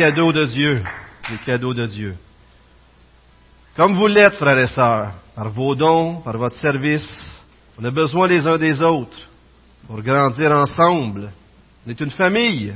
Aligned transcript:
cadeaux 0.00 0.32
de 0.32 0.46
Dieu. 0.46 0.82
Des 1.28 1.36
cadeaux 1.44 1.74
de 1.74 1.86
Dieu. 1.86 2.14
Comme 3.76 3.96
vous 3.96 4.06
l'êtes, 4.06 4.36
frères 4.36 4.58
et 4.58 4.66
sœurs, 4.68 5.12
par 5.36 5.50
vos 5.50 5.74
dons, 5.74 6.22
par 6.22 6.38
votre 6.38 6.56
service, 6.56 7.06
on 7.78 7.84
a 7.84 7.90
besoin 7.90 8.26
les 8.26 8.46
uns 8.46 8.56
des 8.56 8.80
autres 8.80 9.28
pour 9.86 10.00
grandir 10.00 10.52
ensemble. 10.52 11.30
On 11.86 11.90
est 11.90 12.00
une 12.00 12.12
famille. 12.12 12.74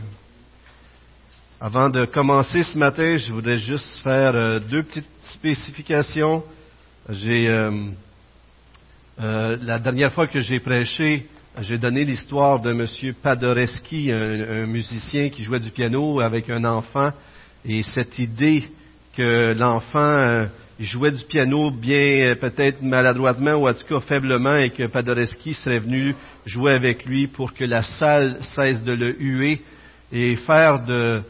Avant 1.58 1.88
de 1.88 2.04
commencer 2.04 2.62
ce 2.62 2.76
matin, 2.76 3.16
je 3.16 3.32
voudrais 3.32 3.58
juste 3.58 4.02
faire 4.02 4.34
euh, 4.34 4.58
deux 4.58 4.82
petites 4.82 5.08
spécifications. 5.32 6.44
J'ai 7.08 7.48
euh, 7.48 7.70
euh, 9.18 9.56
la 9.62 9.78
dernière 9.78 10.12
fois 10.12 10.26
que 10.26 10.42
j'ai 10.42 10.60
prêché, 10.60 11.26
j'ai 11.60 11.78
donné 11.78 12.04
l'histoire 12.04 12.60
de 12.60 12.70
M. 12.70 13.14
Padoreski, 13.22 14.10
un, 14.10 14.66
musicien 14.66 15.28
qui 15.28 15.44
jouait 15.44 15.60
du 15.60 15.70
piano 15.70 16.20
avec 16.20 16.50
un 16.50 16.64
enfant, 16.64 17.12
et 17.64 17.82
cette 17.94 18.18
idée 18.18 18.68
que 19.16 19.54
l'enfant 19.56 20.48
jouait 20.80 21.12
du 21.12 21.22
piano 21.24 21.70
bien 21.70 22.34
peut-être 22.40 22.82
maladroitement 22.82 23.54
ou 23.54 23.68
en 23.68 23.74
tout 23.74 23.86
cas 23.88 24.00
faiblement 24.00 24.56
et 24.56 24.70
que 24.70 24.88
Padoreski 24.88 25.54
serait 25.54 25.78
venu 25.78 26.16
jouer 26.44 26.72
avec 26.72 27.04
lui 27.04 27.28
pour 27.28 27.54
que 27.54 27.64
la 27.64 27.84
salle 27.84 28.38
cesse 28.56 28.82
de 28.82 28.92
le 28.92 29.16
huer 29.22 29.62
et 30.12 30.34
faire 30.36 30.84
de, 30.84 31.22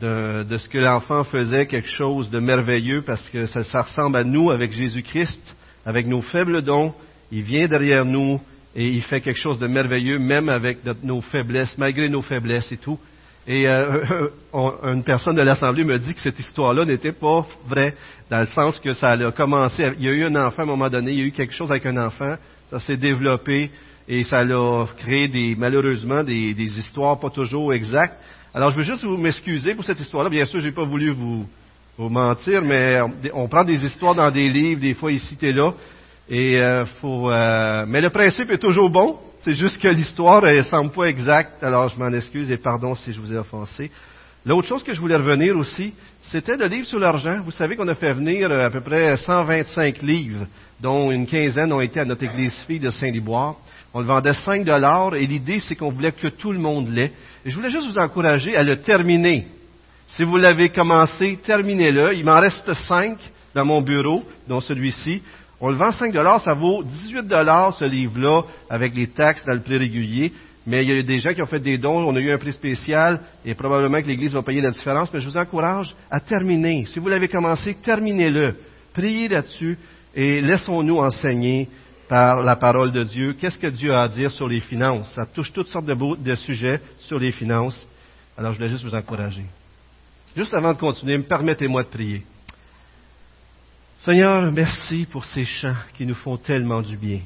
ce 0.00 0.68
que 0.68 0.78
l'enfant 0.78 1.22
faisait 1.22 1.66
quelque 1.66 1.88
chose 1.88 2.28
de 2.30 2.40
merveilleux 2.40 3.02
parce 3.02 3.26
que 3.30 3.46
ça 3.46 3.82
ressemble 3.82 4.16
à 4.16 4.24
nous 4.24 4.50
avec 4.50 4.72
Jésus-Christ, 4.72 5.54
avec 5.86 6.08
nos 6.08 6.22
faibles 6.22 6.62
dons. 6.62 6.92
Il 7.30 7.42
vient 7.42 7.68
derrière 7.68 8.04
nous 8.04 8.40
et 8.74 8.88
il 8.88 9.02
fait 9.02 9.20
quelque 9.20 9.38
chose 9.38 9.58
de 9.58 9.66
merveilleux, 9.66 10.18
même 10.18 10.48
avec 10.48 10.78
nos 11.02 11.20
faiblesses, 11.20 11.76
malgré 11.76 12.08
nos 12.08 12.22
faiblesses 12.22 12.70
et 12.70 12.76
tout. 12.76 12.98
Et 13.46 13.66
euh, 13.66 14.28
une 14.84 15.02
personne 15.02 15.34
de 15.34 15.42
l'Assemblée 15.42 15.84
me 15.84 15.98
dit 15.98 16.14
que 16.14 16.20
cette 16.20 16.38
histoire-là 16.38 16.84
n'était 16.84 17.12
pas 17.12 17.46
vraie, 17.66 17.94
dans 18.30 18.40
le 18.40 18.46
sens 18.46 18.78
que 18.78 18.94
ça 18.94 19.10
a 19.10 19.32
commencé, 19.32 19.92
il 19.98 20.04
y 20.04 20.08
a 20.08 20.12
eu 20.12 20.24
un 20.24 20.36
enfant 20.36 20.62
à 20.62 20.64
un 20.64 20.68
moment 20.68 20.88
donné, 20.88 21.12
il 21.12 21.18
y 21.18 21.22
a 21.22 21.26
eu 21.26 21.32
quelque 21.32 21.54
chose 21.54 21.70
avec 21.70 21.84
un 21.86 21.96
enfant, 21.96 22.36
ça 22.70 22.78
s'est 22.78 22.96
développé 22.96 23.70
et 24.08 24.24
ça 24.24 24.40
a 24.40 24.86
créé 24.98 25.28
des, 25.28 25.56
malheureusement 25.58 26.22
des, 26.22 26.78
histoires 26.78 27.18
pas 27.18 27.30
toujours 27.30 27.72
exactes. 27.72 28.16
Alors, 28.52 28.70
je 28.70 28.76
veux 28.76 28.82
juste 28.82 29.04
vous 29.04 29.16
m'excuser 29.16 29.74
pour 29.74 29.84
cette 29.84 30.00
histoire-là. 30.00 30.30
Bien 30.30 30.44
sûr, 30.46 30.60
je 30.60 30.66
n'ai 30.66 30.72
pas 30.72 30.84
voulu 30.84 31.10
vous, 31.10 31.46
vous, 31.96 32.08
mentir, 32.08 32.62
mais 32.62 32.98
on 33.32 33.46
prend 33.46 33.62
des 33.62 33.84
histoires 33.84 34.16
dans 34.16 34.30
des 34.30 34.48
livres, 34.48 34.80
des 34.80 34.94
fois 34.94 35.12
ici 35.12 35.36
et 35.42 35.52
là. 35.52 35.72
Et 36.30 36.60
euh, 36.60 36.84
faut, 37.00 37.28
euh, 37.28 37.84
mais 37.88 38.00
le 38.00 38.10
principe 38.10 38.50
est 38.52 38.58
toujours 38.58 38.88
bon. 38.88 39.18
C'est 39.42 39.54
juste 39.54 39.82
que 39.82 39.88
l'histoire 39.88 40.42
ne 40.42 40.62
semble 40.62 40.92
pas 40.92 41.06
exacte. 41.06 41.62
Alors, 41.64 41.88
je 41.88 41.98
m'en 41.98 42.12
excuse 42.12 42.48
et 42.50 42.56
pardon 42.56 42.94
si 42.94 43.12
je 43.12 43.20
vous 43.20 43.32
ai 43.32 43.36
offensé. 43.36 43.90
L'autre 44.46 44.68
chose 44.68 44.84
que 44.84 44.94
je 44.94 45.00
voulais 45.00 45.16
revenir 45.16 45.56
aussi, 45.56 45.92
c'était 46.30 46.56
le 46.56 46.66
livre 46.66 46.86
sur 46.86 47.00
l'argent. 47.00 47.40
Vous 47.44 47.50
savez 47.50 47.74
qu'on 47.74 47.88
a 47.88 47.94
fait 47.94 48.14
venir 48.14 48.48
euh, 48.50 48.66
à 48.66 48.70
peu 48.70 48.80
près 48.80 49.16
125 49.16 50.02
livres, 50.02 50.46
dont 50.80 51.10
une 51.10 51.26
quinzaine 51.26 51.72
ont 51.72 51.80
été 51.80 51.98
à 51.98 52.04
notre 52.04 52.22
église 52.22 52.54
fille 52.66 52.78
de 52.78 52.90
Saint-Liboire. 52.90 53.56
On 53.92 54.00
le 54.00 54.06
vendait 54.06 54.32
5 54.32 54.64
dollars 54.64 55.16
et 55.16 55.26
l'idée, 55.26 55.58
c'est 55.58 55.74
qu'on 55.74 55.90
voulait 55.90 56.12
que 56.12 56.28
tout 56.28 56.52
le 56.52 56.60
monde 56.60 56.90
l'ait. 56.90 57.12
Et 57.44 57.50
je 57.50 57.56
voulais 57.56 57.70
juste 57.70 57.88
vous 57.88 57.98
encourager 57.98 58.56
à 58.56 58.62
le 58.62 58.76
terminer. 58.76 59.48
Si 60.06 60.22
vous 60.22 60.36
l'avez 60.36 60.68
commencé, 60.68 61.40
terminez-le. 61.44 62.14
Il 62.14 62.24
m'en 62.24 62.38
reste 62.38 62.72
5 62.72 63.18
dans 63.54 63.64
mon 63.64 63.82
bureau, 63.82 64.24
dont 64.48 64.60
celui-ci. 64.60 65.22
On 65.60 65.68
le 65.68 65.76
vend 65.76 65.92
5 65.92 66.12
dollars, 66.12 66.40
ça 66.42 66.54
vaut 66.54 66.82
18 66.82 67.26
dollars 67.26 67.74
ce 67.74 67.84
livre-là 67.84 68.42
avec 68.70 68.94
les 68.94 69.08
taxes 69.08 69.44
dans 69.44 69.52
le 69.52 69.60
prix 69.60 69.76
régulier. 69.76 70.32
Mais 70.66 70.84
il 70.84 70.90
y 70.90 70.92
a 70.92 70.98
eu 70.98 71.04
des 71.04 71.20
gens 71.20 71.34
qui 71.34 71.42
ont 71.42 71.46
fait 71.46 71.60
des 71.60 71.78
dons, 71.78 72.06
on 72.06 72.16
a 72.16 72.20
eu 72.20 72.30
un 72.30 72.38
prix 72.38 72.52
spécial 72.52 73.20
et 73.44 73.54
probablement 73.54 74.00
que 74.00 74.06
l'Église 74.06 74.32
va 74.32 74.42
payer 74.42 74.60
la 74.60 74.70
différence. 74.70 75.12
Mais 75.12 75.20
je 75.20 75.28
vous 75.28 75.36
encourage 75.36 75.94
à 76.10 76.20
terminer. 76.20 76.86
Si 76.86 76.98
vous 76.98 77.08
l'avez 77.08 77.28
commencé, 77.28 77.74
terminez-le. 77.74 78.56
Priez 78.92 79.28
là-dessus 79.28 79.78
et 80.14 80.40
laissons-nous 80.40 80.98
enseigner 80.98 81.68
par 82.08 82.42
la 82.42 82.56
parole 82.56 82.92
de 82.92 83.04
Dieu. 83.04 83.34
Qu'est-ce 83.34 83.58
que 83.58 83.68
Dieu 83.68 83.94
a 83.94 84.02
à 84.02 84.08
dire 84.08 84.30
sur 84.32 84.48
les 84.48 84.60
finances? 84.60 85.12
Ça 85.14 85.26
touche 85.26 85.52
toutes 85.52 85.68
sortes 85.68 85.86
de, 85.86 86.34
sujets 86.34 86.80
sur 86.98 87.18
les 87.18 87.32
finances. 87.32 87.86
Alors, 88.36 88.52
je 88.52 88.58
voulais 88.58 88.70
juste 88.70 88.84
vous 88.84 88.94
encourager. 88.94 89.44
Juste 90.36 90.54
avant 90.54 90.72
de 90.72 90.78
continuer, 90.78 91.18
permettez-moi 91.20 91.84
de 91.84 91.88
prier. 91.88 92.22
Seigneur, 94.04 94.50
merci 94.50 95.06
pour 95.10 95.26
ces 95.26 95.44
chants 95.44 95.76
qui 95.92 96.06
nous 96.06 96.14
font 96.14 96.38
tellement 96.38 96.80
du 96.80 96.96
bien. 96.96 97.20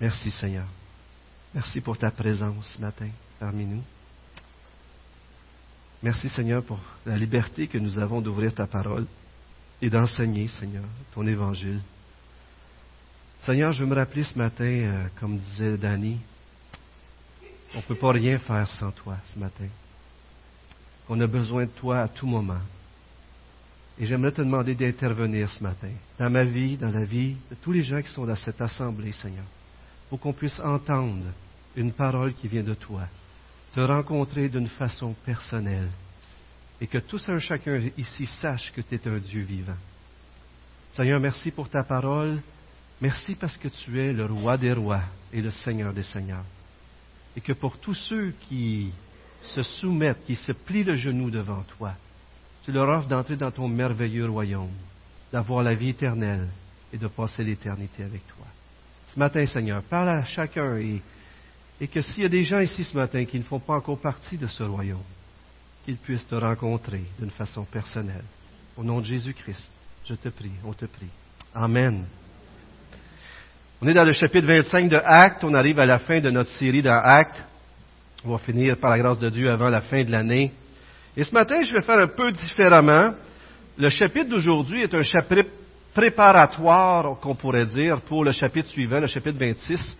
Merci, 0.00 0.30
Seigneur. 0.30 0.66
Merci 1.52 1.80
pour 1.80 1.98
ta 1.98 2.12
présence 2.12 2.74
ce 2.76 2.80
matin 2.80 3.08
parmi 3.40 3.64
nous. 3.64 3.82
Merci, 6.00 6.28
Seigneur, 6.28 6.62
pour 6.62 6.78
la 7.06 7.16
liberté 7.16 7.66
que 7.66 7.78
nous 7.78 7.98
avons 7.98 8.20
d'ouvrir 8.20 8.54
ta 8.54 8.68
parole 8.68 9.06
et 9.82 9.90
d'enseigner, 9.90 10.46
Seigneur, 10.46 10.84
ton 11.12 11.26
évangile. 11.26 11.80
Seigneur, 13.44 13.72
je 13.72 13.82
veux 13.82 13.90
me 13.90 13.96
rappeler 13.96 14.22
ce 14.22 14.38
matin, 14.38 14.64
euh, 14.64 15.06
comme 15.18 15.38
disait 15.38 15.76
Danny, 15.76 16.20
on 17.74 17.78
ne 17.78 17.82
peut 17.82 17.96
pas 17.96 18.12
rien 18.12 18.38
faire 18.38 18.70
sans 18.70 18.92
toi 18.92 19.16
ce 19.26 19.38
matin. 19.40 19.66
On 21.08 21.20
a 21.20 21.26
besoin 21.26 21.64
de 21.64 21.70
toi 21.70 22.02
à 22.02 22.08
tout 22.08 22.28
moment. 22.28 22.60
Et 23.98 24.06
j'aimerais 24.06 24.32
te 24.32 24.42
demander 24.42 24.74
d'intervenir 24.74 25.50
ce 25.52 25.62
matin, 25.62 25.90
dans 26.18 26.30
ma 26.30 26.44
vie, 26.44 26.76
dans 26.76 26.90
la 26.90 27.04
vie 27.04 27.36
de 27.50 27.54
tous 27.62 27.72
les 27.72 27.84
gens 27.84 28.02
qui 28.02 28.10
sont 28.10 28.26
dans 28.26 28.36
cette 28.36 28.60
assemblée, 28.60 29.12
Seigneur, 29.12 29.44
pour 30.10 30.18
qu'on 30.18 30.32
puisse 30.32 30.58
entendre 30.60 31.26
une 31.76 31.92
parole 31.92 32.34
qui 32.34 32.48
vient 32.48 32.64
de 32.64 32.74
toi, 32.74 33.02
te 33.72 33.80
rencontrer 33.80 34.48
d'une 34.48 34.68
façon 34.68 35.14
personnelle, 35.24 35.88
et 36.80 36.86
que 36.88 36.98
tous 36.98 37.28
un 37.28 37.38
chacun 37.38 37.80
ici 37.96 38.26
sache 38.26 38.72
que 38.72 38.80
tu 38.80 38.96
es 38.96 39.08
un 39.08 39.18
Dieu 39.18 39.42
vivant. 39.42 39.76
Seigneur, 40.94 41.20
merci 41.20 41.50
pour 41.50 41.68
ta 41.68 41.82
parole. 41.82 42.40
Merci 43.00 43.34
parce 43.34 43.56
que 43.56 43.68
tu 43.68 44.00
es 44.00 44.12
le 44.12 44.26
roi 44.26 44.56
des 44.56 44.72
rois 44.72 45.02
et 45.32 45.42
le 45.42 45.50
Seigneur 45.50 45.92
des 45.92 46.02
seigneurs. 46.02 46.44
Et 47.36 47.40
que 47.40 47.52
pour 47.52 47.78
tous 47.78 47.94
ceux 47.94 48.32
qui 48.48 48.92
se 49.42 49.62
soumettent, 49.62 50.24
qui 50.24 50.36
se 50.36 50.52
plient 50.52 50.84
le 50.84 50.96
genou 50.96 51.30
devant 51.30 51.62
toi, 51.76 51.94
tu 52.64 52.72
leur 52.72 52.88
offres 52.88 53.08
d'entrer 53.08 53.36
dans 53.36 53.50
ton 53.50 53.68
merveilleux 53.68 54.28
royaume, 54.28 54.72
d'avoir 55.32 55.62
la 55.62 55.74
vie 55.74 55.90
éternelle 55.90 56.48
et 56.92 56.98
de 56.98 57.06
passer 57.08 57.44
l'éternité 57.44 58.02
avec 58.02 58.26
toi. 58.28 58.46
Ce 59.12 59.18
matin, 59.18 59.44
Seigneur, 59.46 59.82
parle 59.82 60.08
à 60.08 60.24
chacun 60.24 60.76
et, 60.78 61.02
et 61.80 61.88
que 61.88 62.00
s'il 62.00 62.22
y 62.22 62.26
a 62.26 62.30
des 62.30 62.44
gens 62.44 62.60
ici 62.60 62.84
ce 62.84 62.96
matin 62.96 63.24
qui 63.24 63.38
ne 63.38 63.44
font 63.44 63.60
pas 63.60 63.74
encore 63.74 63.98
partie 63.98 64.38
de 64.38 64.46
ce 64.46 64.62
royaume, 64.62 65.02
qu'ils 65.84 65.96
puissent 65.96 66.26
te 66.26 66.34
rencontrer 66.34 67.02
d'une 67.18 67.30
façon 67.30 67.64
personnelle. 67.64 68.24
Au 68.76 68.82
nom 68.82 69.00
de 69.00 69.04
Jésus-Christ, 69.04 69.70
je 70.06 70.14
te 70.14 70.28
prie, 70.28 70.52
on 70.64 70.72
te 70.72 70.86
prie. 70.86 71.10
Amen. 71.54 72.06
On 73.82 73.86
est 73.86 73.94
dans 73.94 74.04
le 74.04 74.12
chapitre 74.12 74.46
25 74.46 74.88
de 74.88 74.96
Actes. 74.96 75.44
On 75.44 75.52
arrive 75.52 75.78
à 75.78 75.86
la 75.86 75.98
fin 75.98 76.20
de 76.20 76.30
notre 76.30 76.50
série 76.56 76.82
dans 76.82 76.98
Actes. 76.98 77.42
On 78.24 78.30
va 78.30 78.38
finir 78.38 78.78
par 78.78 78.90
la 78.90 78.98
grâce 78.98 79.18
de 79.18 79.28
Dieu 79.28 79.50
avant 79.50 79.68
la 79.68 79.82
fin 79.82 80.02
de 80.02 80.10
l'année. 80.10 80.52
Et 81.16 81.22
ce 81.22 81.32
matin, 81.32 81.60
je 81.64 81.72
vais 81.72 81.82
faire 81.82 81.98
un 81.98 82.08
peu 82.08 82.32
différemment. 82.32 83.14
Le 83.78 83.88
chapitre 83.88 84.30
d'aujourd'hui 84.30 84.82
est 84.82 84.94
un 84.94 85.04
chapitre 85.04 85.50
préparatoire, 85.94 87.20
qu'on 87.20 87.36
pourrait 87.36 87.66
dire, 87.66 88.00
pour 88.00 88.24
le 88.24 88.32
chapitre 88.32 88.68
suivant, 88.68 88.98
le 88.98 89.06
chapitre 89.06 89.38
26, 89.38 89.96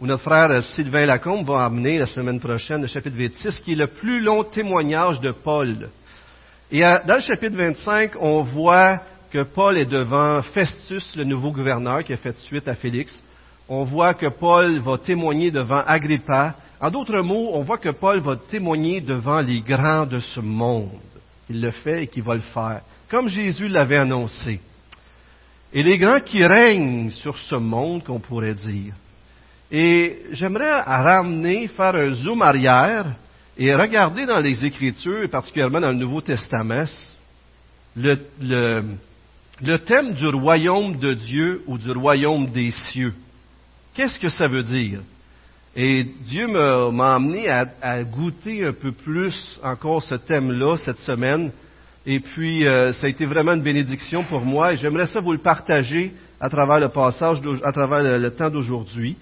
où 0.00 0.06
notre 0.06 0.22
frère 0.22 0.62
Sylvain 0.62 1.04
Lacombe 1.04 1.46
va 1.46 1.66
amener 1.66 1.98
la 1.98 2.06
semaine 2.06 2.40
prochaine 2.40 2.80
le 2.80 2.86
chapitre 2.86 3.16
26, 3.16 3.60
qui 3.60 3.72
est 3.72 3.76
le 3.76 3.88
plus 3.88 4.20
long 4.20 4.42
témoignage 4.42 5.20
de 5.20 5.32
Paul. 5.32 5.90
Et 6.70 6.80
dans 6.80 7.16
le 7.16 7.20
chapitre 7.20 7.56
25, 7.56 8.12
on 8.18 8.42
voit 8.42 9.00
que 9.30 9.42
Paul 9.42 9.76
est 9.76 9.84
devant 9.84 10.40
Festus, 10.42 11.14
le 11.14 11.24
nouveau 11.24 11.52
gouverneur 11.52 12.02
qui 12.04 12.14
a 12.14 12.16
fait 12.16 12.38
suite 12.38 12.68
à 12.68 12.74
Félix. 12.74 13.14
On 13.68 13.84
voit 13.84 14.14
que 14.14 14.26
Paul 14.26 14.80
va 14.80 14.98
témoigner 14.98 15.50
devant 15.50 15.82
Agrippa. 15.86 16.54
En 16.80 16.90
d'autres 16.90 17.20
mots, 17.20 17.50
on 17.54 17.62
voit 17.62 17.78
que 17.78 17.88
Paul 17.90 18.20
va 18.20 18.36
témoigner 18.36 19.00
devant 19.00 19.40
les 19.40 19.60
grands 19.60 20.04
de 20.04 20.20
ce 20.20 20.40
monde. 20.40 20.90
Il 21.48 21.60
le 21.60 21.70
fait 21.70 22.04
et 22.04 22.06
qu'il 22.06 22.22
va 22.22 22.34
le 22.34 22.40
faire, 22.40 22.82
comme 23.10 23.28
Jésus 23.28 23.68
l'avait 23.68 23.96
annoncé. 23.96 24.60
Et 25.72 25.82
les 25.82 25.98
grands 25.98 26.20
qui 26.20 26.44
règnent 26.44 27.10
sur 27.10 27.36
ce 27.38 27.54
monde, 27.54 28.04
qu'on 28.04 28.20
pourrait 28.20 28.54
dire. 28.54 28.94
Et 29.70 30.22
j'aimerais 30.32 30.80
ramener, 30.82 31.68
faire 31.68 31.96
un 31.96 32.12
zoom 32.12 32.42
arrière 32.42 33.06
et 33.56 33.74
regarder 33.74 34.26
dans 34.26 34.40
les 34.40 34.64
Écritures, 34.64 35.28
particulièrement 35.30 35.80
dans 35.80 35.88
le 35.88 35.94
Nouveau 35.94 36.20
Testament, 36.20 36.86
le, 37.96 38.18
le 39.60 39.78
thème 39.78 40.12
du 40.12 40.26
royaume 40.28 40.96
de 40.96 41.14
Dieu 41.14 41.62
ou 41.66 41.78
du 41.78 41.90
royaume 41.90 42.46
des 42.48 42.70
cieux. 42.70 43.14
Qu'est-ce 43.94 44.18
que 44.18 44.28
ça 44.28 44.48
veut 44.48 44.64
dire? 44.64 45.00
Et 45.76 46.04
Dieu 46.26 46.46
m'a 46.46 47.14
amené 47.14 47.48
à, 47.48 48.02
goûter 48.02 48.64
un 48.64 48.72
peu 48.72 48.92
plus 48.92 49.34
encore 49.62 50.02
ce 50.02 50.16
thème-là 50.16 50.76
cette 50.78 50.98
semaine. 50.98 51.52
Et 52.06 52.20
puis, 52.20 52.66
euh, 52.66 52.92
ça 52.94 53.06
a 53.06 53.08
été 53.08 53.24
vraiment 53.24 53.54
une 53.54 53.62
bénédiction 53.62 54.24
pour 54.24 54.44
moi. 54.44 54.72
Et 54.72 54.76
j'aimerais 54.76 55.06
ça 55.06 55.20
vous 55.20 55.32
le 55.32 55.38
partager 55.38 56.12
à 56.40 56.50
travers 56.50 56.80
le 56.80 56.88
passage, 56.88 57.38
à 57.62 57.72
travers 57.72 58.02
le, 58.02 58.18
le 58.18 58.30
temps 58.30 58.50
d'aujourd'hui. 58.50 59.16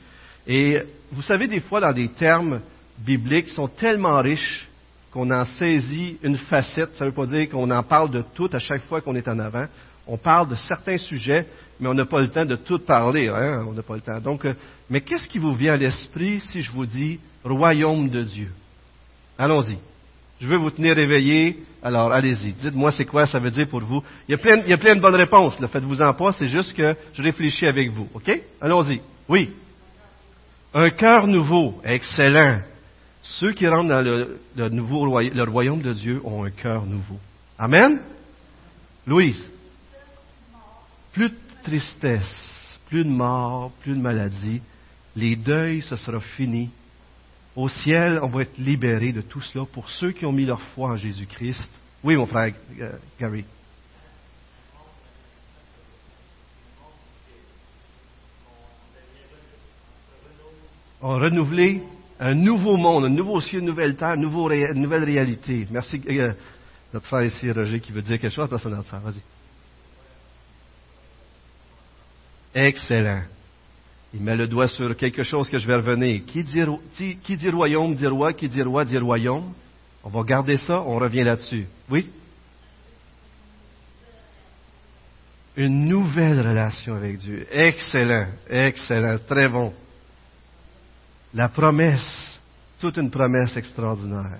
Et 0.46 0.78
vous 1.12 1.22
savez, 1.22 1.46
des 1.46 1.60
fois, 1.60 1.80
dans 1.80 1.92
des 1.92 2.08
termes 2.08 2.60
bibliques 2.98 3.46
qui 3.46 3.54
sont 3.54 3.68
tellement 3.68 4.20
riches 4.20 4.68
qu'on 5.12 5.30
en 5.30 5.44
saisit 5.44 6.18
une 6.22 6.36
facette. 6.36 6.96
Ça 6.96 7.04
ne 7.04 7.10
veut 7.10 7.14
pas 7.14 7.26
dire 7.26 7.48
qu'on 7.50 7.70
en 7.70 7.82
parle 7.82 8.10
de 8.10 8.24
tout 8.34 8.48
à 8.52 8.58
chaque 8.58 8.82
fois 8.84 9.00
qu'on 9.00 9.14
est 9.14 9.28
en 9.28 9.38
avant. 9.38 9.66
On 10.06 10.16
parle 10.16 10.48
de 10.48 10.54
certains 10.54 10.98
sujets, 10.98 11.46
mais 11.80 11.88
on 11.88 11.94
n'a 11.94 12.06
pas 12.06 12.20
le 12.20 12.28
temps 12.28 12.44
de 12.44 12.56
tout 12.56 12.78
parler. 12.78 13.28
Hein? 13.28 13.64
On 13.68 13.72
n'a 13.72 13.82
pas 13.82 13.94
le 13.94 14.00
temps. 14.00 14.20
Donc, 14.20 14.44
euh, 14.44 14.54
mais 14.88 15.00
qu'est-ce 15.00 15.24
qui 15.24 15.38
vous 15.38 15.54
vient 15.54 15.74
à 15.74 15.76
l'esprit 15.76 16.40
si 16.50 16.62
je 16.62 16.72
vous 16.72 16.86
dis 16.86 17.18
royaume 17.44 18.08
de 18.08 18.22
Dieu? 18.22 18.50
Allons-y. 19.38 19.78
Je 20.40 20.46
veux 20.46 20.56
vous 20.56 20.70
tenir 20.70 20.98
éveillé. 20.98 21.62
Alors, 21.82 22.12
allez-y. 22.12 22.52
Dites-moi 22.52 22.92
c'est 22.92 23.06
quoi 23.06 23.26
ça 23.26 23.38
veut 23.38 23.50
dire 23.50 23.68
pour 23.68 23.80
vous? 23.80 24.02
Il 24.28 24.32
y 24.32 24.34
a 24.34 24.38
plein, 24.38 24.58
il 24.58 24.68
y 24.68 24.72
a 24.72 24.78
plein 24.78 24.94
de 24.94 25.00
bonnes 25.00 25.14
réponses. 25.14 25.54
Faites-vous 25.72 26.02
en 26.02 26.14
pas. 26.14 26.32
C'est 26.32 26.48
juste 26.48 26.74
que 26.74 26.94
je 27.12 27.22
réfléchis 27.22 27.66
avec 27.66 27.90
vous. 27.90 28.08
OK? 28.14 28.40
Allons-y. 28.60 29.00
Oui. 29.28 29.50
Un 30.74 30.90
cœur 30.90 31.26
nouveau. 31.26 31.80
Excellent. 31.84 32.60
Ceux 33.22 33.52
qui 33.52 33.68
rentrent 33.68 33.88
dans 33.88 34.04
le, 34.04 34.68
nouveau 34.70 35.06
le 35.06 35.42
royaume 35.44 35.80
de 35.80 35.92
Dieu 35.92 36.20
ont 36.24 36.44
un 36.44 36.50
cœur 36.50 36.86
nouveau. 36.86 37.18
Amen? 37.58 38.00
Louise? 39.06 39.44
Plus 41.12 41.30
tristesse, 41.62 42.78
plus 42.88 43.04
de 43.04 43.10
mort, 43.10 43.70
plus 43.82 43.94
de 43.94 44.00
maladie. 44.00 44.60
Les 45.16 45.36
deuils, 45.36 45.82
ce 45.82 45.96
sera 45.96 46.20
fini. 46.20 46.70
Au 47.54 47.68
ciel, 47.68 48.18
on 48.22 48.28
va 48.28 48.42
être 48.42 48.56
libéré 48.58 49.12
de 49.12 49.20
tout 49.20 49.42
cela 49.42 49.66
pour 49.66 49.88
ceux 49.90 50.12
qui 50.12 50.24
ont 50.24 50.32
mis 50.32 50.46
leur 50.46 50.60
foi 50.60 50.90
en 50.90 50.96
Jésus-Christ. 50.96 51.70
Oui, 52.02 52.16
mon 52.16 52.26
frère 52.26 52.54
euh, 52.80 52.92
Gary. 53.20 53.44
On 61.00 61.18
renouvelé 61.18 61.82
un 62.20 62.34
nouveau 62.34 62.76
monde, 62.76 63.04
un 63.04 63.08
nouveau 63.08 63.40
ciel, 63.40 63.60
une 63.60 63.66
nouvelle 63.66 63.96
terre, 63.96 64.14
une, 64.14 64.22
nouvelle 64.22 65.04
réalité. 65.04 65.66
Merci. 65.70 66.00
Euh, 66.08 66.32
notre 66.94 67.06
frère 67.06 67.24
ici, 67.24 67.50
Roger, 67.50 67.80
qui 67.80 67.92
veut 67.92 68.02
dire 68.02 68.18
quelque 68.18 68.32
chose, 68.32 68.48
personne 68.48 68.76
d'autre. 68.76 68.96
Vas-y. 69.02 69.20
Excellent. 72.54 73.22
Il 74.14 74.20
met 74.20 74.36
le 74.36 74.46
doigt 74.46 74.68
sur 74.68 74.94
quelque 74.96 75.22
chose 75.22 75.48
que 75.48 75.58
je 75.58 75.66
vais 75.66 75.76
revenir. 75.76 76.22
Qui 76.26 76.44
dit, 76.44 77.48
royaume 77.48 77.94
dit 77.94 78.06
roi, 78.06 78.32
qui 78.34 78.48
dit 78.48 78.62
roi 78.62 78.84
dit 78.84 78.98
royaume. 78.98 79.52
On 80.04 80.10
va 80.10 80.22
garder 80.22 80.56
ça, 80.58 80.82
on 80.82 80.98
revient 80.98 81.24
là-dessus. 81.24 81.66
Oui? 81.88 82.10
Une 85.56 85.86
nouvelle 85.86 86.40
relation 86.40 86.94
avec 86.94 87.18
Dieu. 87.18 87.46
Excellent, 87.50 88.26
excellent, 88.48 89.18
très 89.26 89.48
bon. 89.48 89.72
La 91.34 91.48
promesse, 91.48 92.40
toute 92.80 92.96
une 92.98 93.10
promesse 93.10 93.56
extraordinaire. 93.56 94.38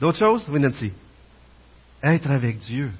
D'autres 0.00 0.18
choses? 0.18 0.46
Oui, 0.48 0.60
Nancy. 0.60 0.92
Être 2.02 2.30
avec 2.30 2.58
Dieu. 2.58 2.92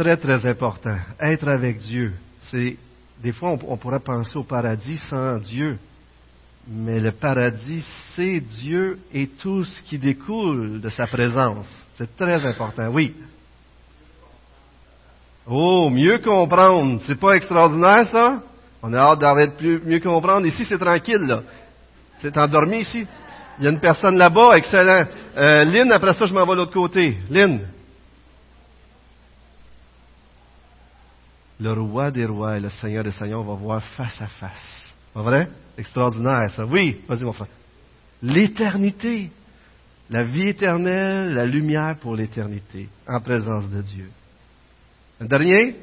Très, 0.00 0.16
très 0.16 0.46
important. 0.46 0.96
Être 1.20 1.46
avec 1.48 1.76
Dieu. 1.76 2.14
C'est, 2.50 2.78
des 3.22 3.32
fois, 3.32 3.50
on, 3.68 3.76
pourrait 3.76 4.00
penser 4.00 4.34
au 4.38 4.44
paradis 4.44 4.96
sans 5.10 5.36
Dieu. 5.36 5.76
Mais 6.66 7.00
le 7.00 7.12
paradis, 7.12 7.84
c'est 8.16 8.40
Dieu 8.40 8.98
et 9.12 9.26
tout 9.26 9.62
ce 9.62 9.82
qui 9.82 9.98
découle 9.98 10.80
de 10.80 10.88
sa 10.88 11.06
présence. 11.06 11.66
C'est 11.98 12.16
très 12.16 12.42
important. 12.46 12.88
Oui. 12.88 13.14
Oh, 15.46 15.90
mieux 15.90 16.16
comprendre. 16.20 17.02
C'est 17.06 17.20
pas 17.20 17.32
extraordinaire, 17.32 18.08
ça? 18.10 18.42
On 18.82 18.94
a 18.94 19.00
hâte 19.00 19.18
d'arrêter 19.18 19.52
plus, 19.58 19.82
mieux 19.84 20.00
comprendre. 20.00 20.46
Ici, 20.46 20.64
c'est 20.64 20.78
tranquille, 20.78 21.26
là. 21.26 21.42
C'est 22.22 22.38
endormi 22.38 22.80
ici. 22.80 23.06
Il 23.58 23.64
y 23.64 23.68
a 23.68 23.70
une 23.70 23.80
personne 23.80 24.16
là-bas, 24.16 24.56
excellent. 24.56 25.04
Euh, 25.36 25.64
Lynn, 25.64 25.92
après 25.92 26.14
ça, 26.14 26.24
je 26.24 26.32
m'en 26.32 26.46
vais 26.46 26.52
de 26.52 26.56
l'autre 26.56 26.72
côté. 26.72 27.18
Lynn. 27.28 27.66
Le 31.60 31.72
roi 31.72 32.10
des 32.10 32.24
rois 32.24 32.56
et 32.56 32.60
le 32.60 32.70
seigneur 32.70 33.04
des 33.04 33.12
seigneurs, 33.12 33.40
on 33.40 33.54
va 33.54 33.54
voir 33.54 33.82
face 33.96 34.20
à 34.20 34.26
face. 34.26 34.94
Pas 35.12 35.22
vrai? 35.22 35.48
Extraordinaire, 35.76 36.50
ça. 36.54 36.64
Oui, 36.64 37.00
vas-y, 37.06 37.24
mon 37.24 37.32
frère. 37.32 37.48
L'éternité. 38.22 39.30
La 40.08 40.24
vie 40.24 40.48
éternelle, 40.48 41.32
la 41.34 41.46
lumière 41.46 41.96
pour 42.00 42.16
l'éternité, 42.16 42.88
en 43.06 43.20
présence 43.20 43.70
de 43.70 43.80
Dieu. 43.80 44.10
Un 45.20 45.26
dernier? 45.26 45.76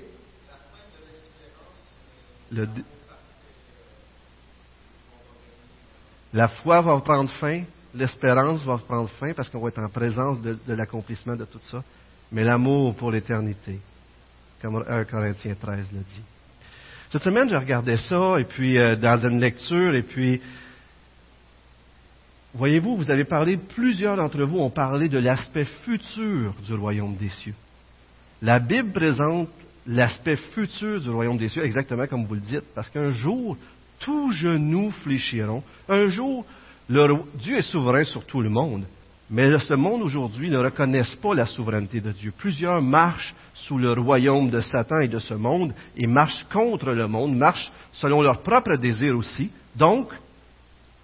la 6.33 6.47
foi 6.47 6.81
va 6.81 6.99
prendre 7.01 7.29
fin, 7.39 7.63
l'espérance 7.93 8.63
va 8.63 8.77
prendre 8.77 9.09
fin 9.19 9.33
parce 9.33 9.49
qu'on 9.49 9.59
va 9.59 9.69
être 9.69 9.79
en 9.79 9.89
présence 9.89 10.39
de, 10.41 10.57
l'accomplissement 10.67 11.35
de 11.35 11.45
tout 11.45 11.59
ça, 11.61 11.83
mais 12.31 12.43
l'amour 12.43 12.95
pour 12.95 13.11
l'éternité, 13.11 13.79
comme 14.61 14.83
1 14.87 15.03
Corinthiens 15.05 15.55
13 15.59 15.87
le 15.93 15.99
dit. 15.99 16.21
Cette 17.11 17.23
semaine, 17.23 17.49
je 17.49 17.55
regardais 17.55 17.97
ça, 17.97 18.35
et 18.37 18.43
puis 18.43 18.77
euh, 18.77 18.95
dans 18.95 19.19
une 19.27 19.39
lecture, 19.39 19.95
et 19.95 20.01
puis, 20.01 20.41
voyez-vous, 22.53 22.97
vous 22.97 23.09
avez 23.09 23.23
parlé, 23.23 23.57
plusieurs 23.57 24.17
d'entre 24.17 24.43
vous 24.43 24.59
ont 24.59 24.69
parlé 24.69 25.07
de 25.07 25.17
l'aspect 25.17 25.65
futur 25.85 26.53
du 26.65 26.73
royaume 26.73 27.15
des 27.15 27.29
cieux. 27.29 27.55
La 28.41 28.59
Bible 28.59 28.91
présente 28.91 29.49
l'aspect 29.85 30.35
futur 30.35 30.99
du 30.99 31.09
royaume 31.09 31.37
des 31.37 31.49
cieux, 31.49 31.63
exactement 31.63 32.07
comme 32.07 32.25
vous 32.25 32.35
le 32.35 32.41
dites, 32.41 32.65
parce 32.75 32.89
qu'un 32.89 33.11
jour, 33.11 33.57
tous 33.99 34.31
genoux 34.33 34.91
fléchiront. 34.91 35.63
Un 35.87 36.09
jour, 36.09 36.45
Dieu 36.89 37.57
est 37.57 37.61
souverain 37.71 38.03
sur 38.03 38.25
tout 38.25 38.41
le 38.41 38.49
monde, 38.49 38.85
mais 39.29 39.59
ce 39.59 39.73
monde 39.73 40.01
aujourd'hui 40.01 40.49
ne 40.49 40.57
reconnaît 40.57 41.03
pas 41.21 41.33
la 41.33 41.45
souveraineté 41.45 41.99
de 41.99 42.11
Dieu. 42.11 42.33
Plusieurs 42.37 42.81
marchent 42.81 43.35
sous 43.53 43.77
le 43.77 43.91
royaume 43.91 44.49
de 44.49 44.61
Satan 44.61 44.99
et 45.01 45.09
de 45.09 45.19
ce 45.19 45.33
monde 45.33 45.73
et 45.97 46.07
marchent 46.07 46.45
contre 46.51 46.91
le 46.93 47.07
monde, 47.07 47.35
marchent 47.35 47.71
selon 47.91 48.21
leurs 48.21 48.41
propres 48.41 48.77
désirs 48.77 49.17
aussi, 49.17 49.51
donc 49.75 50.09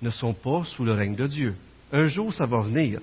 ne 0.01 0.09
sont 0.09 0.33
pas 0.33 0.63
sous 0.65 0.85
le 0.85 0.93
règne 0.93 1.15
de 1.15 1.27
Dieu. 1.27 1.55
Un 1.91 2.05
jour, 2.05 2.33
ça 2.33 2.45
va 2.45 2.61
venir. 2.61 2.99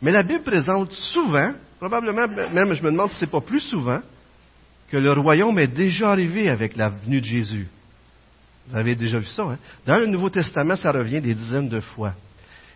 Mais 0.00 0.10
la 0.10 0.22
Bible 0.22 0.42
présente 0.42 0.92
souvent, 0.92 1.52
probablement 1.78 2.26
même 2.26 2.74
je 2.74 2.82
me 2.82 2.90
demande 2.90 3.10
si 3.10 3.18
ce 3.18 3.24
n'est 3.24 3.30
pas 3.30 3.40
plus 3.40 3.60
souvent, 3.60 4.00
que 4.90 4.96
le 4.96 5.12
royaume 5.12 5.58
est 5.58 5.66
déjà 5.66 6.10
arrivé 6.10 6.48
avec 6.48 6.76
la 6.76 6.88
venue 6.88 7.20
de 7.20 7.26
Jésus. 7.26 7.68
Vous 8.68 8.76
avez 8.76 8.94
déjà 8.94 9.18
vu 9.18 9.26
ça, 9.26 9.42
hein? 9.42 9.58
Dans 9.86 9.98
le 9.98 10.06
Nouveau 10.06 10.30
Testament, 10.30 10.76
ça 10.76 10.92
revient 10.92 11.20
des 11.20 11.34
dizaines 11.34 11.68
de 11.68 11.80
fois. 11.80 12.14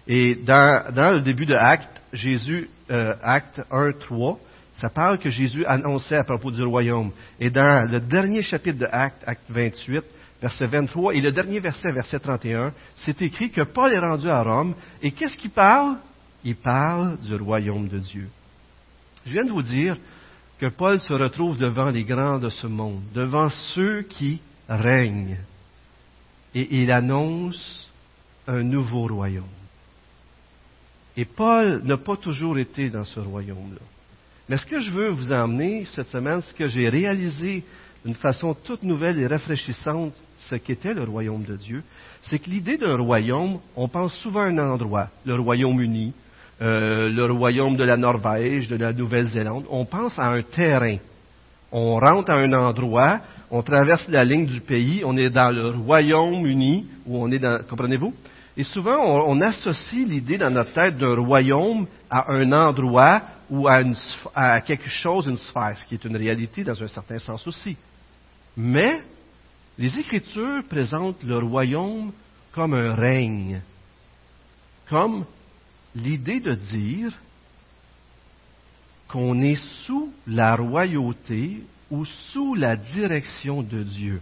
Et 0.06 0.34
dans, 0.34 1.14
le 1.14 1.20
début 1.20 1.46
de 1.46 1.54
Acte, 1.54 2.00
Jésus, 2.12 2.68
euh, 2.90 3.14
Acte 3.22 3.62
1, 3.70 3.92
3, 3.92 4.38
ça 4.74 4.88
parle 4.88 5.18
que 5.18 5.28
Jésus 5.28 5.64
annonçait 5.66 6.16
à 6.16 6.24
propos 6.24 6.50
du 6.50 6.62
royaume. 6.62 7.12
Et 7.38 7.50
dans 7.50 7.88
le 7.88 8.00
dernier 8.00 8.42
chapitre 8.42 8.78
de 8.78 8.88
Acte, 8.90 9.22
Acte 9.26 9.50
28, 9.50 10.04
verset 10.40 10.66
23, 10.66 11.14
et 11.14 11.20
le 11.20 11.32
dernier 11.32 11.60
verset, 11.60 11.92
verset 11.92 12.18
31, 12.18 12.72
c'est 12.96 13.20
écrit 13.20 13.50
que 13.50 13.60
Paul 13.62 13.92
est 13.92 13.98
rendu 13.98 14.28
à 14.28 14.42
Rome. 14.42 14.74
Et 15.02 15.12
qu'est-ce 15.12 15.36
qu'il 15.36 15.50
parle? 15.50 15.96
Il 16.44 16.56
parle 16.56 17.18
du 17.20 17.34
royaume 17.34 17.88
de 17.88 17.98
Dieu. 17.98 18.28
Je 19.26 19.32
viens 19.32 19.44
de 19.44 19.50
vous 19.50 19.62
dire 19.62 19.98
que 20.58 20.66
Paul 20.66 20.98
se 21.00 21.12
retrouve 21.12 21.58
devant 21.58 21.88
les 21.88 22.04
grands 22.04 22.38
de 22.38 22.48
ce 22.48 22.66
monde, 22.66 23.02
devant 23.14 23.50
ceux 23.74 24.02
qui 24.02 24.40
règnent. 24.68 25.38
Et 26.54 26.82
il 26.82 26.90
annonce 26.90 27.90
un 28.46 28.62
nouveau 28.62 29.06
royaume. 29.06 29.44
Et 31.20 31.26
Paul 31.26 31.82
n'a 31.84 31.98
pas 31.98 32.16
toujours 32.16 32.56
été 32.56 32.88
dans 32.88 33.04
ce 33.04 33.20
royaume-là. 33.20 33.82
Mais 34.48 34.56
ce 34.56 34.64
que 34.64 34.80
je 34.80 34.90
veux 34.90 35.10
vous 35.10 35.30
emmener 35.34 35.86
cette 35.94 36.08
semaine, 36.08 36.40
ce 36.48 36.54
que 36.54 36.66
j'ai 36.66 36.88
réalisé 36.88 37.62
d'une 38.06 38.14
façon 38.14 38.54
toute 38.54 38.82
nouvelle 38.84 39.18
et 39.18 39.26
rafraîchissante, 39.26 40.14
ce 40.38 40.54
qu'était 40.54 40.94
le 40.94 41.02
royaume 41.02 41.44
de 41.44 41.56
Dieu, 41.56 41.82
c'est 42.22 42.38
que 42.38 42.48
l'idée 42.48 42.78
d'un 42.78 42.96
royaume, 42.96 43.58
on 43.76 43.86
pense 43.86 44.14
souvent 44.14 44.40
à 44.40 44.44
un 44.44 44.56
endroit, 44.56 45.08
le 45.26 45.34
Royaume-Uni, 45.34 46.14
euh, 46.62 47.10
le 47.10 47.26
royaume 47.26 47.76
de 47.76 47.84
la 47.84 47.98
Norvège, 47.98 48.68
de 48.68 48.76
la 48.76 48.94
Nouvelle-Zélande, 48.94 49.66
on 49.68 49.84
pense 49.84 50.18
à 50.18 50.30
un 50.30 50.40
terrain. 50.40 50.96
On 51.70 51.96
rentre 51.96 52.30
à 52.30 52.36
un 52.36 52.52
endroit, 52.54 53.20
on 53.50 53.62
traverse 53.62 54.08
la 54.08 54.24
ligne 54.24 54.46
du 54.46 54.62
pays, 54.62 55.02
on 55.04 55.18
est 55.18 55.28
dans 55.28 55.54
le 55.54 55.68
Royaume-Uni, 55.68 56.86
où 57.04 57.22
on 57.22 57.30
est 57.30 57.38
dans, 57.38 57.62
comprenez-vous? 57.68 58.14
Et 58.56 58.64
souvent, 58.64 59.24
on, 59.26 59.40
associe 59.40 60.06
l'idée 60.06 60.36
dans 60.36 60.50
notre 60.50 60.72
tête 60.72 60.98
d'un 60.98 61.14
royaume 61.14 61.86
à 62.10 62.32
un 62.32 62.52
endroit 62.52 63.22
ou 63.48 63.68
à, 63.68 64.60
quelque 64.60 64.88
chose, 64.88 65.26
une 65.26 65.38
sphère, 65.38 65.76
ce 65.78 65.86
qui 65.86 65.94
est 65.94 66.04
une 66.04 66.16
réalité 66.16 66.64
dans 66.64 66.80
un 66.82 66.88
certain 66.88 67.18
sens 67.18 67.46
aussi. 67.46 67.76
Mais 68.56 69.02
les 69.78 69.98
Écritures 69.98 70.62
présentent 70.68 71.22
le 71.22 71.38
royaume 71.38 72.12
comme 72.52 72.74
un 72.74 72.94
règne, 72.94 73.62
comme 74.88 75.24
l'idée 75.94 76.40
de 76.40 76.54
dire 76.54 77.12
qu'on 79.08 79.40
est 79.40 79.60
sous 79.84 80.12
la 80.26 80.54
royauté 80.56 81.62
ou 81.90 82.04
sous 82.04 82.54
la 82.54 82.76
direction 82.76 83.62
de 83.62 83.82
Dieu. 83.82 84.20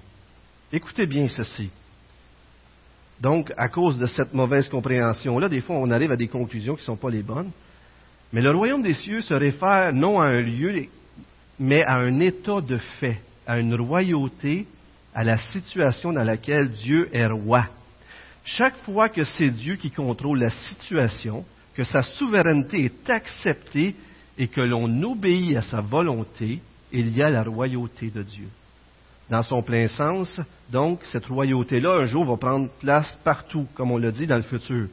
Écoutez 0.73 1.07
bien 1.07 1.29
ceci. 1.29 1.71
Donc, 3.21 3.53
à 3.57 3.69
cause 3.69 3.99
de 3.99 4.07
cette 4.07 4.33
mauvaise 4.33 4.69
compréhension-là, 4.69 5.49
des 5.49 5.61
fois, 5.61 5.77
on 5.77 5.91
arrive 5.91 6.13
à 6.13 6.17
des 6.17 6.29
conclusions 6.29 6.75
qui 6.75 6.83
ne 6.83 6.87
sont 6.87 6.97
pas 6.97 7.11
les 7.11 7.23
bonnes. 7.23 7.51
Mais 8.33 8.41
le 8.41 8.51
royaume 8.51 8.83
des 8.83 8.95
cieux 8.95 9.23
se 9.23 9.35
réfère 9.35 9.93
non 9.93 10.21
à 10.21 10.27
un 10.27 10.41
lieu, 10.41 10.87
mais 11.59 11.83
à 11.85 11.97
un 11.97 12.21
état 12.21 12.61
de 12.61 12.77
fait, 13.01 13.21
à 13.47 13.59
une 13.59 13.75
royauté, 13.75 14.67
à 15.15 15.25
la 15.25 15.39
situation 15.39 16.13
dans 16.13 16.23
laquelle 16.23 16.71
Dieu 16.71 17.09
est 17.13 17.27
roi. 17.27 17.67
Chaque 18.45 18.77
fois 18.85 19.09
que 19.09 19.25
c'est 19.25 19.51
Dieu 19.51 19.77
qui 19.77 19.91
contrôle 19.91 20.39
la 20.39 20.51
situation, 20.51 21.45
que 21.75 21.85
sa 21.85 22.03
souveraineté 22.03 22.85
est 22.85 23.11
acceptée 23.11 23.97
et 24.37 24.49
que 24.49 24.61
l'on 24.61 25.03
obéit 25.03 25.57
à 25.57 25.63
sa 25.63 25.81
volonté, 25.81 26.61
il 26.93 27.17
y 27.17 27.23
a 27.23 27.29
la 27.29 27.43
royauté 27.43 28.11
de 28.11 28.23
Dieu. 28.23 28.49
Dans 29.31 29.43
son 29.43 29.63
plein 29.63 29.89
sens, 29.89 30.41
donc, 30.71 31.01
cette 31.13 31.27
royauté-là, 31.27 31.99
un 32.01 32.07
jour, 32.07 32.25
va 32.25 32.37
prendre 32.37 32.69
place 32.81 33.17
partout, 33.25 33.67
comme 33.75 33.91
on 33.91 33.99
l'a 33.99 34.11
dit 34.11 34.27
dans 34.27 34.37
le 34.37 34.43
futur. 34.43 34.89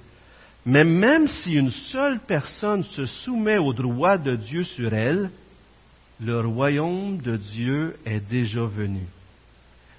Mais 0.65 0.83
même 0.83 1.27
si 1.27 1.53
une 1.53 1.69
seule 1.69 2.19
personne 2.19 2.83
se 2.83 3.05
soumet 3.05 3.57
au 3.57 3.73
droit 3.73 4.17
de 4.17 4.35
Dieu 4.35 4.63
sur 4.63 4.93
elle, 4.93 5.29
le 6.19 6.39
royaume 6.39 7.17
de 7.17 7.35
Dieu 7.35 7.97
est 8.05 8.21
déjà 8.21 8.65
venu. 8.65 9.01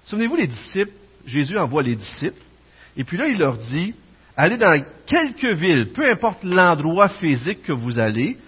Souvenez-vous, 0.05 0.37
les 0.37 0.47
disciples, 0.47 0.93
Jésus 1.27 1.59
envoie 1.59 1.83
les 1.83 1.97
disciples, 1.97 2.41
et 2.97 3.05
puis 3.05 3.17
là, 3.17 3.29
il 3.29 3.39
leur 3.39 3.59
dit, 3.59 3.95
allez 4.37 4.57
dans 4.57 4.83
quelques 5.07 5.45
villes, 5.45 5.93
peu 5.93 6.11
importe 6.11 6.43
l'endroit 6.43 7.09
physique 7.09 7.63
que 7.63 7.73
vous 7.73 7.99
allez, 7.99 8.39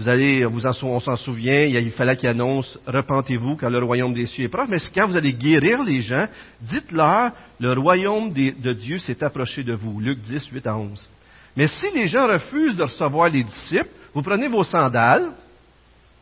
vous 0.00 0.08
allez, 0.08 0.46
vous 0.46 0.64
on 0.64 0.98
s'en 0.98 1.16
souvient, 1.18 1.64
il 1.64 1.90
fallait 1.90 2.16
qu'il 2.16 2.30
annonce, 2.30 2.78
repentez-vous 2.86 3.56
car 3.56 3.68
le 3.68 3.84
royaume 3.84 4.14
des 4.14 4.24
cieux 4.24 4.44
est 4.44 4.48
proche, 4.48 4.70
mais 4.70 4.78
quand 4.94 5.06
vous 5.06 5.16
allez 5.18 5.34
guérir 5.34 5.82
les 5.82 6.00
gens, 6.00 6.26
dites-leur, 6.62 7.32
le 7.58 7.74
royaume 7.74 8.32
de 8.32 8.72
Dieu 8.72 8.98
s'est 8.98 9.22
approché 9.22 9.62
de 9.62 9.74
vous. 9.74 10.00
Luc 10.00 10.20
10, 10.20 10.46
8 10.52 10.66
à 10.66 10.78
11. 10.78 11.06
Mais 11.54 11.68
si 11.68 11.90
les 11.94 12.08
gens 12.08 12.26
refusent 12.26 12.76
de 12.76 12.84
recevoir 12.84 13.28
les 13.28 13.44
disciples, 13.44 13.90
vous 14.14 14.22
prenez 14.22 14.48
vos 14.48 14.64
sandales, 14.64 15.32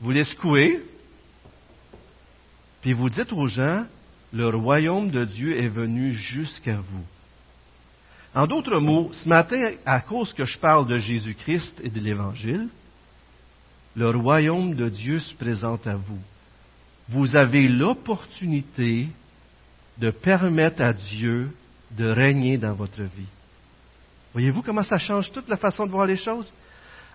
vous 0.00 0.11
les 0.11 0.25
secouez, 0.25 0.82
puis 2.80 2.94
vous 2.94 3.11
dites 3.11 3.32
aux 3.32 3.47
gens, 3.47 3.85
le 4.32 4.49
royaume 4.49 5.12
de 5.12 5.25
Dieu 5.25 5.56
est 5.56 5.68
venu 5.68 6.14
jusqu'à 6.14 6.78
vous. 6.78 7.04
En 8.35 8.49
d'autres 8.49 8.80
mots, 8.80 9.11
ce 9.12 9.28
matin, 9.28 9.70
à 9.87 10.00
cause 10.00 10.32
que 10.32 10.47
je 10.47 10.58
parle 10.58 10.88
de 10.88 10.99
Jésus-Christ 10.99 11.80
et 11.85 11.90
de 11.90 12.00
l'Évangile, 12.00 12.68
le 13.99 14.11
royaume 14.11 14.75
de 14.75 14.88
Dieu 14.88 15.19
se 15.19 15.35
présente 15.35 15.85
à 15.88 15.97
vous. 15.97 16.21
Vous 17.09 17.35
avez 17.35 17.67
l'opportunité 17.67 19.09
de 19.99 20.11
permettre 20.11 20.83
à 20.83 20.93
Dieu 20.93 21.50
de 21.97 22.09
régner 22.09 22.59
dans 22.59 22.75
votre 22.75 23.02
vie. 23.02 23.26
Voyez-vous 24.35 24.62
comment 24.62 24.85
ça 24.85 24.99
change 24.99 25.33
toute 25.33 25.49
la 25.49 25.57
façon 25.57 25.85
de 25.85 25.90
voir 25.90 26.07
les 26.07 26.17
choses? 26.17 26.52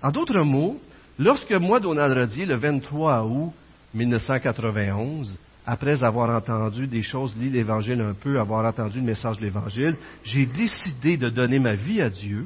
En 0.02 0.12
d'autres 0.12 0.44
mots, 0.44 0.78
lorsque 1.18 1.54
moi, 1.54 1.80
Donald 1.80 2.18
Rodier, 2.18 2.46
le 2.46 2.58
23 2.58 3.24
août 3.24 3.54
1991, 3.94 5.40
après 5.66 6.04
avoir 6.04 6.36
entendu 6.36 6.86
des 6.88 7.02
choses, 7.02 7.34
lu 7.40 7.50
l'Évangile 7.50 8.02
un 8.02 8.14
peu, 8.14 8.42
avoir 8.42 8.66
entendu 8.66 8.98
le 8.98 9.06
message 9.06 9.38
de 9.38 9.46
l'Évangile, 9.46 9.96
j'ai 10.26 10.48
décidé 10.48 11.16
de 11.16 11.30
donner 11.30 11.60
ma 11.60 11.76
vie 11.76 12.02
à 12.02 12.10
Dieu. 12.10 12.46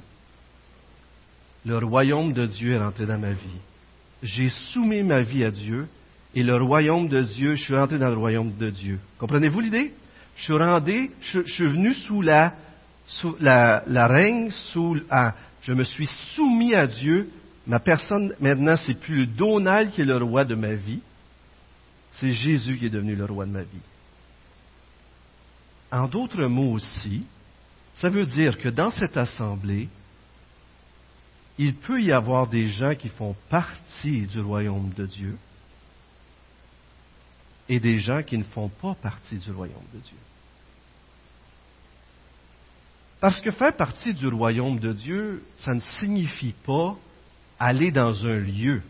Le 1.65 1.79
royaume 1.79 2.34
de 2.34 2.46
Dieu 2.46 2.74
est 2.74 2.77
rentré 2.77 3.08
dans 3.08 3.17
ma 3.17 3.32
vie 3.32 3.62
j'ai 4.24 4.50
soumis 4.50 5.03
ma 5.03 5.21
vie 5.21 5.43
à 5.43 5.51
Dieu 5.51 5.88
et 6.36 6.43
le 6.43 6.55
royaume 6.55 7.07
de 7.07 7.21
Dieu, 7.21 7.55
je 7.55 7.63
suis 7.63 7.75
rentré 7.75 7.97
dans 7.97 8.09
le 8.09 8.17
royaume 8.17 8.55
de 8.57 8.69
Dieu. 8.69 9.00
Comprenez-vous 9.17 9.59
l'idée? 9.59 9.93
Je 10.36 10.43
suis 10.43 10.53
rentré, 10.53 11.12
je, 11.19 11.41
suis 11.41 11.67
venu 11.67 11.93
sous 11.93 12.21
la, 12.21 12.53
sous 13.07 13.36
la, 13.39 13.83
la 13.88 14.07
règne, 14.07 14.51
sous, 14.71 15.00
je 15.62 15.74
me 15.74 15.83
suis 15.83 16.07
soumis 16.36 16.75
à 16.75 16.86
Dieu. 16.86 17.29
Ma 17.65 17.79
personne, 17.79 18.33
maintenant, 18.39 18.77
c'est 18.77 19.00
plus 19.00 19.25
Donald 19.25 19.91
qui 19.91 20.01
est 20.01 20.05
le 20.05 20.17
roi 20.17 20.45
de 20.45 20.55
ma 20.55 20.74
vie. 20.74 21.01
C'est 22.13 22.33
Jésus 22.33 22.77
qui 22.77 22.86
est 22.86 22.91
devenu 22.91 23.15
le 23.15 23.25
roi 23.25 23.45
de 23.45 23.51
ma 23.51 23.63
vie. 23.63 23.81
En 25.91 26.07
d'autres 26.07 26.45
mots 26.45 26.74
aussi, 26.74 27.24
ça 27.95 28.09
veut 28.09 28.25
dire 28.25 28.57
que 28.57 28.69
dans 28.69 28.91
cette 28.91 29.17
assemblée, 29.17 29.89
il 31.57 31.75
peut 31.75 32.01
y 32.01 32.11
avoir 32.11 32.47
des 32.47 32.67
gens 32.67 32.95
qui 32.95 33.09
font 33.09 33.35
partie 33.49 34.21
du 34.27 34.39
royaume 34.39 34.91
de 34.95 35.05
Dieu 35.05 35.37
et 37.69 37.79
des 37.79 37.99
gens 37.99 38.23
qui 38.23 38.37
ne 38.37 38.43
font 38.43 38.69
pas 38.69 38.95
partie 38.95 39.37
du 39.37 39.51
royaume 39.51 39.83
de 39.93 39.99
Dieu. 39.99 40.17
Parce 43.19 43.41
que 43.41 43.51
faire 43.51 43.75
partie 43.75 44.13
du 44.13 44.27
royaume 44.27 44.79
de 44.79 44.93
Dieu, 44.93 45.43
ça 45.57 45.73
ne 45.73 45.79
signifie 45.99 46.53
pas 46.65 46.95
aller 47.59 47.91
dans 47.91 48.25
un 48.25 48.37
lieu. 48.37 48.81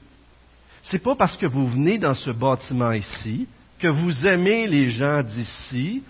C'est 0.83 1.01
pas 1.01 1.15
parce 1.15 1.37
que 1.37 1.45
vous 1.45 1.67
venez 1.67 1.97
dans 1.97 2.13
ce 2.13 2.31
bâtiment 2.31 2.91
ici, 2.91 3.47
que 3.79 3.87
vous 3.87 4.25
aimez 4.25 4.67
les 4.67 4.89
gens 4.89 5.23
d'ici, 5.23 6.03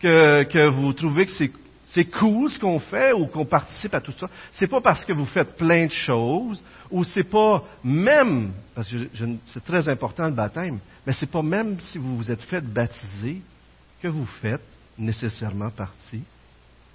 que, 0.00 0.44
que 0.44 0.70
vous 0.70 0.92
trouvez 0.92 1.26
que 1.26 1.32
c'est 1.32 1.50
c'est 1.92 2.04
cool 2.04 2.50
ce 2.50 2.58
qu'on 2.58 2.78
fait 2.78 3.12
ou 3.12 3.26
qu'on 3.26 3.44
participe 3.44 3.94
à 3.94 4.00
tout 4.00 4.12
ça. 4.18 4.28
C'est 4.52 4.68
pas 4.68 4.80
parce 4.80 5.04
que 5.04 5.12
vous 5.12 5.26
faites 5.26 5.56
plein 5.56 5.86
de 5.86 5.92
choses 5.92 6.62
ou 6.90 7.02
c'est 7.02 7.24
pas 7.24 7.64
même, 7.82 8.52
parce 8.74 8.88
que 8.88 9.08
c'est 9.52 9.64
très 9.64 9.88
important 9.88 10.26
le 10.26 10.34
baptême, 10.34 10.78
mais 11.06 11.12
c'est 11.12 11.30
pas 11.30 11.42
même 11.42 11.78
si 11.88 11.98
vous 11.98 12.16
vous 12.16 12.30
êtes 12.30 12.42
fait 12.42 12.60
baptiser 12.60 13.40
que 14.00 14.08
vous 14.08 14.26
faites 14.40 14.62
nécessairement 14.96 15.70
partie 15.70 16.22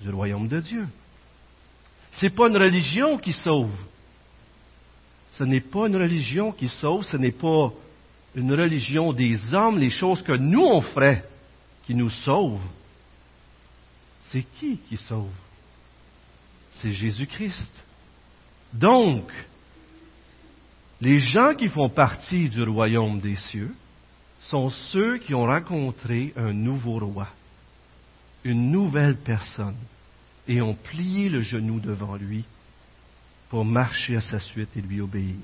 du 0.02 0.10
royaume 0.10 0.48
de 0.48 0.62
Dieu. 0.62 0.88
C'est 2.14 2.30
pas 2.30 2.48
une 2.48 2.58
religion 2.58 3.18
qui 3.18 3.34
sauve. 3.34 3.76
Ce 5.34 5.44
n'est 5.44 5.60
pas 5.60 5.88
une 5.88 5.98
religion 5.98 6.54
qui 6.54 6.70
sauve, 6.70 7.04
ce 7.04 7.18
n'est 7.18 7.32
pas 7.32 7.74
une 8.34 8.54
religion 8.54 9.12
des 9.12 9.54
hommes, 9.54 9.78
les 9.78 9.90
choses 9.90 10.22
que 10.22 10.34
nous 10.34 10.64
on 10.64 10.82
ferait 10.82 11.26
qui 11.86 11.94
nous 11.94 12.10
sauvent 12.10 12.62
c'est 14.32 14.44
qui 14.60 14.78
qui 14.90 14.98
sauve? 14.98 15.30
C'est 16.78 16.94
Jésus-Christ. 16.94 17.72
Donc, 18.74 19.32
les 21.02 21.18
gens 21.18 21.54
qui 21.56 21.70
font 21.70 21.90
partie 21.90 22.50
du 22.50 22.64
royaume 22.64 23.20
des 23.20 23.36
cieux 23.36 23.74
sont 24.40 24.70
ceux 24.70 25.18
qui 25.18 25.34
ont 25.34 25.46
rencontré 25.46 26.34
un 26.36 26.54
nouveau 26.54 27.00
roi, 27.00 27.30
une 28.44 28.72
nouvelle 28.72 29.18
personne, 29.18 29.78
et 30.48 30.62
ont 30.62 30.76
plié 30.76 31.30
le 31.30 31.42
genou 31.42 31.80
devant 31.80 32.16
lui 32.16 32.44
pour 33.50 33.66
marcher 33.66 34.18
à 34.18 34.22
sa 34.22 34.40
suite 34.40 34.70
et 34.76 34.82
lui 34.82 35.02
obéir. 35.02 35.36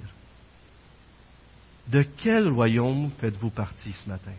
De 1.87 2.03
quel 2.03 2.47
royaume 2.47 3.09
faites-vous 3.19 3.49
partie 3.49 3.93
ce 3.93 4.07
matin? 4.07 4.33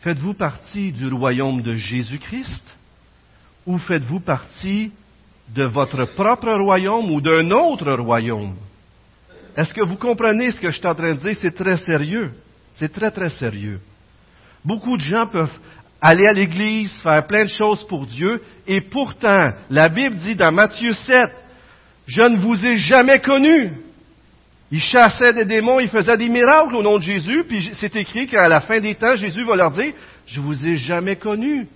Faites-vous 0.00 0.34
partie 0.34 0.92
du 0.92 1.06
royaume 1.08 1.62
de 1.62 1.76
Jésus-Christ? 1.76 2.62
Ou 3.66 3.78
faites-vous 3.78 4.20
partie 4.20 4.92
de 5.48 5.64
votre 5.64 6.04
propre 6.14 6.52
royaume 6.54 7.10
ou 7.10 7.20
d'un 7.20 7.50
autre 7.50 7.92
royaume? 7.92 8.54
Est-ce 9.56 9.72
que 9.72 9.84
vous 9.84 9.96
comprenez 9.96 10.50
ce 10.50 10.60
que 10.60 10.70
je 10.70 10.78
suis 10.78 10.86
en 10.86 10.94
train 10.94 11.14
de 11.14 11.20
dire? 11.20 11.36
C'est 11.40 11.54
très 11.54 11.76
sérieux. 11.76 12.32
C'est 12.74 12.92
très, 12.92 13.10
très 13.10 13.30
sérieux. 13.30 13.80
Beaucoup 14.64 14.96
de 14.96 15.02
gens 15.02 15.26
peuvent 15.26 15.56
aller 16.00 16.26
à 16.26 16.32
l'église, 16.32 16.92
faire 17.02 17.26
plein 17.26 17.44
de 17.44 17.50
choses 17.50 17.86
pour 17.86 18.06
Dieu, 18.06 18.42
et 18.66 18.80
pourtant, 18.80 19.52
la 19.70 19.88
Bible 19.88 20.16
dit 20.16 20.34
dans 20.34 20.52
Matthieu 20.52 20.92
7, 20.92 21.30
je 22.06 22.22
ne 22.22 22.38
vous 22.38 22.64
ai 22.66 22.76
jamais 22.76 23.20
connu. 23.20 23.72
Ils 24.70 24.80
chassaient 24.80 25.32
des 25.32 25.44
démons, 25.44 25.80
ils 25.80 25.88
faisaient 25.88 26.16
des 26.16 26.28
miracles 26.28 26.74
au 26.74 26.82
nom 26.82 26.98
de 26.98 27.02
Jésus, 27.02 27.44
puis 27.48 27.70
c'est 27.74 27.94
écrit 27.96 28.26
qu'à 28.26 28.48
la 28.48 28.60
fin 28.60 28.80
des 28.80 28.94
temps, 28.94 29.16
Jésus 29.16 29.44
va 29.44 29.56
leur 29.56 29.70
dire, 29.70 29.94
je 30.26 30.40
vous 30.40 30.66
ai 30.66 30.76
jamais 30.76 31.16
connu. 31.16 31.66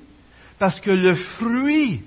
Parce 0.58 0.80
que 0.80 0.90
le 0.90 1.14
fruit 1.14 2.02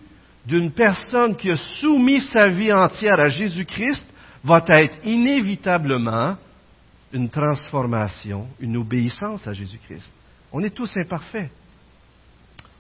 d'une 0.46 0.72
personne 0.72 1.36
qui 1.36 1.52
a 1.52 1.56
soumis 1.56 2.22
sa 2.22 2.50
vie 2.50 2.74
entière 2.74 3.20
à 3.20 3.30
Jésus-Christ 3.30 4.04
va 4.44 4.64
être 4.68 4.98
inévitablement 5.04 6.36
une 7.14 7.30
transformation, 7.30 8.48
une 8.60 8.78
obéissance 8.78 9.46
à 9.48 9.54
Jésus-Christ. 9.54 10.12
On 10.52 10.64
est 10.64 10.72
tous 10.72 10.92
imparfaits. 10.98 11.50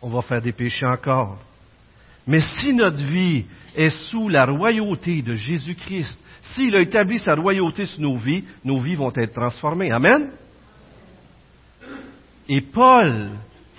On 0.01 0.09
va 0.09 0.21
faire 0.21 0.41
des 0.41 0.51
péchés 0.51 0.85
encore. 0.85 1.37
Mais 2.25 2.41
si 2.41 2.73
notre 2.73 3.03
vie 3.03 3.45
est 3.75 3.89
sous 4.09 4.29
la 4.29 4.45
royauté 4.45 5.21
de 5.21 5.35
Jésus-Christ, 5.35 6.17
s'il 6.53 6.75
a 6.75 6.81
établi 6.81 7.19
sa 7.19 7.35
royauté 7.35 7.85
sur 7.85 8.01
nos 8.01 8.17
vies, 8.17 8.43
nos 8.63 8.79
vies 8.79 8.95
vont 8.95 9.13
être 9.15 9.33
transformées. 9.33 9.91
Amen? 9.91 10.31
Et 12.49 12.61
Paul 12.61 13.31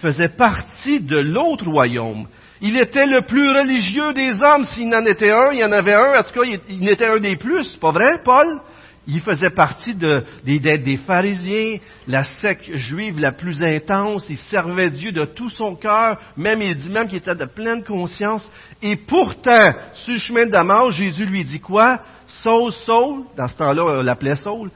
faisait 0.02 0.30
partie 0.30 1.00
de 1.00 1.18
l'autre 1.18 1.66
royaume. 1.66 2.26
Il 2.60 2.76
était 2.76 3.06
le 3.06 3.22
plus 3.22 3.48
religieux 3.50 4.12
des 4.12 4.42
hommes. 4.42 4.66
S'il 4.66 4.94
en 4.94 5.06
était 5.06 5.30
un, 5.30 5.52
il 5.52 5.60
y 5.60 5.64
en 5.64 5.72
avait 5.72 5.94
un. 5.94 6.18
En 6.18 6.22
tout 6.22 6.40
cas, 6.40 6.46
il 6.68 6.88
était 6.88 7.06
un 7.06 7.18
des 7.18 7.36
plus. 7.36 7.68
Pas 7.80 7.92
vrai, 7.92 8.20
Paul? 8.24 8.60
Il 9.08 9.20
faisait 9.20 9.50
partie 9.50 9.94
de, 9.94 10.22
des, 10.44 10.60
des 10.60 10.96
pharisiens, 10.96 11.78
la 12.06 12.22
secte 12.22 12.72
juive 12.74 13.18
la 13.18 13.32
plus 13.32 13.60
intense. 13.60 14.26
Il 14.28 14.36
servait 14.36 14.90
Dieu 14.90 15.10
de 15.10 15.24
tout 15.24 15.50
son 15.50 15.74
cœur. 15.74 16.20
Même, 16.36 16.62
il 16.62 16.76
dit 16.76 16.90
même 16.90 17.08
qu'il 17.08 17.18
était 17.18 17.34
de 17.34 17.46
pleine 17.46 17.82
conscience. 17.82 18.48
Et 18.80 18.94
pourtant, 18.94 19.72
sur 19.94 20.12
le 20.12 20.20
chemin 20.20 20.46
de 20.46 20.52
Damas, 20.52 20.90
Jésus 20.90 21.26
lui 21.26 21.44
dit 21.44 21.58
quoi? 21.58 21.98
Saul, 22.44 22.72
Saul, 22.86 23.24
dans 23.36 23.48
ce 23.48 23.56
temps-là, 23.56 23.84
on 23.84 24.02
l'appelait 24.02 24.36
Saul, 24.36 24.70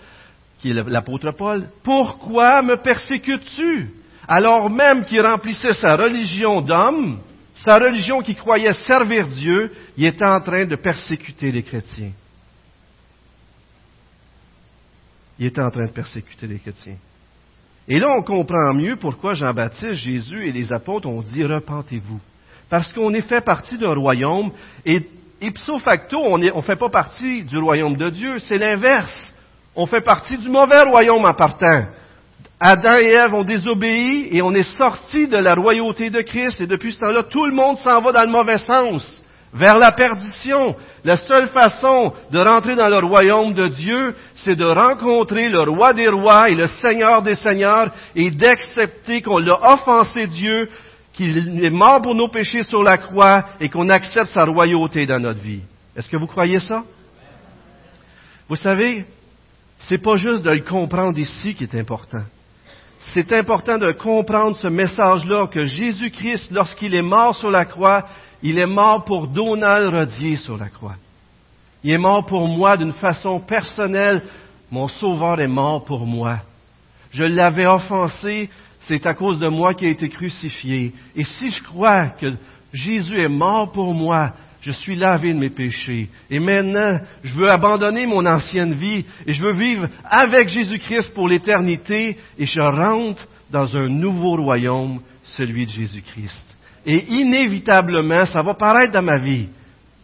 qui 0.60 0.70
est 0.70 0.88
l'apôtre 0.88 1.30
Paul. 1.30 1.68
Pourquoi 1.84 2.62
me 2.62 2.76
persécutes-tu? 2.76 3.90
Alors 4.28 4.68
même 4.70 5.04
qu'il 5.04 5.20
remplissait 5.20 5.74
sa 5.74 5.96
religion 5.96 6.60
d'homme, 6.60 7.18
sa 7.64 7.76
religion 7.76 8.22
qui 8.22 8.34
croyait 8.34 8.74
servir 8.74 9.26
Dieu, 9.28 9.72
il 9.96 10.04
était 10.04 10.24
en 10.24 10.40
train 10.40 10.64
de 10.64 10.76
persécuter 10.76 11.52
les 11.52 11.62
chrétiens. 11.62 12.12
il 15.38 15.46
était 15.46 15.60
en 15.60 15.70
train 15.70 15.86
de 15.86 15.92
persécuter 15.92 16.46
les 16.46 16.58
chrétiens. 16.58 16.96
Et 17.88 17.98
là, 17.98 18.08
on 18.16 18.22
comprend 18.22 18.74
mieux 18.74 18.96
pourquoi 18.96 19.34
Jean-Baptiste, 19.34 19.92
Jésus 19.92 20.46
et 20.46 20.52
les 20.52 20.72
apôtres 20.72 21.08
ont 21.08 21.22
dit 21.22 21.44
repentez-vous. 21.44 22.20
Parce 22.68 22.92
qu'on 22.92 23.14
est 23.14 23.22
fait 23.22 23.42
partie 23.42 23.78
d'un 23.78 23.94
royaume 23.94 24.50
et 24.84 25.02
ipso 25.40 25.78
facto, 25.78 26.18
on 26.20 26.38
ne 26.38 26.62
fait 26.62 26.76
pas 26.76 26.88
partie 26.88 27.44
du 27.44 27.58
royaume 27.58 27.96
de 27.96 28.10
Dieu, 28.10 28.38
c'est 28.40 28.58
l'inverse. 28.58 29.34
On 29.76 29.86
fait 29.86 30.00
partie 30.00 30.36
du 30.36 30.48
mauvais 30.48 30.82
royaume 30.82 31.24
en 31.24 31.34
partant. 31.34 31.84
Adam 32.58 32.94
et 32.94 33.12
Ève 33.12 33.34
ont 33.34 33.44
désobéi 33.44 34.28
et 34.30 34.40
on 34.40 34.52
est 34.54 34.76
sorti 34.78 35.28
de 35.28 35.36
la 35.36 35.54
royauté 35.54 36.08
de 36.08 36.22
Christ 36.22 36.58
et 36.60 36.66
depuis 36.66 36.92
ce 36.92 37.00
temps-là, 37.00 37.24
tout 37.24 37.44
le 37.44 37.54
monde 37.54 37.76
s'en 37.78 38.00
va 38.00 38.12
dans 38.12 38.22
le 38.22 38.30
mauvais 38.30 38.58
sens 38.58 39.22
vers 39.52 39.76
la 39.76 39.92
perdition. 39.92 40.74
La 41.04 41.18
seule 41.18 41.48
façon 41.48 42.14
de 42.30 42.38
rentrer 42.38 42.74
dans 42.74 42.88
le 42.88 42.96
royaume 42.98 43.52
de 43.52 43.68
Dieu, 43.68 44.14
c'est 44.36 44.56
de 44.56 44.64
rencontrer 44.64 45.50
le 45.50 45.68
roi 45.70 45.92
des 45.92 46.08
rois 46.08 46.48
et 46.48 46.54
le 46.54 46.66
seigneur 46.66 47.20
des 47.20 47.34
seigneurs 47.34 47.92
et 48.14 48.30
d'accepter 48.30 49.20
qu'on 49.20 49.38
l'a 49.38 49.74
offensé 49.74 50.26
Dieu, 50.26 50.70
qu'il 51.12 51.62
est 51.62 51.70
mort 51.70 52.00
pour 52.00 52.14
nos 52.14 52.28
péchés 52.28 52.62
sur 52.62 52.82
la 52.82 52.96
croix 52.96 53.50
et 53.60 53.68
qu'on 53.68 53.90
accepte 53.90 54.30
sa 54.30 54.44
royauté 54.44 55.06
dans 55.06 55.20
notre 55.20 55.40
vie. 55.40 55.60
Est-ce 55.94 56.08
que 56.08 56.16
vous 56.16 56.26
croyez 56.26 56.60
ça? 56.60 56.84
Vous 58.48 58.56
savez, 58.56 59.04
c'est 59.80 60.02
pas 60.02 60.16
juste 60.16 60.42
de 60.42 60.50
le 60.50 60.60
comprendre 60.60 61.18
ici 61.18 61.54
qui 61.54 61.64
est 61.64 61.74
important. 61.74 62.24
C'est 62.98 63.32
important 63.32 63.78
de 63.78 63.92
comprendre 63.92 64.56
ce 64.58 64.68
message-là 64.68 65.46
que 65.46 65.66
Jésus-Christ, 65.66 66.48
lorsqu'il 66.50 66.94
est 66.94 67.02
mort 67.02 67.36
sur 67.36 67.50
la 67.50 67.64
croix, 67.64 68.08
il 68.42 68.58
est 68.58 68.66
mort 68.66 69.04
pour 69.04 69.28
Donald 69.28 69.94
Rodier 69.94 70.36
sur 70.36 70.56
la 70.56 70.68
croix. 70.68 70.96
Il 71.84 71.92
est 71.92 71.98
mort 71.98 72.26
pour 72.26 72.48
moi 72.48 72.76
d'une 72.76 72.94
façon 72.94 73.40
personnelle. 73.40 74.22
Mon 74.70 74.88
sauveur 74.88 75.40
est 75.40 75.48
mort 75.48 75.84
pour 75.84 76.06
moi. 76.06 76.38
Je 77.12 77.22
l'avais 77.22 77.66
offensé, 77.66 78.50
c'est 78.80 79.06
à 79.06 79.14
cause 79.14 79.38
de 79.38 79.48
moi 79.48 79.74
qu'il 79.74 79.88
a 79.88 79.92
été 79.92 80.08
crucifié. 80.08 80.92
Et 81.14 81.24
si 81.24 81.50
je 81.50 81.62
crois 81.62 82.08
que 82.08 82.34
Jésus 82.72 83.20
est 83.20 83.28
mort 83.28 83.72
pour 83.72 83.94
moi, 83.94 84.32
je 84.66 84.72
suis 84.72 84.96
lavé 84.96 85.32
de 85.32 85.38
mes 85.38 85.50
péchés. 85.50 86.08
Et 86.28 86.40
maintenant, 86.40 86.98
je 87.22 87.34
veux 87.34 87.48
abandonner 87.48 88.04
mon 88.04 88.26
ancienne 88.26 88.74
vie 88.74 89.04
et 89.24 89.32
je 89.32 89.40
veux 89.40 89.54
vivre 89.54 89.86
avec 90.04 90.48
Jésus-Christ 90.48 91.14
pour 91.14 91.28
l'éternité 91.28 92.18
et 92.36 92.46
je 92.46 92.60
rentre 92.60 93.28
dans 93.48 93.76
un 93.76 93.88
nouveau 93.88 94.34
royaume, 94.34 95.00
celui 95.22 95.66
de 95.66 95.70
Jésus-Christ. 95.70 96.44
Et 96.84 97.04
inévitablement, 97.12 98.26
ça 98.26 98.42
va 98.42 98.54
paraître 98.54 98.92
dans 98.92 99.02
ma 99.02 99.18
vie. 99.18 99.48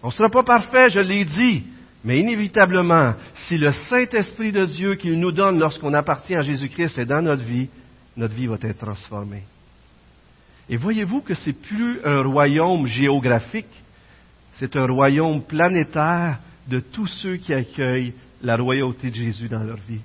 On 0.00 0.08
ne 0.08 0.12
sera 0.12 0.28
pas 0.28 0.44
parfait, 0.44 0.90
je 0.90 1.00
l'ai 1.00 1.24
dit. 1.24 1.64
Mais 2.04 2.20
inévitablement, 2.20 3.14
si 3.48 3.58
le 3.58 3.72
Saint-Esprit 3.72 4.52
de 4.52 4.66
Dieu 4.66 4.94
qu'il 4.94 5.18
nous 5.18 5.32
donne 5.32 5.58
lorsqu'on 5.58 5.92
appartient 5.92 6.36
à 6.36 6.42
Jésus-Christ 6.42 6.98
est 6.98 7.06
dans 7.06 7.22
notre 7.22 7.44
vie, 7.44 7.68
notre 8.16 8.34
vie 8.34 8.46
va 8.46 8.58
être 8.62 8.78
transformée. 8.78 9.42
Et 10.68 10.76
voyez-vous 10.76 11.22
que 11.22 11.34
c'est 11.34 11.60
plus 11.60 11.98
un 12.04 12.22
royaume 12.22 12.86
géographique, 12.86 13.81
c'est 14.62 14.76
un 14.76 14.86
royaume 14.86 15.42
planétaire 15.42 16.38
de 16.68 16.78
tous 16.78 17.08
ceux 17.08 17.34
qui 17.34 17.52
accueillent 17.52 18.12
la 18.44 18.54
royauté 18.54 19.10
de 19.10 19.16
Jésus 19.16 19.48
dans 19.48 19.64
leur 19.64 19.78
vie. 19.88 20.02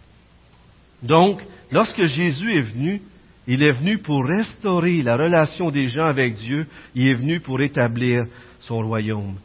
Donc, 1.04 1.44
lorsque 1.72 2.04
Jésus 2.06 2.56
est 2.56 2.62
venu, 2.62 3.00
il 3.46 3.62
est 3.62 3.74
venu 3.74 4.00
pour 4.00 4.26
restaurer 4.26 5.04
la 5.04 5.16
relation 5.16 5.70
des 5.70 5.90
gens 5.90 6.08
avec 6.08 6.34
Dieu. 6.38 6.66
Il 6.96 7.08
est 7.08 7.14
venu 7.14 7.40
pour 7.40 7.62
établir 7.62 8.24
son 8.62 8.80
royaume. 8.80 9.36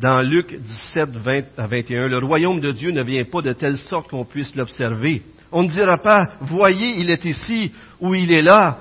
Dans 0.00 0.22
Luc 0.22 0.58
17, 0.58 1.10
20 1.18 1.44
à 1.58 1.66
21, 1.66 2.08
le 2.08 2.16
royaume 2.16 2.60
de 2.60 2.72
Dieu 2.72 2.92
ne 2.92 3.04
vient 3.04 3.24
pas 3.24 3.42
de 3.42 3.52
telle 3.52 3.76
sorte 3.76 4.08
qu'on 4.08 4.24
puisse 4.24 4.56
l'observer. 4.56 5.20
On 5.52 5.64
ne 5.64 5.68
dira 5.68 5.98
pas, 5.98 6.36
voyez, 6.40 6.98
il 6.98 7.10
est 7.10 7.26
ici 7.26 7.72
ou 8.00 8.14
il 8.14 8.32
est 8.32 8.40
là, 8.40 8.78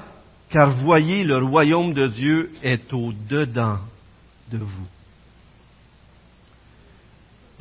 car 0.51 0.69
voyez, 0.69 1.25
le 1.25 1.35
royaume 1.39 1.93
de 1.93 2.07
Dieu 2.07 2.51
est 2.63 2.93
au-dedans 2.93 3.79
de 4.49 4.57
vous. 4.57 4.87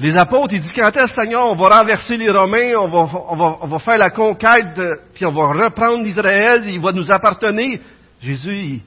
Les 0.00 0.16
apôtres, 0.16 0.54
ils 0.54 0.62
disent 0.62 0.72
quand 0.72 0.90
est-ce, 0.96 1.12
Seigneur, 1.12 1.44
on 1.44 1.56
va 1.56 1.78
renverser 1.78 2.16
les 2.16 2.30
Romains, 2.30 2.74
on 2.78 2.88
va, 2.88 3.20
on 3.28 3.36
va, 3.36 3.58
on 3.60 3.66
va 3.66 3.78
faire 3.80 3.98
la 3.98 4.08
conquête, 4.08 4.80
puis 5.12 5.26
on 5.26 5.32
va 5.32 5.48
reprendre 5.48 6.02
l'Israël, 6.02 6.66
il 6.66 6.80
va 6.80 6.90
nous 6.90 7.10
appartenir. 7.12 7.80
Jésus, 8.18 8.80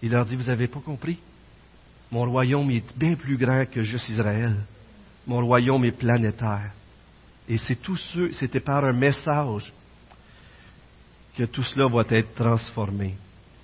il, 0.00 0.10
leur 0.10 0.24
dit, 0.24 0.34
vous 0.34 0.44
n'avez 0.44 0.66
pas 0.66 0.80
compris? 0.80 1.18
Mon 2.10 2.24
royaume 2.24 2.70
est 2.70 2.96
bien 2.96 3.16
plus 3.16 3.36
grand 3.36 3.66
que 3.70 3.82
juste 3.82 4.08
Israël. 4.08 4.56
Mon 5.26 5.44
royaume 5.44 5.84
est 5.84 5.92
planétaire. 5.92 6.70
Et 7.46 7.58
c'est 7.58 7.82
tout 7.82 7.98
ce, 7.98 8.32
c'était 8.32 8.60
par 8.60 8.82
un 8.82 8.94
message 8.94 9.70
que 11.36 11.44
tout 11.44 11.64
cela 11.64 11.86
va 11.86 12.02
être 12.08 12.34
transformé. 12.34 13.14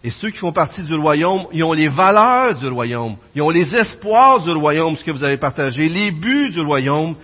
Et 0.05 0.11
ceux 0.11 0.31
qui 0.31 0.39
font 0.39 0.53
partie 0.53 0.83
du 0.83 0.95
royaume, 0.95 1.47
ils 1.53 1.63
ont 1.63 1.73
les 1.73 1.89
valeurs 1.89 2.55
du 2.57 2.67
royaume, 2.67 3.17
ils 3.35 3.43
ont 3.43 3.51
les 3.51 3.75
espoirs 3.75 4.41
du 4.41 4.51
royaume, 4.51 4.97
ce 4.97 5.05
que 5.05 5.13
vous 5.13 5.23
avez 5.23 5.37
partagé, 5.37 5.89
les 5.89 6.11
buts 6.11 6.51
du 6.51 6.61
royaume, 6.61 7.15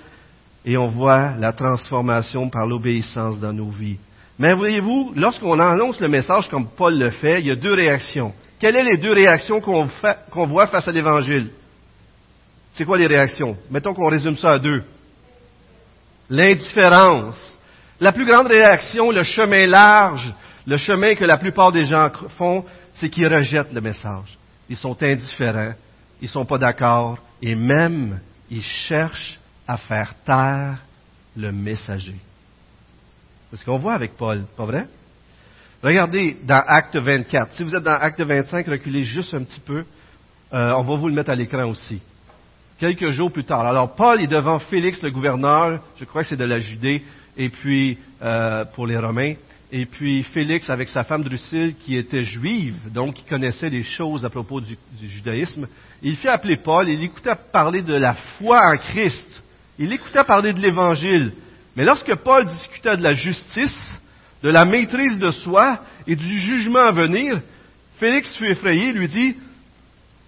et 0.64 0.76
on 0.76 0.88
voit 0.88 1.32
la 1.38 1.52
transformation 1.52 2.48
par 2.50 2.66
l'obéissance 2.66 3.40
dans 3.40 3.52
nos 3.52 3.70
vies. 3.70 3.98
Mais 4.38 4.54
voyez-vous, 4.54 5.12
lorsqu'on 5.16 5.58
annonce 5.58 5.98
le 5.98 6.08
message 6.08 6.48
comme 6.48 6.68
Paul 6.68 6.96
le 6.96 7.10
fait, 7.10 7.40
il 7.40 7.48
y 7.48 7.50
a 7.50 7.56
deux 7.56 7.74
réactions. 7.74 8.32
Quelles 8.60 8.76
sont 8.76 8.84
les 8.84 8.96
deux 8.96 9.12
réactions 9.12 9.60
qu'on, 9.60 10.46
voit 10.46 10.68
face 10.68 10.86
à 10.86 10.92
l'Évangile? 10.92 11.50
C'est 12.74 12.84
quoi 12.84 12.98
les 12.98 13.06
réactions? 13.06 13.56
Mettons 13.70 13.94
qu'on 13.94 14.08
résume 14.08 14.36
ça 14.36 14.52
à 14.52 14.58
deux. 14.58 14.84
L'indifférence. 16.30 17.58
La 18.00 18.12
plus 18.12 18.26
grande 18.26 18.46
réaction, 18.46 19.10
le 19.10 19.24
chemin 19.24 19.66
large, 19.66 20.32
le 20.68 20.76
chemin 20.76 21.14
que 21.14 21.24
la 21.24 21.38
plupart 21.38 21.72
des 21.72 21.84
gens 21.84 22.10
font, 22.36 22.62
c'est 22.92 23.08
qu'ils 23.08 23.26
rejettent 23.26 23.72
le 23.72 23.80
message. 23.80 24.36
Ils 24.68 24.76
sont 24.76 25.02
indifférents, 25.02 25.72
ils 26.20 26.26
ne 26.26 26.30
sont 26.30 26.44
pas 26.44 26.58
d'accord, 26.58 27.16
et 27.40 27.54
même 27.54 28.20
ils 28.50 28.62
cherchent 28.62 29.40
à 29.66 29.78
faire 29.78 30.14
taire 30.26 30.76
le 31.34 31.52
messager. 31.52 32.16
C'est 33.50 33.56
ce 33.56 33.64
qu'on 33.64 33.78
voit 33.78 33.94
avec 33.94 34.14
Paul, 34.18 34.44
pas 34.58 34.66
vrai? 34.66 34.86
Regardez 35.82 36.36
dans 36.44 36.62
Acte 36.66 36.96
24. 36.96 37.54
Si 37.54 37.64
vous 37.64 37.74
êtes 37.74 37.82
dans 37.82 37.98
Acte 37.98 38.20
25, 38.20 38.66
reculez 38.66 39.04
juste 39.04 39.32
un 39.32 39.44
petit 39.44 39.60
peu. 39.60 39.86
Euh, 40.52 40.72
on 40.72 40.82
va 40.82 40.96
vous 40.96 41.08
le 41.08 41.14
mettre 41.14 41.30
à 41.30 41.34
l'écran 41.34 41.64
aussi. 41.64 41.98
Quelques 42.78 43.10
jours 43.12 43.32
plus 43.32 43.44
tard. 43.44 43.64
Alors 43.64 43.94
Paul 43.94 44.20
est 44.20 44.26
devant 44.26 44.58
Félix, 44.58 45.00
le 45.00 45.12
gouverneur, 45.12 45.80
je 45.98 46.04
crois 46.04 46.24
que 46.24 46.28
c'est 46.28 46.36
de 46.36 46.44
la 46.44 46.60
Judée, 46.60 47.04
et 47.38 47.48
puis 47.48 47.96
euh, 48.20 48.66
pour 48.66 48.86
les 48.86 48.98
Romains. 48.98 49.34
Et 49.70 49.84
puis 49.84 50.22
Félix, 50.22 50.70
avec 50.70 50.88
sa 50.88 51.04
femme 51.04 51.22
Drusille, 51.22 51.74
qui 51.74 51.96
était 51.96 52.24
juive, 52.24 52.90
donc 52.90 53.14
qui 53.14 53.24
connaissait 53.24 53.68
les 53.68 53.82
choses 53.82 54.24
à 54.24 54.30
propos 54.30 54.60
du, 54.60 54.78
judaïsme, 55.02 55.68
il 56.02 56.16
fait 56.16 56.28
appeler 56.28 56.56
Paul, 56.56 56.88
il 56.88 57.02
écoutait 57.02 57.34
parler 57.52 57.82
de 57.82 57.94
la 57.94 58.14
foi 58.14 58.58
en 58.72 58.76
Christ. 58.78 59.26
Il 59.78 59.92
écoutait 59.92 60.24
parler 60.24 60.54
de 60.54 60.60
l'Évangile. 60.60 61.32
Mais 61.76 61.84
lorsque 61.84 62.14
Paul 62.16 62.46
discutait 62.46 62.96
de 62.96 63.02
la 63.02 63.14
justice, 63.14 64.00
de 64.42 64.48
la 64.48 64.64
maîtrise 64.64 65.18
de 65.18 65.30
soi 65.32 65.80
et 66.06 66.16
du 66.16 66.38
jugement 66.38 66.86
à 66.86 66.92
venir, 66.92 67.40
Félix 68.00 68.34
fut 68.36 68.50
effrayé, 68.50 68.92
lui 68.92 69.08
dit, 69.08 69.36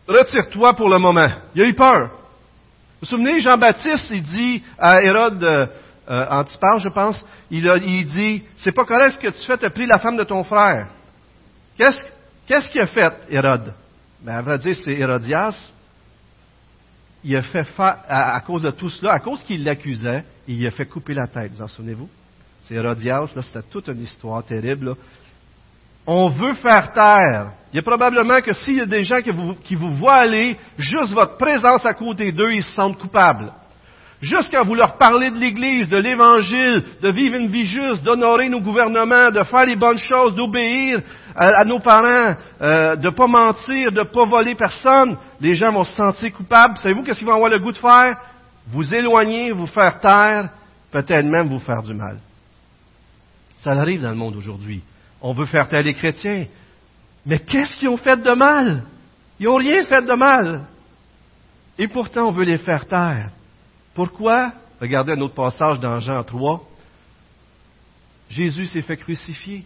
retire-toi 0.06 0.74
pour 0.74 0.90
le 0.90 0.98
moment. 0.98 1.28
Il 1.54 1.62
a 1.62 1.66
eu 1.66 1.74
peur. 1.74 2.10
Vous 2.10 3.06
vous 3.06 3.06
souvenez, 3.06 3.40
Jean-Baptiste, 3.40 4.10
il 4.10 4.22
dit 4.22 4.62
à 4.78 5.02
Hérode, 5.02 5.70
euh, 6.10 6.26
Antipas, 6.28 6.78
je 6.80 6.88
pense, 6.88 7.24
il, 7.52 7.68
a, 7.68 7.76
il 7.76 8.06
dit, 8.06 8.42
c'est 8.58 8.72
pas 8.72 8.84
correct 8.84 9.12
ce 9.12 9.18
que 9.18 9.28
tu 9.28 9.46
fais, 9.46 9.56
tu 9.56 9.64
as 9.64 9.70
pris 9.70 9.86
la 9.86 9.98
femme 9.98 10.16
de 10.16 10.24
ton 10.24 10.42
frère. 10.42 10.88
Qu'est-ce, 11.78 12.68
qu'il 12.68 12.80
a 12.80 12.86
fait, 12.86 13.12
Hérode? 13.28 13.72
Ben, 14.20 14.34
à 14.34 14.42
vrai 14.42 14.58
dire, 14.58 14.76
c'est 14.84 14.92
Hérodias. 14.92 15.54
Il 17.22 17.36
a 17.36 17.42
fait 17.42 17.64
à, 17.78 18.40
cause 18.40 18.62
de 18.62 18.70
tout 18.72 18.90
cela, 18.90 19.12
à 19.12 19.20
cause 19.20 19.44
qu'il 19.44 19.62
l'accusait, 19.62 20.24
il 20.48 20.66
a 20.66 20.72
fait 20.72 20.86
couper 20.86 21.14
la 21.14 21.28
tête, 21.28 21.52
vous 21.52 21.62
en 21.62 21.68
souvenez-vous? 21.68 22.08
C'est 22.64 22.74
Hérodias, 22.74 23.28
là, 23.36 23.42
c'était 23.42 23.66
toute 23.70 23.86
une 23.88 24.02
histoire 24.02 24.42
terrible, 24.42 24.96
On 26.06 26.28
veut 26.30 26.54
faire 26.54 26.92
taire. 26.92 27.52
Il 27.72 27.76
y 27.76 27.78
a 27.78 27.82
probablement 27.82 28.40
que 28.40 28.52
s'il 28.52 28.78
y 28.78 28.80
a 28.80 28.86
des 28.86 29.04
gens 29.04 29.22
qui 29.22 29.30
vous, 29.30 29.54
qui 29.62 29.76
vous 29.76 29.94
voient 29.94 30.16
aller, 30.16 30.58
juste 30.76 31.12
votre 31.12 31.36
présence 31.36 31.86
à 31.86 31.94
côté 31.94 32.32
d'eux, 32.32 32.52
ils 32.52 32.64
se 32.64 32.72
sentent 32.72 32.98
coupables. 32.98 33.52
Jusqu'à 34.20 34.62
vouloir 34.62 34.98
parler 34.98 35.30
de 35.30 35.38
l'Église, 35.38 35.88
de 35.88 35.96
l'Évangile, 35.96 36.84
de 37.00 37.08
vivre 37.10 37.36
une 37.36 37.50
vie 37.50 37.64
juste, 37.64 38.02
d'honorer 38.02 38.48
nos 38.48 38.60
gouvernements, 38.60 39.30
de 39.30 39.42
faire 39.44 39.64
les 39.64 39.76
bonnes 39.76 39.98
choses, 39.98 40.34
d'obéir 40.34 41.00
à, 41.34 41.64
nos 41.64 41.80
parents, 41.80 42.36
euh, 42.60 42.96
de 42.96 43.10
pas 43.10 43.26
mentir, 43.26 43.92
de 43.92 44.02
pas 44.02 44.26
voler 44.26 44.54
personne, 44.54 45.16
les 45.40 45.54
gens 45.54 45.72
vont 45.72 45.84
se 45.84 45.96
sentir 45.96 46.32
coupables. 46.32 46.76
Savez-vous 46.78 47.02
qu'est-ce 47.02 47.18
qu'ils 47.18 47.28
vont 47.28 47.34
avoir 47.34 47.50
le 47.50 47.58
goût 47.58 47.72
de 47.72 47.78
faire? 47.78 48.18
Vous 48.68 48.94
éloigner, 48.94 49.52
vous 49.52 49.66
faire 49.66 50.00
taire, 50.00 50.50
peut-être 50.90 51.26
même 51.26 51.48
vous 51.48 51.60
faire 51.60 51.82
du 51.82 51.94
mal. 51.94 52.18
Ça 53.64 53.70
arrive 53.70 54.02
dans 54.02 54.10
le 54.10 54.16
monde 54.16 54.36
aujourd'hui. 54.36 54.82
On 55.22 55.32
veut 55.32 55.46
faire 55.46 55.68
taire 55.68 55.82
les 55.82 55.94
chrétiens. 55.94 56.46
Mais 57.26 57.38
qu'est-ce 57.38 57.78
qu'ils 57.78 57.88
ont 57.88 57.96
fait 57.96 58.16
de 58.16 58.32
mal? 58.32 58.82
Ils 59.38 59.46
n'ont 59.46 59.56
rien 59.56 59.84
fait 59.84 60.02
de 60.02 60.14
mal. 60.14 60.62
Et 61.78 61.88
pourtant, 61.88 62.28
on 62.28 62.32
veut 62.32 62.44
les 62.44 62.58
faire 62.58 62.86
taire. 62.86 63.30
Pourquoi? 63.94 64.52
Regardez 64.80 65.12
un 65.12 65.20
autre 65.20 65.34
passage 65.34 65.80
dans 65.80 66.00
Jean 66.00 66.22
3. 66.22 66.62
Jésus 68.30 68.66
s'est 68.66 68.82
fait 68.82 68.96
crucifier. 68.96 69.64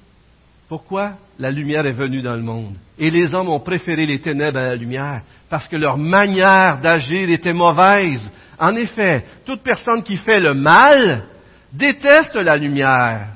Pourquoi? 0.69 1.13
La 1.39 1.51
lumière 1.51 1.87
est 1.87 1.93
venue 1.93 2.23
dans 2.23 2.35
le 2.35 2.43
monde. 2.43 2.75
Et 2.99 3.11
les 3.11 3.35
hommes 3.35 3.51
ont 3.51 3.61
préféré 3.61 4.07
les 4.07 4.21
ténèbres 4.21 4.59
à 4.59 4.69
la 4.69 4.77
lumière, 4.77 5.23
parce 5.51 5.69
que 5.69 5.77
leur 5.77 5.99
manière 5.99 6.81
d'agir 6.81 7.29
était 7.31 7.53
mauvaise. 7.53 8.23
En 8.59 8.75
effet, 8.77 9.25
toute 9.45 9.63
personne 9.63 10.03
qui 10.03 10.17
fait 10.17 10.41
le 10.41 10.55
mal 10.55 11.25
déteste 11.73 12.37
la 12.37 12.57
lumière, 12.57 13.29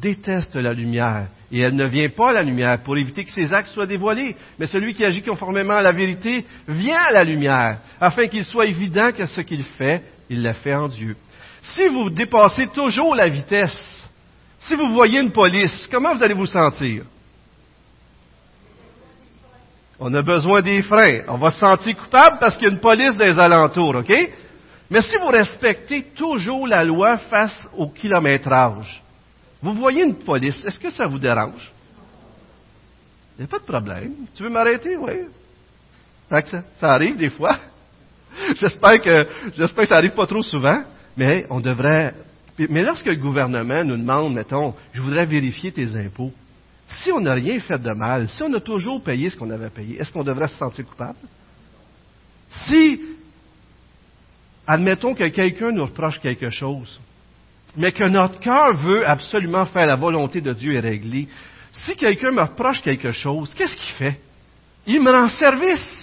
déteste 0.00 0.56
la 0.56 0.72
lumière, 0.72 1.26
et 1.50 1.60
elle 1.60 1.76
ne 1.76 1.86
vient 1.86 2.08
pas 2.08 2.30
à 2.30 2.32
la 2.32 2.42
lumière 2.42 2.78
pour 2.82 2.96
éviter 2.96 3.24
que 3.24 3.32
ses 3.32 3.52
actes 3.52 3.72
soient 3.74 3.86
dévoilés. 3.86 4.34
Mais 4.58 4.66
celui 4.66 4.94
qui 4.94 5.04
agit 5.04 5.22
conformément 5.22 5.74
à 5.74 5.82
la 5.82 5.92
vérité 5.92 6.46
vient 6.66 7.02
à 7.08 7.12
la 7.12 7.24
lumière, 7.24 7.80
afin 8.00 8.26
qu'il 8.28 8.46
soit 8.46 8.66
évident 8.66 9.12
que 9.12 9.26
ce 9.26 9.42
qu'il 9.42 9.62
fait, 9.62 10.02
il 10.32 10.42
l'a 10.42 10.54
fait 10.54 10.74
en 10.74 10.88
Dieu. 10.88 11.16
Si 11.62 11.86
vous 11.88 12.10
dépassez 12.10 12.66
toujours 12.68 13.14
la 13.14 13.28
vitesse, 13.28 14.08
si 14.60 14.74
vous 14.74 14.92
voyez 14.92 15.20
une 15.20 15.30
police, 15.30 15.88
comment 15.90 16.14
vous 16.14 16.22
allez 16.22 16.34
vous 16.34 16.46
sentir? 16.46 17.04
On 20.00 20.12
a 20.14 20.22
besoin 20.22 20.62
des 20.62 20.82
freins. 20.82 21.20
On 21.28 21.36
va 21.36 21.50
se 21.50 21.58
sentir 21.58 21.96
coupable 21.96 22.38
parce 22.40 22.56
qu'il 22.56 22.66
y 22.66 22.70
a 22.70 22.72
une 22.72 22.80
police 22.80 23.16
les 23.18 23.38
alentours, 23.38 23.96
OK? 23.96 24.12
Mais 24.90 25.02
si 25.02 25.16
vous 25.18 25.28
respectez 25.28 26.02
toujours 26.14 26.66
la 26.66 26.82
loi 26.82 27.18
face 27.18 27.68
au 27.76 27.88
kilométrage, 27.88 29.02
vous 29.60 29.74
voyez 29.74 30.02
une 30.02 30.16
police, 30.16 30.64
est-ce 30.64 30.80
que 30.80 30.90
ça 30.90 31.06
vous 31.06 31.18
dérange? 31.18 31.70
Il 33.38 33.42
n'y 33.42 33.44
a 33.44 33.48
pas 33.48 33.58
de 33.58 33.64
problème. 33.64 34.12
Tu 34.34 34.42
veux 34.42 34.50
m'arrêter? 34.50 34.96
Oui. 34.96 35.12
Ça, 36.28 36.42
ça 36.80 36.92
arrive 36.94 37.16
des 37.16 37.30
fois. 37.30 37.56
J'espère 38.56 39.00
que, 39.00 39.26
j'espère 39.56 39.84
que 39.84 39.88
ça 39.88 39.96
arrive 39.96 40.12
pas 40.12 40.26
trop 40.26 40.42
souvent, 40.42 40.82
mais 41.16 41.46
on 41.50 41.60
devrait, 41.60 42.14
mais 42.58 42.82
lorsque 42.82 43.06
le 43.06 43.16
gouvernement 43.16 43.84
nous 43.84 43.96
demande, 43.96 44.34
mettons, 44.34 44.74
je 44.92 45.00
voudrais 45.00 45.26
vérifier 45.26 45.72
tes 45.72 45.94
impôts, 45.96 46.32
si 47.02 47.10
on 47.12 47.20
n'a 47.20 47.34
rien 47.34 47.58
fait 47.60 47.78
de 47.78 47.92
mal, 47.98 48.28
si 48.28 48.42
on 48.42 48.52
a 48.54 48.60
toujours 48.60 49.02
payé 49.02 49.30
ce 49.30 49.36
qu'on 49.36 49.50
avait 49.50 49.70
payé, 49.70 50.00
est-ce 50.00 50.12
qu'on 50.12 50.24
devrait 50.24 50.48
se 50.48 50.56
sentir 50.56 50.86
coupable? 50.86 51.18
Si, 52.68 53.00
admettons 54.66 55.14
que 55.14 55.26
quelqu'un 55.28 55.72
nous 55.72 55.84
reproche 55.84 56.20
quelque 56.20 56.50
chose, 56.50 57.00
mais 57.76 57.92
que 57.92 58.04
notre 58.04 58.38
cœur 58.40 58.76
veut 58.76 59.06
absolument 59.08 59.64
faire 59.66 59.86
la 59.86 59.96
volonté 59.96 60.40
de 60.40 60.52
Dieu 60.52 60.74
et 60.74 60.80
régler, 60.80 61.28
si 61.72 61.96
quelqu'un 61.96 62.30
me 62.32 62.42
reproche 62.42 62.82
quelque 62.82 63.12
chose, 63.12 63.54
qu'est-ce 63.54 63.76
qu'il 63.76 63.94
fait? 63.94 64.20
Il 64.86 65.00
me 65.00 65.10
rend 65.10 65.28
service. 65.28 66.01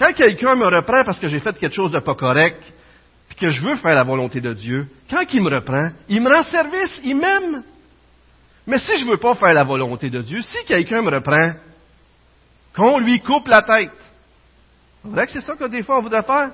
Quand 0.00 0.14
quelqu'un 0.14 0.56
me 0.56 0.64
reprend 0.64 1.04
parce 1.04 1.18
que 1.18 1.28
j'ai 1.28 1.40
fait 1.40 1.58
quelque 1.58 1.74
chose 1.74 1.90
de 1.90 1.98
pas 1.98 2.14
correct, 2.14 2.58
puis 3.28 3.36
que 3.36 3.50
je 3.50 3.60
veux 3.60 3.76
faire 3.76 3.94
la 3.94 4.02
volonté 4.02 4.40
de 4.40 4.54
Dieu, 4.54 4.88
quand 5.10 5.24
il 5.30 5.42
me 5.42 5.54
reprend, 5.54 5.90
il 6.08 6.22
me 6.22 6.34
rend 6.34 6.42
service, 6.42 6.98
il 7.04 7.16
m'aime. 7.16 7.62
Mais 8.66 8.78
si 8.78 8.98
je 8.98 9.04
ne 9.04 9.10
veux 9.10 9.18
pas 9.18 9.34
faire 9.34 9.52
la 9.52 9.62
volonté 9.62 10.08
de 10.08 10.22
Dieu, 10.22 10.40
si 10.40 10.56
quelqu'un 10.66 11.02
me 11.02 11.10
reprend, 11.10 11.48
qu'on 12.74 12.98
lui 12.98 13.20
coupe 13.20 13.46
la 13.46 13.60
tête. 13.60 13.90
C'est 15.02 15.10
vrai 15.10 15.26
que 15.26 15.32
c'est 15.32 15.42
ça 15.42 15.54
que 15.54 15.68
des 15.68 15.82
fois 15.82 15.98
on 15.98 16.02
voudrait 16.02 16.22
faire? 16.22 16.52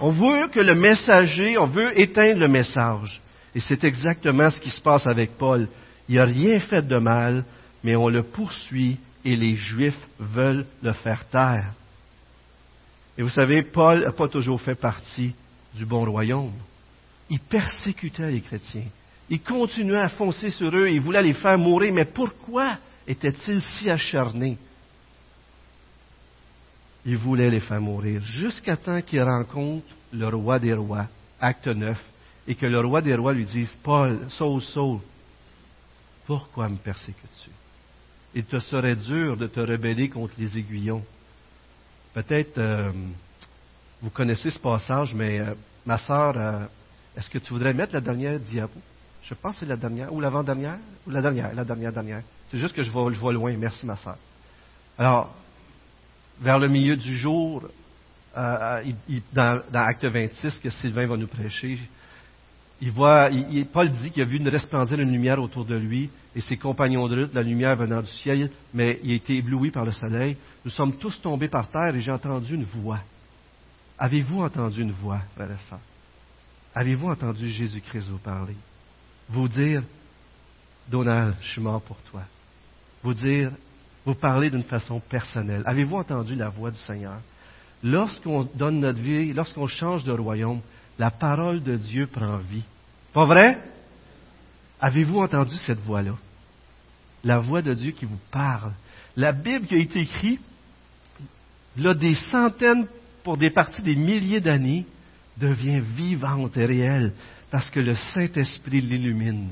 On 0.00 0.10
veut 0.10 0.46
que 0.46 0.60
le 0.60 0.76
messager, 0.76 1.58
on 1.58 1.66
veut 1.66 1.98
éteindre 1.98 2.38
le 2.38 2.48
message. 2.48 3.20
Et 3.56 3.60
c'est 3.60 3.82
exactement 3.82 4.52
ce 4.52 4.60
qui 4.60 4.70
se 4.70 4.80
passe 4.80 5.06
avec 5.08 5.36
Paul. 5.36 5.66
Il 6.08 6.14
n'a 6.14 6.26
rien 6.26 6.60
fait 6.60 6.86
de 6.86 6.98
mal, 6.98 7.44
mais 7.82 7.96
on 7.96 8.08
le 8.08 8.22
poursuit 8.22 9.00
et 9.24 9.34
les 9.34 9.56
Juifs 9.56 9.98
veulent 10.20 10.66
le 10.80 10.92
faire 10.92 11.28
taire. 11.28 11.72
Et 13.16 13.22
vous 13.22 13.30
savez, 13.30 13.62
Paul 13.62 14.04
n'a 14.04 14.12
pas 14.12 14.28
toujours 14.28 14.60
fait 14.60 14.74
partie 14.74 15.34
du 15.74 15.84
bon 15.84 16.04
royaume. 16.04 16.52
Il 17.30 17.40
persécutait 17.40 18.30
les 18.30 18.40
chrétiens. 18.40 18.86
Il 19.28 19.40
continuait 19.40 20.00
à 20.00 20.08
foncer 20.10 20.50
sur 20.50 20.74
eux, 20.74 20.90
il 20.90 21.00
voulait 21.00 21.22
les 21.22 21.34
faire 21.34 21.58
mourir, 21.58 21.92
mais 21.92 22.04
pourquoi 22.04 22.78
était-il 23.06 23.62
si 23.62 23.88
acharné? 23.88 24.58
Il 27.04 27.16
voulait 27.16 27.50
les 27.50 27.60
faire 27.60 27.80
mourir, 27.80 28.22
jusqu'à 28.22 28.76
temps 28.76 29.00
qu'il 29.02 29.22
rencontre 29.22 29.86
le 30.12 30.28
roi 30.28 30.58
des 30.58 30.74
rois, 30.74 31.06
acte 31.40 31.66
9, 31.66 31.98
et 32.46 32.54
que 32.54 32.66
le 32.66 32.80
roi 32.80 33.00
des 33.00 33.14
rois 33.14 33.32
lui 33.32 33.44
dise, 33.44 33.74
Paul, 33.82 34.26
Saul, 34.28 34.62
Saul, 34.62 35.00
pourquoi 36.26 36.68
me 36.68 36.76
persécutes-tu? 36.76 37.50
Il 38.34 38.44
te 38.44 38.58
serait 38.60 38.96
dur 38.96 39.36
de 39.36 39.46
te 39.46 39.60
rebeller 39.60 40.08
contre 40.08 40.34
les 40.38 40.56
aiguillons. 40.56 41.04
Peut-être, 42.14 42.58
euh, 42.58 42.92
vous 44.02 44.10
connaissez 44.10 44.50
ce 44.50 44.58
passage, 44.58 45.14
mais 45.14 45.40
euh, 45.40 45.54
ma 45.86 45.98
sœur, 45.98 46.34
euh, 46.36 46.66
est-ce 47.16 47.30
que 47.30 47.38
tu 47.38 47.52
voudrais 47.52 47.74
mettre 47.74 47.94
la 47.94 48.00
dernière 48.00 48.38
diapo? 48.38 48.78
Je 49.22 49.34
pense 49.34 49.54
que 49.54 49.60
c'est 49.60 49.66
la 49.66 49.76
dernière, 49.76 50.12
ou 50.12 50.20
l'avant-dernière, 50.20 50.78
ou 51.06 51.10
la 51.10 51.22
dernière, 51.22 51.54
la 51.54 51.64
dernière, 51.64 51.92
dernière. 51.92 52.22
C'est 52.50 52.58
juste 52.58 52.74
que 52.74 52.82
je 52.82 52.90
vois, 52.90 53.12
je 53.12 53.18
vois 53.18 53.32
loin. 53.32 53.54
Merci, 53.56 53.86
ma 53.86 53.96
sœur. 53.96 54.16
Alors, 54.98 55.34
vers 56.40 56.58
le 56.58 56.68
milieu 56.68 56.96
du 56.96 57.16
jour, 57.16 57.62
euh, 58.36 58.82
euh, 59.10 59.20
dans, 59.32 59.62
Acte 59.74 60.04
26 60.04 60.58
que 60.58 60.70
Sylvain 60.70 61.06
va 61.06 61.16
nous 61.16 61.26
prêcher, 61.28 61.78
Paul 62.90 63.92
dit 63.92 64.10
qu'il 64.10 64.22
a 64.22 64.26
vu 64.26 64.38
une 64.38 64.48
resplendir 64.48 64.98
une 64.98 65.12
lumière 65.12 65.40
autour 65.40 65.64
de 65.64 65.76
lui 65.76 66.10
et 66.34 66.40
ses 66.40 66.56
compagnons 66.56 67.06
de 67.06 67.14
lutte, 67.14 67.34
la 67.34 67.42
lumière 67.42 67.76
venant 67.76 68.00
du 68.00 68.08
ciel, 68.08 68.50
mais 68.74 68.98
il 69.04 69.12
a 69.12 69.14
été 69.14 69.36
ébloui 69.36 69.70
par 69.70 69.84
le 69.84 69.92
soleil. 69.92 70.36
Nous 70.64 70.70
sommes 70.70 70.96
tous 70.96 71.20
tombés 71.20 71.48
par 71.48 71.68
terre 71.68 71.94
et 71.94 72.00
j'ai 72.00 72.10
entendu 72.10 72.54
une 72.54 72.64
voix. 72.64 73.00
Avez-vous 73.98 74.42
entendu 74.42 74.82
une 74.82 74.92
voix, 74.92 75.20
frère 75.36 75.50
et 75.50 75.68
sœur? 75.68 75.78
Avez-vous 76.74 77.08
entendu 77.08 77.50
Jésus-Christ 77.50 78.08
vous 78.08 78.18
parler? 78.18 78.56
Vous 79.28 79.46
dire, 79.46 79.82
Donald, 80.90 81.36
je 81.40 81.52
suis 81.52 81.60
mort 81.60 81.82
pour 81.82 81.98
toi. 82.10 82.22
Vous 83.02 83.14
dire, 83.14 83.52
vous 84.04 84.14
parlez 84.14 84.50
d'une 84.50 84.64
façon 84.64 84.98
personnelle. 84.98 85.62
Avez-vous 85.66 85.96
entendu 85.96 86.34
la 86.34 86.48
voix 86.48 86.70
du 86.72 86.78
Seigneur? 86.78 87.20
Lorsqu'on 87.84 88.48
donne 88.54 88.80
notre 88.80 89.00
vie, 89.00 89.32
lorsqu'on 89.32 89.66
change 89.66 90.02
de 90.02 90.12
royaume, 90.12 90.60
la 90.98 91.10
parole 91.10 91.62
de 91.62 91.76
Dieu 91.76 92.06
prend 92.06 92.38
vie. 92.38 92.64
Pas 93.12 93.24
vrai? 93.24 93.58
Avez-vous 94.80 95.20
entendu 95.20 95.56
cette 95.66 95.80
voix-là? 95.80 96.16
La 97.24 97.38
voix 97.38 97.62
de 97.62 97.74
Dieu 97.74 97.92
qui 97.92 98.04
vous 98.04 98.18
parle. 98.30 98.72
La 99.16 99.32
Bible 99.32 99.66
qui 99.66 99.74
a 99.74 99.78
été 99.78 100.00
écrite, 100.00 100.40
là, 101.76 101.94
des 101.94 102.14
centaines, 102.30 102.86
pour 103.22 103.36
des 103.36 103.50
parties 103.50 103.82
des 103.82 103.96
milliers 103.96 104.40
d'années, 104.40 104.86
devient 105.36 105.80
vivante 105.80 106.56
et 106.56 106.66
réelle 106.66 107.12
parce 107.52 107.70
que 107.70 107.80
le 107.80 107.94
Saint-Esprit 107.94 108.80
l'illumine. 108.80 109.50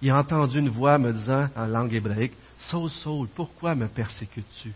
Il 0.00 0.10
a 0.10 0.18
entendu 0.18 0.60
une 0.60 0.68
voix 0.68 0.96
me 0.96 1.12
disant 1.12 1.48
en 1.56 1.66
langue 1.66 1.92
hébraïque, 1.92 2.34
Saul, 2.70 2.88
Saul, 2.88 3.28
pourquoi 3.34 3.74
me 3.74 3.88
persécutes-tu? 3.88 4.72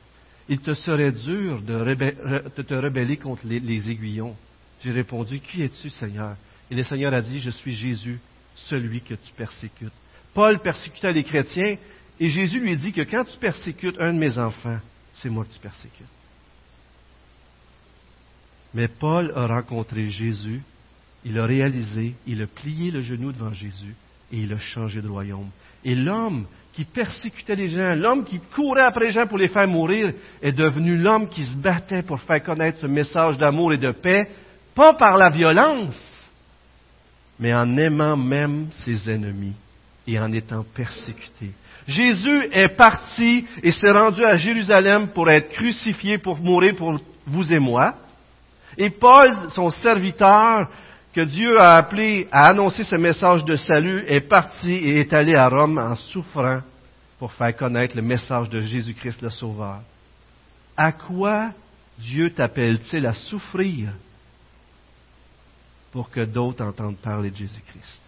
Il 0.48 0.58
te 0.58 0.74
serait 0.74 1.12
dur 1.12 1.62
de, 1.62 2.62
te 2.62 2.74
rebeller 2.74 3.16
contre 3.16 3.46
les, 3.46 3.90
aiguillons. 3.90 4.36
J'ai 4.82 4.90
répondu, 4.90 5.40
Qui 5.40 5.62
es-tu, 5.62 5.90
Seigneur? 5.90 6.36
Et 6.70 6.74
le 6.74 6.84
Seigneur 6.84 7.12
a 7.14 7.22
dit, 7.22 7.40
Je 7.40 7.50
suis 7.50 7.74
Jésus, 7.74 8.18
celui 8.54 9.00
que 9.00 9.14
tu 9.14 9.32
persécutes. 9.36 9.92
Paul 10.34 10.58
persécutait 10.60 11.12
les 11.12 11.24
chrétiens, 11.24 11.76
et 12.18 12.30
Jésus 12.30 12.60
lui 12.60 12.76
dit 12.76 12.92
que 12.92 13.02
quand 13.02 13.24
tu 13.24 13.38
persécutes 13.38 14.00
un 14.00 14.12
de 14.12 14.18
mes 14.18 14.36
enfants, 14.38 14.78
c'est 15.14 15.30
moi 15.30 15.44
que 15.44 15.52
tu 15.52 15.60
persécutes. 15.60 16.06
Mais 18.74 18.88
Paul 18.88 19.32
a 19.34 19.46
rencontré 19.46 20.10
Jésus, 20.10 20.62
il 21.24 21.38
a 21.38 21.46
réalisé, 21.46 22.14
il 22.26 22.42
a 22.42 22.46
plié 22.46 22.90
le 22.90 23.02
genou 23.02 23.32
devant 23.32 23.52
Jésus, 23.52 23.94
et 24.32 24.38
il 24.38 24.52
a 24.52 24.58
changé 24.58 25.00
de 25.00 25.08
royaume. 25.08 25.50
Et 25.84 25.94
l'homme 25.94 26.46
qui 26.72 26.84
persécutait 26.84 27.56
les 27.56 27.68
gens, 27.68 27.94
l'homme 27.94 28.24
qui 28.24 28.38
courait 28.54 28.82
après 28.82 29.06
les 29.06 29.12
gens 29.12 29.26
pour 29.26 29.38
les 29.38 29.48
faire 29.48 29.66
mourir, 29.66 30.12
est 30.42 30.52
devenu 30.52 30.96
l'homme 30.98 31.28
qui 31.28 31.44
se 31.44 31.54
battait 31.54 32.02
pour 32.02 32.20
faire 32.20 32.42
connaître 32.42 32.80
ce 32.80 32.86
message 32.86 33.38
d'amour 33.38 33.72
et 33.72 33.78
de 33.78 33.92
paix, 33.92 34.28
pas 34.76 34.92
par 34.92 35.16
la 35.16 35.30
violence, 35.30 36.30
mais 37.40 37.52
en 37.54 37.76
aimant 37.78 38.16
même 38.16 38.68
ses 38.84 39.10
ennemis 39.10 39.56
et 40.06 40.20
en 40.20 40.30
étant 40.32 40.64
persécuté. 40.74 41.50
Jésus 41.88 42.48
est 42.52 42.76
parti 42.76 43.46
et 43.62 43.72
s'est 43.72 43.90
rendu 43.90 44.22
à 44.24 44.36
Jérusalem 44.36 45.08
pour 45.08 45.30
être 45.30 45.48
crucifié, 45.50 46.18
pour 46.18 46.38
mourir 46.38 46.76
pour 46.76 47.00
vous 47.26 47.52
et 47.52 47.58
moi. 47.58 47.94
Et 48.76 48.90
Paul, 48.90 49.32
son 49.54 49.70
serviteur, 49.70 50.68
que 51.14 51.22
Dieu 51.22 51.58
a 51.58 51.76
appelé 51.76 52.28
à 52.30 52.48
annoncer 52.48 52.84
ce 52.84 52.96
message 52.96 53.44
de 53.46 53.56
salut 53.56 54.04
est 54.06 54.20
parti 54.20 54.70
et 54.70 55.00
est 55.00 55.12
allé 55.14 55.34
à 55.34 55.48
Rome 55.48 55.78
en 55.78 55.96
souffrant 55.96 56.60
pour 57.18 57.32
faire 57.32 57.56
connaître 57.56 57.96
le 57.96 58.02
message 58.02 58.50
de 58.50 58.60
Jésus-Christ 58.60 59.22
le 59.22 59.30
Sauveur. 59.30 59.80
À 60.76 60.92
quoi 60.92 61.52
Dieu 61.98 62.28
t'appelle-t-il 62.28 63.06
à 63.06 63.14
souffrir 63.14 63.88
pour 65.96 66.10
que 66.10 66.20
d'autres 66.20 66.62
entendent 66.62 66.98
parler 66.98 67.30
de 67.30 67.36
Jésus-Christ? 67.36 68.00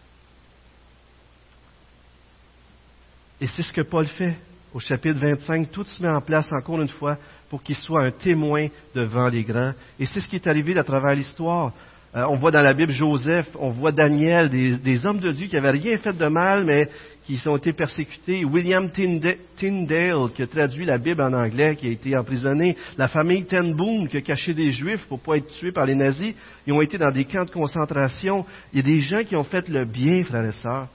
Et 3.41 3.47
c'est 3.47 3.63
ce 3.63 3.73
que 3.73 3.81
Paul 3.81 4.07
fait. 4.07 4.37
Au 4.75 4.79
chapitre 4.79 5.19
25, 5.19 5.71
tout 5.71 5.87
se 5.87 6.03
met 6.03 6.11
en 6.11 6.21
place 6.21 6.53
encore 6.53 6.83
une 6.83 6.91
fois 6.91 7.17
pour 7.49 7.63
qu'il 7.63 7.77
soit 7.77 8.05
un 8.05 8.11
témoin 8.11 8.67
devant 8.95 9.31
les 9.31 9.43
grands. 9.43 9.73
Et 9.99 10.05
c'est 10.05 10.21
ce 10.21 10.29
qui 10.29 10.37
est 10.37 10.47
arrivé 10.47 10.79
à 10.79 10.85
travers 10.85 11.15
l'histoire. 11.15 11.73
Euh, 12.15 12.27
on 12.29 12.37
voit 12.37 12.51
dans 12.51 12.61
la 12.61 12.75
Bible 12.75 12.93
Joseph, 12.93 13.49
on 13.59 13.71
voit 13.71 13.93
Daniel, 13.93 14.51
des, 14.51 15.07
hommes 15.07 15.21
de 15.21 15.33
Dieu 15.33 15.47
qui 15.47 15.55
n'avaient 15.55 15.71
rien 15.71 15.97
fait 15.97 16.13
de 16.13 16.29
mal, 16.29 16.65
mais 16.65 16.91
qui 17.29 17.47
ont 17.47 17.59
été 17.59 17.75
persécutés. 17.75 18.43
William 18.47 18.91
Tyndale, 18.91 20.33
qui 20.35 20.43
a 20.43 20.47
traduit 20.47 20.87
la 20.87 20.97
Bible 20.97 21.21
en 21.21 21.35
anglais, 21.35 21.77
qui 21.77 21.87
a 21.87 21.91
été 21.91 22.17
emprisonné. 22.17 22.75
La 22.97 23.09
famille 23.09 23.45
Ten 23.45 23.75
Boom, 23.75 24.09
qui 24.09 24.17
a 24.17 24.23
caché 24.23 24.55
des 24.55 24.71
Juifs 24.71 25.05
pour 25.09 25.19
ne 25.19 25.23
pas 25.23 25.37
être 25.37 25.49
tués 25.49 25.71
par 25.71 25.85
les 25.85 25.95
nazis. 25.95 26.35
Ils 26.67 26.73
ont 26.73 26.81
été 26.81 26.97
dans 26.97 27.11
des 27.11 27.27
camps 27.27 27.45
de 27.45 27.51
concentration. 27.51 28.47
Il 28.73 28.79
y 28.79 28.81
a 28.81 28.83
des 28.83 29.03
gens 29.03 29.25
qui 29.25 29.37
ont 29.37 29.45
fait 29.45 29.69
le 29.69 29.85
bien, 29.85 30.23
frères 30.25 30.47
et 30.47 30.53
sœurs, 30.53 30.89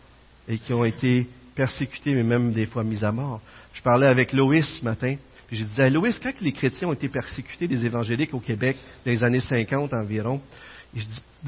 et 0.47 0.57
qui 0.57 0.73
ont 0.73 0.83
été 0.83 1.27
persécutés, 1.53 2.15
mais 2.15 2.23
même 2.23 2.51
des 2.51 2.65
fois 2.65 2.83
mis 2.83 3.05
à 3.05 3.11
mort. 3.11 3.39
Je 3.73 3.83
parlais 3.83 4.07
avec 4.07 4.33
Loïs 4.33 4.65
ce 4.79 4.83
matin, 4.83 5.15
puis 5.47 5.57
je 5.57 5.65
disais, 5.65 5.91
Loïs, 5.91 6.17
quand 6.17 6.33
les 6.41 6.51
chrétiens 6.51 6.87
ont 6.87 6.93
été 6.93 7.09
persécutés, 7.09 7.67
des 7.67 7.85
évangéliques 7.85 8.33
au 8.33 8.39
Québec, 8.39 8.77
dans 9.05 9.11
les 9.11 9.23
années 9.23 9.39
50 9.39 9.93
environ, 9.93 10.41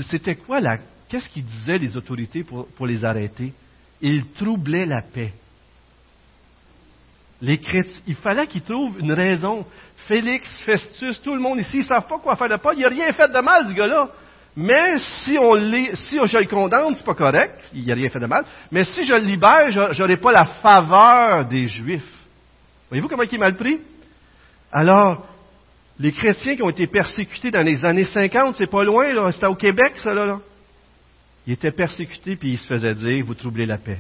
c'était 0.02 0.36
quoi 0.36 0.60
la, 0.60 0.78
qu'est-ce 1.10 1.30
qu'ils 1.30 1.46
disaient 1.46 1.80
les 1.80 1.98
autorités 1.98 2.44
pour 2.44 2.86
les 2.86 3.04
arrêter? 3.04 3.52
Ils 4.02 4.26
troublaient 4.34 4.86
la 4.86 5.02
paix. 5.02 5.34
Les 7.42 7.60
chrétiens, 7.60 8.02
il 8.08 8.16
fallait 8.16 8.48
qu'ils 8.48 8.62
trouvent 8.62 9.00
une 9.00 9.14
raison. 9.14 9.66
Félix, 10.08 10.50
Festus, 10.66 11.22
tout 11.22 11.34
le 11.34 11.42
monde 11.42 11.60
ici, 11.60 11.78
ils 11.78 11.80
ne 11.80 11.86
savent 11.86 12.08
pas 12.08 12.20
quoi 12.20 12.36
faire 12.36 12.50
de 12.50 12.56
Paul. 12.56 12.76
Il 12.78 12.82
n'a 12.82 12.90
rien 12.90 13.12
fait 13.12 13.32
de 13.32 13.40
mal, 13.40 13.68
ce 13.70 13.74
gars-là. 13.74 14.10
Mais 14.58 15.00
si, 15.24 15.38
on 15.40 15.56
si 15.56 16.16
je 16.16 16.38
le 16.38 16.46
condamne, 16.46 16.96
c'est 16.96 17.06
pas 17.06 17.14
correct, 17.14 17.60
il 17.74 17.86
n'a 17.86 17.94
rien 17.94 18.10
fait 18.10 18.20
de 18.20 18.26
mal. 18.26 18.46
Mais 18.72 18.86
si 18.86 19.04
je 19.04 19.14
le 19.14 19.20
libère, 19.20 19.70
je 19.70 20.02
n'aurai 20.02 20.18
pas 20.18 20.32
la 20.32 20.46
faveur 20.46 21.46
des 21.46 21.68
Juifs. 21.68 22.04
Voyez-vous 22.90 23.10
comment 23.10 23.24
il 23.24 23.36
est 23.36 23.38
mal 23.38 23.58
pris? 23.58 23.80
Alors, 24.72 25.28
les 26.00 26.12
chrétiens 26.12 26.56
qui 26.56 26.64
ont 26.64 26.70
été 26.70 26.88
persécutés 26.88 27.52
dans 27.52 27.66
les 27.66 27.84
années 27.84 28.06
50, 28.06 28.56
c'est 28.58 28.70
pas 28.70 28.84
loin, 28.84 29.12
là, 29.12 29.32
c'était 29.32 29.46
au 29.48 29.56
Québec, 29.56 29.94
ça, 29.98 30.14
là, 30.14 30.26
là. 30.26 30.40
Ils 31.48 31.54
étaient 31.54 31.72
persécutés, 31.72 32.36
puis 32.36 32.54
ils 32.54 32.58
se 32.58 32.68
faisaient 32.68 32.96
dire, 32.96 33.26
vous 33.26 33.36
troublez 33.36 33.66
la 33.66 33.78
paix. 33.78 34.00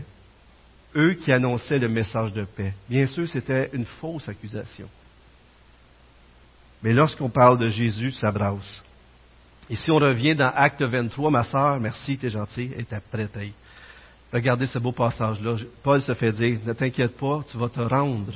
Eux 0.95 1.13
qui 1.13 1.31
annonçaient 1.31 1.79
le 1.79 1.89
message 1.89 2.33
de 2.33 2.45
paix. 2.45 2.73
Bien 2.89 3.05
sûr, 3.07 3.27
c'était 3.27 3.69
une 3.73 3.85
fausse 3.85 4.27
accusation. 4.29 4.87
Mais 6.81 6.93
lorsqu'on 6.93 7.29
parle 7.29 7.57
de 7.57 7.69
Jésus, 7.69 8.11
ça 8.13 8.31
brasse. 8.31 8.83
Et 9.69 9.75
si 9.75 9.91
on 9.91 9.97
revient 9.97 10.35
dans 10.35 10.51
Acte 10.55 10.81
23, 10.81 11.31
ma 11.31 11.43
sœur, 11.43 11.79
merci, 11.79 12.17
t'es 12.17 12.29
gentil, 12.29 12.71
elle 12.73 12.81
était 12.81 12.99
prête. 13.11 13.37
Regardez 14.31 14.67
ce 14.67 14.79
beau 14.79 14.91
passage-là. 14.91 15.57
Paul 15.81 16.01
se 16.01 16.13
fait 16.13 16.31
dire, 16.31 16.59
ne 16.65 16.73
t'inquiète 16.73 17.17
pas, 17.17 17.43
tu 17.49 17.57
vas 17.57 17.69
te 17.69 17.79
rendre. 17.79 18.33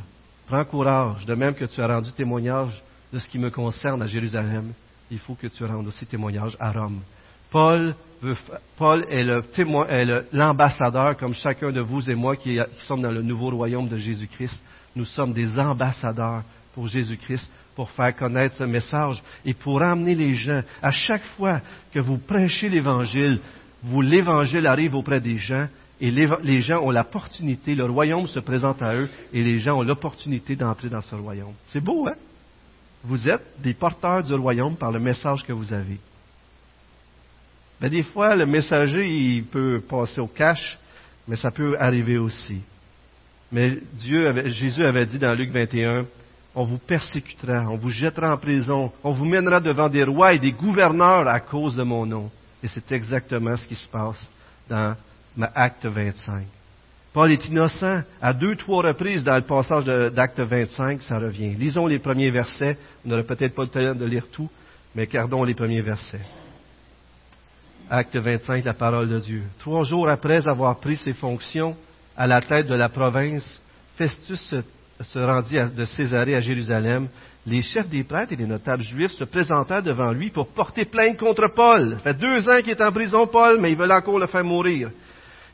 Prends 0.48 0.66
courage, 0.66 1.26
de 1.26 1.36
même 1.36 1.54
que 1.54 1.66
tu 1.66 1.82
as 1.82 1.88
rendu 1.88 2.12
témoignage 2.12 2.82
de 3.14 3.20
ce 3.20 3.30
qui 3.30 3.38
me 3.38 3.50
concerne 3.50 4.02
à 4.02 4.08
Jérusalem, 4.08 4.74
il 5.12 5.20
faut 5.20 5.36
que 5.36 5.48
tu 5.48 5.64
rendes 5.64 5.88
aussi 5.88 6.06
témoignage 6.06 6.56
à 6.60 6.72
Rome. 6.72 7.02
Paul, 7.52 7.96
Paul 8.78 9.06
est 9.10 9.24
l'ambassadeur, 10.34 11.16
comme 11.18 11.34
chacun 11.34 11.72
de 11.72 11.82
vous 11.82 12.10
et 12.10 12.16
moi 12.16 12.36
qui, 12.36 12.60
sommes 12.80 13.02
dans 13.02 13.12
le 13.12 13.22
nouveau 13.22 13.50
royaume 13.50 13.88
de 13.88 13.98
Jésus-Christ. 13.98 14.62
Nous 14.96 15.06
sommes 15.06 15.34
des 15.34 15.58
ambassadeurs 15.58 16.44
pour 16.74 16.88
Jésus-Christ 16.88 17.50
pour 17.76 17.90
faire 17.92 18.16
connaître 18.16 18.56
ce 18.58 18.64
message 18.66 19.24
et 19.46 19.54
pour 19.54 19.82
amener 19.82 20.16
les 20.16 20.34
gens. 20.34 20.62
À 20.82 20.92
chaque 20.92 21.24
fois 21.38 21.62
que 21.94 22.00
vous 22.00 22.18
prêchez 22.18 22.68
l'Évangile, 22.68 23.40
l'Évangile 24.02 24.68
arrive 24.68 24.96
auprès 24.96 25.22
des 25.22 25.38
gens 25.38 25.68
et 26.02 26.12
les, 26.12 26.62
gens 26.62 26.82
ont 26.82 26.92
l'opportunité, 26.92 27.76
le 27.76 27.86
royaume 27.86 28.28
se 28.28 28.40
présente 28.40 28.82
à 28.82 28.96
eux 28.96 29.10
et 29.34 29.44
les 29.44 29.60
gens 29.60 29.78
ont 29.78 29.84
l'opportunité 29.84 30.56
d'entrer 30.56 30.90
dans 30.90 31.02
ce 31.02 31.16
royaume. 31.16 31.54
C'est 31.68 31.84
beau, 31.84 32.08
hein? 32.08 32.16
Vous 33.04 33.30
êtes 33.30 33.46
des 33.62 33.74
porteurs 33.74 34.24
du 34.24 34.34
royaume 34.34 34.76
par 34.76 34.92
le 34.92 35.00
message 35.00 35.46
que 35.46 35.54
vous 35.54 35.72
avez. 35.72 36.00
Ben, 37.82 37.90
des 37.90 38.04
fois, 38.04 38.36
le 38.36 38.46
messager, 38.46 39.08
il 39.08 39.46
peut 39.46 39.82
passer 39.88 40.20
au 40.20 40.28
cash, 40.28 40.78
mais 41.28 41.36
ça 41.38 41.52
peut 41.52 41.78
arriver 41.80 42.18
aussi. 42.18 42.62
Mais 43.52 43.78
Dieu 43.94 44.48
Jésus 44.50 44.84
avait 44.84 45.06
dit 45.06 45.18
dans 45.18 45.34
Luc 45.34 45.52
21, 45.52 46.06
on 46.56 46.66
vous 46.66 46.78
persécutera, 46.78 47.66
on 47.70 47.78
vous 47.78 47.90
jettera 47.90 48.34
en 48.34 48.38
prison, 48.38 48.92
on 49.04 49.12
vous 49.12 49.26
mènera 49.26 49.60
devant 49.60 49.90
des 49.90 50.04
rois 50.04 50.34
et 50.34 50.40
des 50.40 50.52
gouverneurs 50.52 51.28
à 51.28 51.40
cause 51.40 51.76
de 51.76 51.84
mon 51.84 52.06
nom. 52.06 52.30
Et 52.62 52.68
c'est 52.68 52.92
exactement 52.92 53.56
ce 53.56 53.68
qui 53.68 53.76
se 53.76 53.88
passe 53.88 54.30
dans 54.70 54.96
Acte 55.56 55.86
25. 55.86 56.46
Paul 57.14 57.32
est 57.32 57.48
innocent 57.48 58.04
à 58.22 58.34
deux, 58.34 58.56
trois 58.56 58.84
reprises 58.84 59.24
dans 59.24 59.36
le 59.36 59.42
passage 59.42 59.86
d'Acte 59.86 60.40
25, 60.40 61.02
ça 61.02 61.18
revient. 61.18 61.56
Lisons 61.56 61.88
les 61.88 62.00
premiers 62.00 62.30
versets. 62.30 62.78
On 63.06 63.10
n'aura 63.10 63.24
peut-être 63.24 63.56
pas 63.56 63.64
le 63.64 63.70
temps 63.70 63.96
de 63.96 64.06
lire 64.06 64.28
tout, 64.32 64.50
mais 64.94 65.08
gardons 65.08 65.44
les 65.44 65.56
premiers 65.56 65.82
versets. 65.82 66.22
Acte 67.92 68.18
25, 68.18 68.66
la 68.66 68.76
parole 68.76 69.10
de 69.10 69.20
Dieu. 69.20 69.44
Trois 69.58 69.84
jours 69.84 70.08
après 70.08 70.48
avoir 70.48 70.80
pris 70.80 70.96
ses 70.98 71.14
fonctions 71.14 71.76
à 72.16 72.28
la 72.28 72.40
tête 72.40 72.68
de 72.68 72.76
la 72.76 72.88
province, 72.88 73.60
Festus 73.98 74.54
se 75.02 75.20
rendit 75.20 75.58
de 75.76 75.86
Césarée 75.86 76.36
à 76.36 76.42
Jérusalem, 76.42 77.08
les 77.48 77.64
chefs 77.64 77.90
des 77.90 78.04
prêtres 78.04 78.34
et 78.34 78.36
les 78.36 78.46
notables 78.46 78.84
juifs 78.84 79.14
se 79.14 79.24
présentèrent 79.24 79.82
devant 79.82 80.12
lui 80.12 80.30
pour 80.30 80.50
porter 80.50 80.86
plainte 80.86 81.18
contre 81.18 81.48
Paul. 81.48 81.94
Ça 82.04 82.14
fait 82.14 82.20
deux 82.20 82.48
ans 82.48 82.60
qu'il 82.62 82.72
est 82.72 82.82
en 82.82 82.92
prison, 82.92 83.26
Paul, 83.26 83.60
mais 83.60 83.72
ils 83.72 83.78
veulent 83.78 83.92
encore 83.92 84.20
le 84.20 84.28
faire 84.28 84.44
mourir. 84.44 84.92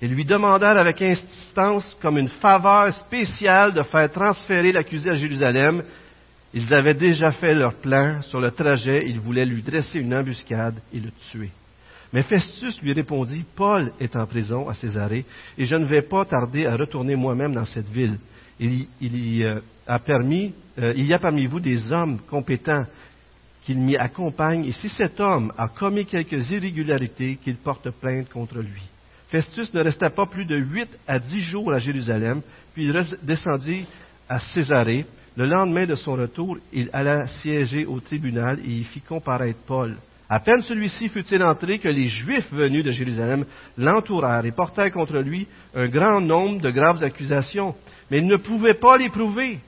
Ils 0.02 0.12
lui 0.12 0.26
demandèrent 0.26 0.78
avec 0.78 1.02
insistance, 1.02 1.96
comme 2.02 2.18
une 2.18 2.28
faveur 2.28 2.94
spéciale, 2.96 3.72
de 3.72 3.84
faire 3.84 4.12
transférer 4.12 4.74
l'accusé 4.74 5.10
à 5.10 5.16
Jérusalem. 5.16 5.84
Ils 6.54 6.74
avaient 6.74 6.96
déjà 6.96 7.32
fait 7.32 7.56
leur 7.56 7.76
plan 7.76 8.22
sur 8.24 8.42
le 8.42 8.52
trajet, 8.52 9.04
ils 9.06 9.22
voulaient 9.22 9.46
lui 9.46 9.64
dresser 9.64 10.00
une 10.00 10.14
embuscade 10.14 10.76
et 10.94 11.00
le 11.00 11.12
tuer. 11.32 11.52
Mais 12.16 12.24
Festus 12.24 12.82
lui 12.82 12.94
répondit, 12.94 13.44
Paul 13.56 13.92
est 14.00 14.16
en 14.16 14.26
prison 14.26 14.70
à 14.70 14.74
Césarée, 14.74 15.26
et 15.58 15.66
je 15.66 15.76
ne 15.76 15.84
vais 15.84 16.02
pas 16.02 16.24
tarder 16.24 16.66
à 16.66 16.78
retourner 16.78 17.14
moi-même 17.16 17.54
dans 17.54 17.66
cette 17.66 17.90
ville 17.90 18.18
il, 18.58 18.88
y 19.02 19.44
euh, 19.44 19.60
euh, 19.90 20.94
il 20.96 21.06
y 21.06 21.14
a 21.14 21.20
parmi 21.20 21.46
vous 21.46 21.60
des 21.60 21.92
hommes 21.92 22.20
compétents 22.30 22.86
qu'il 23.64 23.80
m'y 23.80 23.98
accompagne, 23.98 24.64
et 24.64 24.72
si 24.72 24.88
cet 24.88 25.20
homme 25.20 25.52
a 25.58 25.68
commis 25.68 26.06
quelques 26.06 26.52
irrégularités, 26.52 27.38
qu'il 27.44 27.58
porte 27.58 27.90
plainte 27.90 28.30
contre 28.30 28.60
lui. 28.60 28.82
Festus 29.28 29.74
ne 29.74 29.82
resta 29.82 30.10
pas 30.10 30.26
plus 30.26 30.46
de 30.46 30.56
huit 30.56 30.90
à 31.06 31.20
dix 31.20 31.42
jours 31.42 31.74
à 31.74 31.80
Jérusalem, 31.80 32.42
puis 32.74 32.86
il 32.86 33.06
descendit 33.24 33.86
à 34.30 34.40
Césarée. 34.40 35.06
Le 35.36 35.48
lendemain 35.48 35.86
de 35.86 35.96
son 35.96 36.14
retour, 36.14 36.58
il 36.72 36.90
alla 36.94 37.28
siéger 37.28 37.86
au 37.86 38.00
tribunal 38.00 38.60
et 38.64 38.70
y 38.70 38.84
fit 38.86 39.02
comparaître 39.02 39.60
Paul. 39.68 39.98
À 40.28 40.40
peine 40.40 40.64
celui-ci 40.64 41.10
fut-il 41.10 41.44
entré 41.44 41.78
que 41.78 41.88
les 41.88 42.08
Juifs 42.08 42.52
venus 42.52 42.84
de 42.84 42.90
Jérusalem 42.92 43.46
l'entourèrent 43.78 44.46
et 44.46 44.52
portèrent 44.52 44.92
contre 44.92 45.20
lui 45.20 45.48
un 45.76 45.88
grand 45.88 46.20
nombre 46.20 46.62
de 46.62 46.72
graves 46.72 47.04
accusations, 47.04 47.76
mais 48.10 48.18
ils 48.18 48.28
ne 48.28 48.38
pouvaient 48.38 48.74
pas 48.74 48.98
les 48.98 49.10
prouver. 49.10 49.60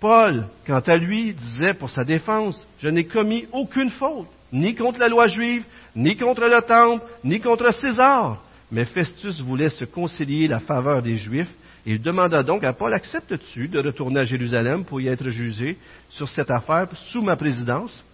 Paul, 0.00 0.46
quant 0.66 0.80
à 0.80 0.96
lui, 0.96 1.34
disait 1.34 1.74
pour 1.74 1.90
sa 1.90 2.04
défense, 2.04 2.58
je 2.78 2.88
n'ai 2.88 3.04
commis 3.04 3.46
aucune 3.52 3.90
faute, 3.90 4.28
ni 4.52 4.74
contre 4.74 5.00
la 5.00 5.08
loi 5.08 5.26
juive, 5.26 5.64
ni 5.94 6.16
contre 6.16 6.42
le 6.46 6.62
temple, 6.62 7.04
ni 7.24 7.40
contre 7.40 7.70
César. 7.74 8.42
Mais 8.70 8.84
Festus 8.84 9.40
voulait 9.40 9.70
se 9.70 9.84
concilier 9.84 10.48
la 10.48 10.60
faveur 10.60 11.02
des 11.02 11.16
Juifs, 11.16 11.52
et 11.84 11.92
il 11.92 12.00
demanda 12.00 12.42
donc 12.42 12.64
à 12.64 12.72
Paul, 12.72 12.94
acceptes-tu 12.94 13.68
de 13.68 13.80
retourner 13.80 14.20
à 14.20 14.24
Jérusalem 14.24 14.84
pour 14.84 15.00
y 15.00 15.08
être 15.08 15.28
jugé 15.28 15.76
sur 16.10 16.28
cette 16.28 16.50
affaire 16.50 16.86
sous 17.10 17.22
ma 17.22 17.36
présidence? 17.36 18.04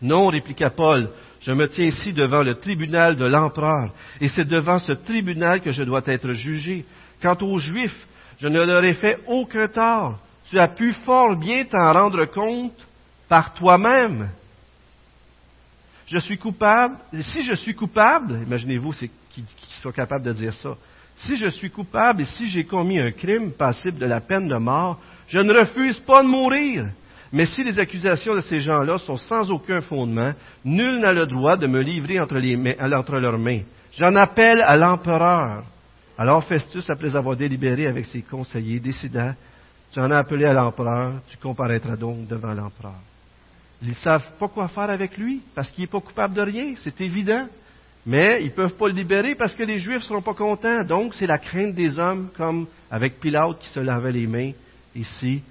Non, 0.00 0.28
répliqua 0.28 0.70
Paul, 0.70 1.10
je 1.40 1.52
me 1.52 1.68
tiens 1.68 1.86
ici 1.86 2.12
devant 2.12 2.42
le 2.42 2.54
tribunal 2.54 3.16
de 3.16 3.24
l'empereur, 3.24 3.92
et 4.20 4.28
c'est 4.28 4.46
devant 4.46 4.78
ce 4.78 4.92
tribunal 4.92 5.60
que 5.60 5.72
je 5.72 5.82
dois 5.82 6.02
être 6.06 6.32
jugé. 6.32 6.84
Quant 7.20 7.36
aux 7.40 7.58
Juifs, 7.58 8.06
je 8.38 8.48
ne 8.48 8.62
leur 8.62 8.84
ai 8.84 8.94
fait 8.94 9.18
aucun 9.26 9.66
tort. 9.68 10.18
Tu 10.50 10.58
as 10.58 10.68
pu 10.68 10.92
fort 10.92 11.36
bien 11.36 11.64
t'en 11.64 11.92
rendre 11.92 12.24
compte 12.26 12.86
par 13.28 13.54
toi-même. 13.54 14.30
Je 16.06 16.18
suis 16.18 16.38
coupable. 16.38 16.96
Si 17.20 17.42
je 17.42 17.54
suis 17.54 17.74
coupable, 17.74 18.42
imaginez-vous 18.46 18.92
qu'il 18.92 19.44
soit 19.82 19.92
capable 19.92 20.24
de 20.24 20.32
dire 20.32 20.54
ça. 20.54 20.70
Si 21.18 21.36
je 21.36 21.48
suis 21.48 21.70
coupable 21.70 22.22
et 22.22 22.24
si 22.24 22.46
j'ai 22.46 22.64
commis 22.64 22.98
un 22.98 23.10
crime 23.10 23.52
passible 23.52 23.98
de 23.98 24.06
la 24.06 24.20
peine 24.20 24.48
de 24.48 24.56
mort, 24.56 25.00
je 25.26 25.40
ne 25.40 25.52
refuse 25.52 25.98
pas 26.00 26.22
de 26.22 26.28
mourir. 26.28 26.86
Mais 27.32 27.46
si 27.46 27.62
les 27.62 27.78
accusations 27.78 28.34
de 28.34 28.40
ces 28.40 28.60
gens-là 28.60 28.98
sont 28.98 29.16
sans 29.16 29.50
aucun 29.50 29.80
fondement, 29.80 30.32
nul 30.64 31.00
n'a 31.00 31.12
le 31.12 31.26
droit 31.26 31.56
de 31.56 31.66
me 31.66 31.80
livrer 31.80 32.18
entre, 32.20 33.18
leurs 33.18 33.38
mains. 33.38 33.60
J'en 33.92 34.14
appelle 34.16 34.62
à 34.62 34.76
l'empereur. 34.76 35.64
Alors 36.16 36.44
Festus, 36.44 36.88
après 36.90 37.14
avoir 37.14 37.36
délibéré 37.36 37.86
avec 37.86 38.06
ses 38.06 38.22
conseillers, 38.22 38.80
décida, 38.80 39.34
tu 39.92 40.00
en 40.00 40.10
as 40.10 40.18
appelé 40.18 40.46
à 40.46 40.52
l'empereur, 40.52 41.14
tu 41.28 41.36
comparaîtras 41.36 41.96
donc 41.96 42.26
devant 42.26 42.54
l'empereur. 42.54 43.00
Ils 43.82 43.90
ne 43.90 43.94
savent 43.94 44.32
pas 44.38 44.48
quoi 44.48 44.68
faire 44.68 44.90
avec 44.90 45.16
lui, 45.16 45.42
parce 45.54 45.70
qu'il 45.70 45.84
n'est 45.84 45.88
pas 45.88 46.00
coupable 46.00 46.34
de 46.34 46.42
rien, 46.42 46.74
c'est 46.82 47.00
évident. 47.00 47.46
Mais 48.06 48.40
ils 48.40 48.46
ne 48.46 48.52
peuvent 48.52 48.74
pas 48.74 48.88
le 48.88 48.94
libérer 48.94 49.34
parce 49.34 49.54
que 49.54 49.62
les 49.62 49.78
Juifs 49.78 49.98
ne 49.98 50.02
seront 50.02 50.22
pas 50.22 50.34
contents. 50.34 50.82
Donc, 50.82 51.14
c'est 51.14 51.26
la 51.26 51.38
crainte 51.38 51.74
des 51.74 51.98
hommes, 51.98 52.30
comme 52.36 52.66
avec 52.90 53.20
Pilate 53.20 53.58
qui 53.58 53.68
se 53.68 53.80
lavait 53.80 54.12
les 54.12 54.26
mains. 54.26 54.52
Ici, 54.94 55.42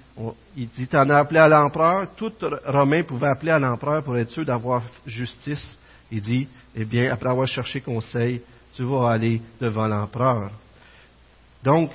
il 0.56 0.68
dit, 0.68 0.88
en 0.94 1.10
as 1.10 1.18
appelé 1.18 1.40
à 1.40 1.48
l'empereur. 1.48 2.08
Tout 2.16 2.32
Romain 2.66 3.02
pouvait 3.02 3.28
appeler 3.28 3.52
à 3.52 3.58
l'empereur 3.58 4.02
pour 4.02 4.16
être 4.16 4.30
sûr 4.30 4.44
d'avoir 4.44 4.82
justice. 5.06 5.78
Il 6.10 6.22
dit, 6.22 6.48
eh 6.74 6.84
bien, 6.84 7.12
après 7.12 7.30
avoir 7.30 7.46
cherché 7.46 7.80
conseil, 7.80 8.40
tu 8.74 8.82
vas 8.82 9.10
aller 9.10 9.40
devant 9.60 9.86
l'empereur. 9.86 10.50
Donc, 11.62 11.90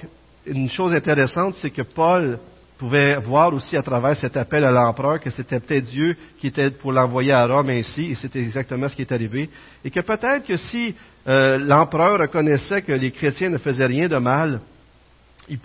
une 0.46 0.70
chose 0.70 0.94
intéressante, 0.94 1.56
c'est 1.58 1.70
que 1.70 1.82
Paul 1.82 2.40
pouvait 2.78 3.18
voir 3.18 3.54
aussi 3.54 3.78
à 3.78 3.82
travers 3.82 4.16
cet 4.18 4.36
appel 4.36 4.64
à 4.66 4.72
l'empereur 4.72 5.20
que 5.20 5.30
c'était 5.30 5.60
peut-être 5.60 5.86
Dieu 5.86 6.18
qui 6.38 6.48
était 6.48 6.72
pour 6.72 6.92
l'envoyer 6.92 7.32
à 7.32 7.46
Rome 7.46 7.70
ainsi, 7.70 8.12
et 8.12 8.16
c'était 8.16 8.42
exactement 8.42 8.90
ce 8.90 8.96
qui 8.96 9.04
est 9.04 9.12
arrivé, 9.12 9.50
et 9.86 9.90
que 9.90 10.02
peut-être 10.02 10.46
que 10.46 10.58
si 10.58 10.94
euh, 11.28 11.58
l'empereur 11.60 12.20
reconnaissait 12.20 12.82
que 12.82 12.92
les 12.92 13.12
chrétiens 13.12 13.50
ne 13.50 13.58
faisaient 13.58 13.86
rien 13.86 14.10
de 14.10 14.18
mal, 14.18 14.60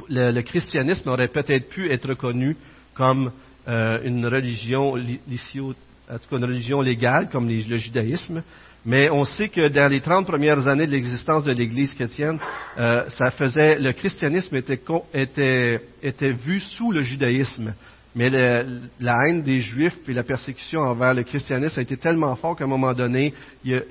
le, 0.09 0.41
christianisme 0.43 1.09
aurait 1.09 1.29
peut-être 1.29 1.69
pu 1.69 1.91
être 1.91 2.09
reconnu 2.09 2.57
comme 2.95 3.33
euh, 3.69 3.99
une 4.05 4.27
religion, 4.27 4.97
une 4.97 6.45
religion 6.45 6.81
légale, 6.81 7.29
comme 7.31 7.49
le 7.49 7.77
judaïsme, 7.77 8.43
mais 8.85 9.11
on 9.11 9.25
sait 9.25 9.49
que 9.49 9.69
dans 9.69 9.91
les 9.91 10.01
30 10.01 10.27
premières 10.27 10.67
années 10.67 10.87
de 10.87 10.93
l'existence 10.93 11.45
de 11.45 11.53
l'Église 11.53 11.93
chrétienne, 11.95 12.39
euh, 12.79 13.09
ça 13.11 13.31
faisait, 13.33 13.79
le 13.79 13.93
christianisme 13.93 14.57
était 14.57 16.33
vu 16.33 16.61
sous 16.61 16.93
le 16.93 17.03
judaïsme. 17.03 17.75
Mais 18.15 18.31
la 18.31 19.17
haine 19.27 19.43
des 19.43 19.61
Juifs 19.61 19.99
et 20.09 20.15
la 20.15 20.23
persécution 20.23 20.81
envers 20.81 21.13
le 21.13 21.23
christianisme 21.23 21.79
a 21.79 21.83
été 21.83 21.97
tellement 21.97 22.35
fort 22.37 22.57
qu'à 22.57 22.65
un 22.65 22.69
moment 22.69 22.95
donné, 22.95 23.35
ils, 23.65 23.83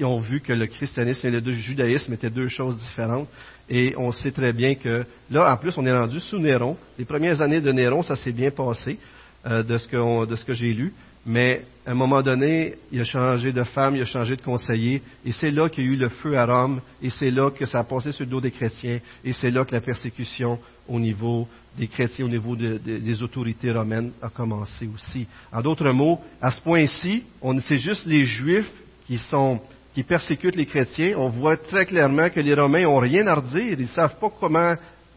ont 0.00 0.20
vu 0.20 0.40
que 0.40 0.52
le 0.52 0.66
christianisme 0.66 1.26
et 1.26 1.30
le 1.30 1.52
judaïsme 1.52 2.12
étaient 2.12 2.30
deux 2.30 2.48
choses 2.48 2.78
différentes. 2.78 3.28
Et 3.68 3.94
on 3.96 4.12
sait 4.12 4.32
très 4.32 4.52
bien 4.52 4.74
que 4.74 5.04
là, 5.30 5.52
en 5.52 5.56
plus, 5.56 5.72
on 5.76 5.86
est 5.86 5.96
rendu 5.96 6.20
sous 6.20 6.38
Néron. 6.38 6.76
Les 6.98 7.04
premières 7.04 7.40
années 7.40 7.60
de 7.60 7.72
Néron, 7.72 8.02
ça 8.02 8.16
s'est 8.16 8.32
bien 8.32 8.50
passé, 8.50 8.98
euh, 9.46 9.62
de 9.62 9.78
ce 9.78 10.44
que 10.44 10.52
j'ai 10.52 10.72
lu. 10.72 10.92
Mais 11.24 11.64
à 11.86 11.92
un 11.92 11.94
moment 11.94 12.20
donné, 12.20 12.74
il 12.90 13.00
a 13.00 13.04
changé 13.04 13.52
de 13.52 13.62
femme, 13.62 13.94
il 13.94 14.02
a 14.02 14.06
changé 14.06 14.36
de 14.36 14.42
conseiller, 14.42 15.02
et 15.24 15.32
c'est 15.32 15.50
là 15.50 15.68
qu'il 15.68 15.84
y 15.84 15.88
a 15.88 15.90
eu 15.90 15.96
le 15.96 16.08
feu 16.08 16.36
à 16.36 16.46
Rome, 16.46 16.80
et 17.00 17.10
c'est 17.10 17.30
là 17.30 17.50
que 17.50 17.64
ça 17.64 17.78
a 17.78 17.84
passé 17.84 18.10
sur 18.10 18.24
le 18.24 18.30
dos 18.30 18.40
des 18.40 18.50
chrétiens, 18.50 18.98
et 19.24 19.32
c'est 19.32 19.52
là 19.52 19.64
que 19.64 19.72
la 19.72 19.80
persécution 19.80 20.58
au 20.88 20.98
niveau 20.98 21.46
des 21.78 21.86
chrétiens, 21.86 22.24
au 22.24 22.28
niveau 22.28 22.56
des 22.56 23.22
autorités 23.22 23.70
romaines 23.70 24.12
a 24.20 24.28
commencé 24.28 24.88
aussi. 24.92 25.26
En 25.52 25.62
d'autres 25.62 25.90
mots, 25.92 26.20
à 26.40 26.50
ce 26.50 26.60
point-ci, 26.60 27.24
c'est 27.68 27.78
juste 27.78 28.04
les 28.04 28.24
Juifs 28.24 28.70
qui 29.06 29.18
sont 29.18 29.60
qui 29.94 30.02
persécutent 30.02 30.56
les 30.56 30.66
chrétiens. 30.66 31.14
On 31.16 31.28
voit 31.28 31.56
très 31.56 31.86
clairement 31.86 32.30
que 32.30 32.40
les 32.40 32.54
Romains 32.54 32.82
n'ont 32.82 32.98
rien 32.98 33.26
à 33.26 33.34
redire, 33.34 33.78
ils 33.78 33.82
ne 33.82 33.86
savent 33.86 34.18
pas 34.18 34.30
comment 34.40 34.74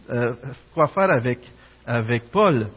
euh, 0.10 0.34
quoi 0.74 0.88
faire 0.90 1.10
avec 1.10 1.40
avec 1.86 2.32
Paul. 2.32 2.68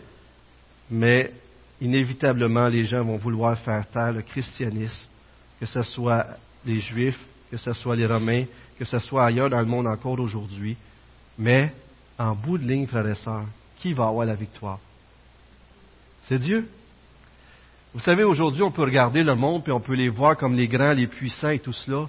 Mais 0.90 1.32
inévitablement, 1.80 2.68
les 2.68 2.84
gens 2.84 3.04
vont 3.04 3.16
vouloir 3.16 3.58
faire 3.58 3.86
taire 3.88 4.12
le 4.12 4.22
christianisme, 4.22 5.06
que 5.60 5.66
ce 5.66 5.82
soit 5.82 6.26
les 6.64 6.80
Juifs, 6.80 7.18
que 7.50 7.56
ce 7.56 7.72
soit 7.72 7.96
les 7.96 8.06
Romains, 8.06 8.44
que 8.78 8.84
ce 8.84 8.98
soit 8.98 9.26
ailleurs 9.26 9.50
dans 9.50 9.60
le 9.60 9.66
monde 9.66 9.86
encore 9.86 10.18
aujourd'hui. 10.18 10.76
Mais, 11.38 11.72
en 12.18 12.34
bout 12.34 12.58
de 12.58 12.64
ligne, 12.64 12.86
frères 12.86 13.06
et 13.06 13.14
sœurs, 13.14 13.46
qui 13.78 13.92
va 13.92 14.08
avoir 14.08 14.26
la 14.26 14.34
victoire? 14.34 14.78
C'est 16.28 16.38
Dieu. 16.38 16.68
Vous 17.94 18.00
savez, 18.00 18.22
aujourd'hui, 18.22 18.62
on 18.62 18.70
peut 18.70 18.82
regarder 18.82 19.22
le 19.22 19.34
monde 19.34 19.62
et 19.66 19.72
on 19.72 19.80
peut 19.80 19.94
les 19.94 20.10
voir 20.10 20.36
comme 20.36 20.54
les 20.54 20.68
grands, 20.68 20.92
les 20.92 21.06
puissants 21.06 21.48
et 21.48 21.58
tout 21.58 21.72
cela. 21.72 22.06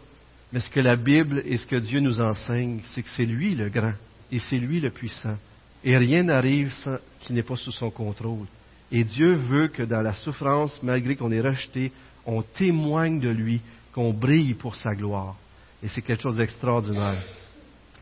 Mais 0.51 0.59
ce 0.59 0.69
que 0.69 0.79
la 0.79 0.97
Bible 0.97 1.41
et 1.45 1.57
ce 1.57 1.65
que 1.65 1.77
Dieu 1.77 2.01
nous 2.01 2.19
enseigne, 2.19 2.81
c'est 2.93 3.01
que 3.01 3.09
c'est 3.15 3.25
lui 3.25 3.55
le 3.55 3.69
grand 3.69 3.93
et 4.31 4.39
c'est 4.39 4.57
lui 4.57 4.81
le 4.81 4.89
puissant. 4.89 5.37
Et 5.83 5.97
rien 5.97 6.23
n'arrive 6.23 6.73
qui 7.21 7.31
n'est 7.31 7.43
pas 7.43 7.55
sous 7.55 7.71
son 7.71 7.91
contrôle. 7.91 8.45
Et 8.91 9.03
Dieu 9.05 9.35
veut 9.35 9.67
que 9.67 9.83
dans 9.83 10.01
la 10.01 10.13
souffrance, 10.13 10.77
malgré 10.83 11.15
qu'on 11.15 11.31
est 11.31 11.41
rejeté, 11.41 11.93
on 12.25 12.41
témoigne 12.41 13.19
de 13.19 13.29
lui, 13.29 13.61
qu'on 13.93 14.11
brille 14.11 14.55
pour 14.55 14.75
sa 14.75 14.93
gloire. 14.93 15.35
Et 15.81 15.87
c'est 15.87 16.01
quelque 16.01 16.23
chose 16.23 16.35
d'extraordinaire. 16.35 17.23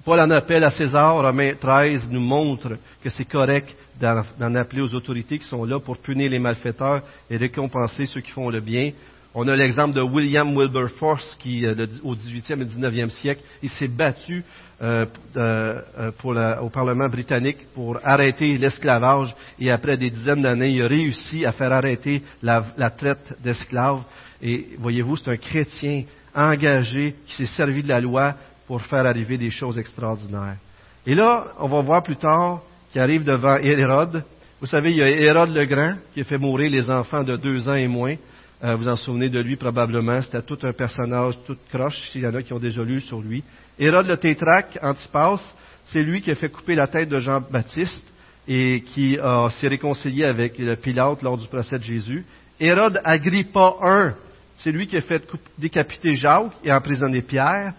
Paul 0.08 0.22
en 0.22 0.30
appelle 0.30 0.64
à 0.64 0.72
César, 0.72 1.22
Romains 1.22 1.56
13 1.60 2.08
nous 2.10 2.22
montre 2.22 2.78
que 3.04 3.10
c'est 3.10 3.26
correct 3.26 3.76
d'en 4.00 4.56
appeler 4.56 4.82
aux 4.82 4.94
autorités 4.94 5.38
qui 5.38 5.44
sont 5.44 5.66
là 5.66 5.82
pour 5.82 5.98
punir 5.98 6.32
les 6.32 6.40
malfaiteurs 6.40 7.02
et 7.30 7.36
récompenser 7.36 8.06
ceux 8.06 8.22
qui 8.22 8.32
font 8.32 8.50
le 8.50 8.62
bien. 8.62 8.92
On 9.36 9.46
a 9.50 9.54
l'exemple 9.54 9.96
de 9.96 10.02
William 10.02 10.56
Wilberforce 10.56 11.36
qui, 11.40 11.66
euh, 11.66 11.86
au 12.04 12.16
18e 12.16 12.62
et 12.62 12.66
19e 12.66 13.10
siècle, 13.10 13.42
il 13.62 13.70
s'est 13.70 13.90
battu 13.90 14.46
euh, 14.82 15.06
euh, 15.36 16.62
au 16.62 16.70
Parlement 16.70 17.10
britannique 17.10 17.58
pour 17.76 18.00
arrêter 18.02 18.58
l'esclavage 18.58 19.36
et 19.60 19.70
après 19.72 19.98
des 19.98 20.10
dizaines 20.10 20.42
d'années, 20.42 20.70
il 20.70 20.84
a 20.84 20.88
réussi 20.88 21.46
à 21.46 21.52
faire 21.52 21.74
arrêter 21.74 22.24
la, 22.42 22.64
traite 22.92 23.36
d'esclaves. 23.44 24.04
Et 24.42 24.68
voyez-vous, 24.80 25.18
c'est 25.18 25.32
un 25.32 25.36
chrétien 25.36 26.04
engagé 26.34 27.14
qui 27.26 27.34
s'est 27.36 27.58
servi 27.58 27.84
de 27.84 27.90
la 27.90 28.00
loi 28.00 28.36
pour 28.68 28.82
faire 28.84 29.06
arriver 29.06 29.38
des 29.38 29.50
choses 29.50 29.78
extraordinaires. 29.78 30.58
Et 31.06 31.16
là, 31.16 31.48
on 31.60 31.70
va 31.70 31.82
voir 31.82 32.04
plus 32.04 32.18
tard 32.18 32.62
qu'il 32.92 33.02
arrive 33.02 33.24
devant 33.24 33.56
Hérode. 33.58 34.24
Vous 34.60 34.68
savez, 34.68 34.92
il 34.92 34.98
y 34.98 35.02
a 35.02 35.10
Hérode 35.10 35.56
le 35.56 35.66
Grand 35.66 35.96
qui 36.14 36.22
a 36.22 36.24
fait 36.26 36.38
mourir 36.38 36.70
les 36.70 36.90
enfants 36.90 37.24
de 37.24 37.38
deux 37.38 37.68
ans 37.70 37.76
et 37.76 37.88
moins. 37.88 38.16
Euh, 38.64 38.76
vous 38.76 38.88
en 38.88 38.96
souvenez 38.96 39.30
de 39.30 39.40
lui 39.40 39.56
probablement. 39.56 40.22
C'était 40.22 40.42
tout 40.42 40.58
un 40.64 40.74
personnage 40.74 41.36
tout 41.46 41.56
croche, 41.72 42.10
s'il 42.12 42.22
y 42.22 42.28
en 42.28 42.36
a 42.36 42.42
qui 42.42 42.54
ont 42.54 42.60
déjà 42.60 42.84
lu 42.84 43.00
sur 43.02 43.22
lui. 43.22 43.44
Hérode 43.80 44.08
le 44.08 44.18
tétraque, 44.18 44.78
Antipas, 44.82 45.40
c'est 45.86 46.04
lui 46.04 46.22
qui 46.22 46.32
a 46.32 46.36
fait 46.36 46.50
couper 46.50 46.76
la 46.76 46.88
tête 46.88 47.08
de 47.08 47.20
Jean-Baptiste 47.20 48.04
et 48.48 48.84
qui 48.88 49.18
s'est 49.60 49.68
réconcilié 49.68 50.26
avec 50.26 50.58
le 50.58 50.76
Pilate 50.76 51.22
lors 51.22 51.38
du 51.38 51.48
procès 51.48 51.78
de 51.78 51.84
Jésus. 51.84 52.26
Hérode 52.60 53.00
Agrippa 53.06 53.76
I, 53.82 54.12
c'est 54.60 54.72
lui 54.72 54.88
qui 54.88 54.98
a 54.98 55.02
fait 55.02 55.24
décapiter 55.58 56.14
Jacques 56.14 56.54
et 56.64 56.72
emprisonner 56.72 57.22
Pierre. 57.22 57.74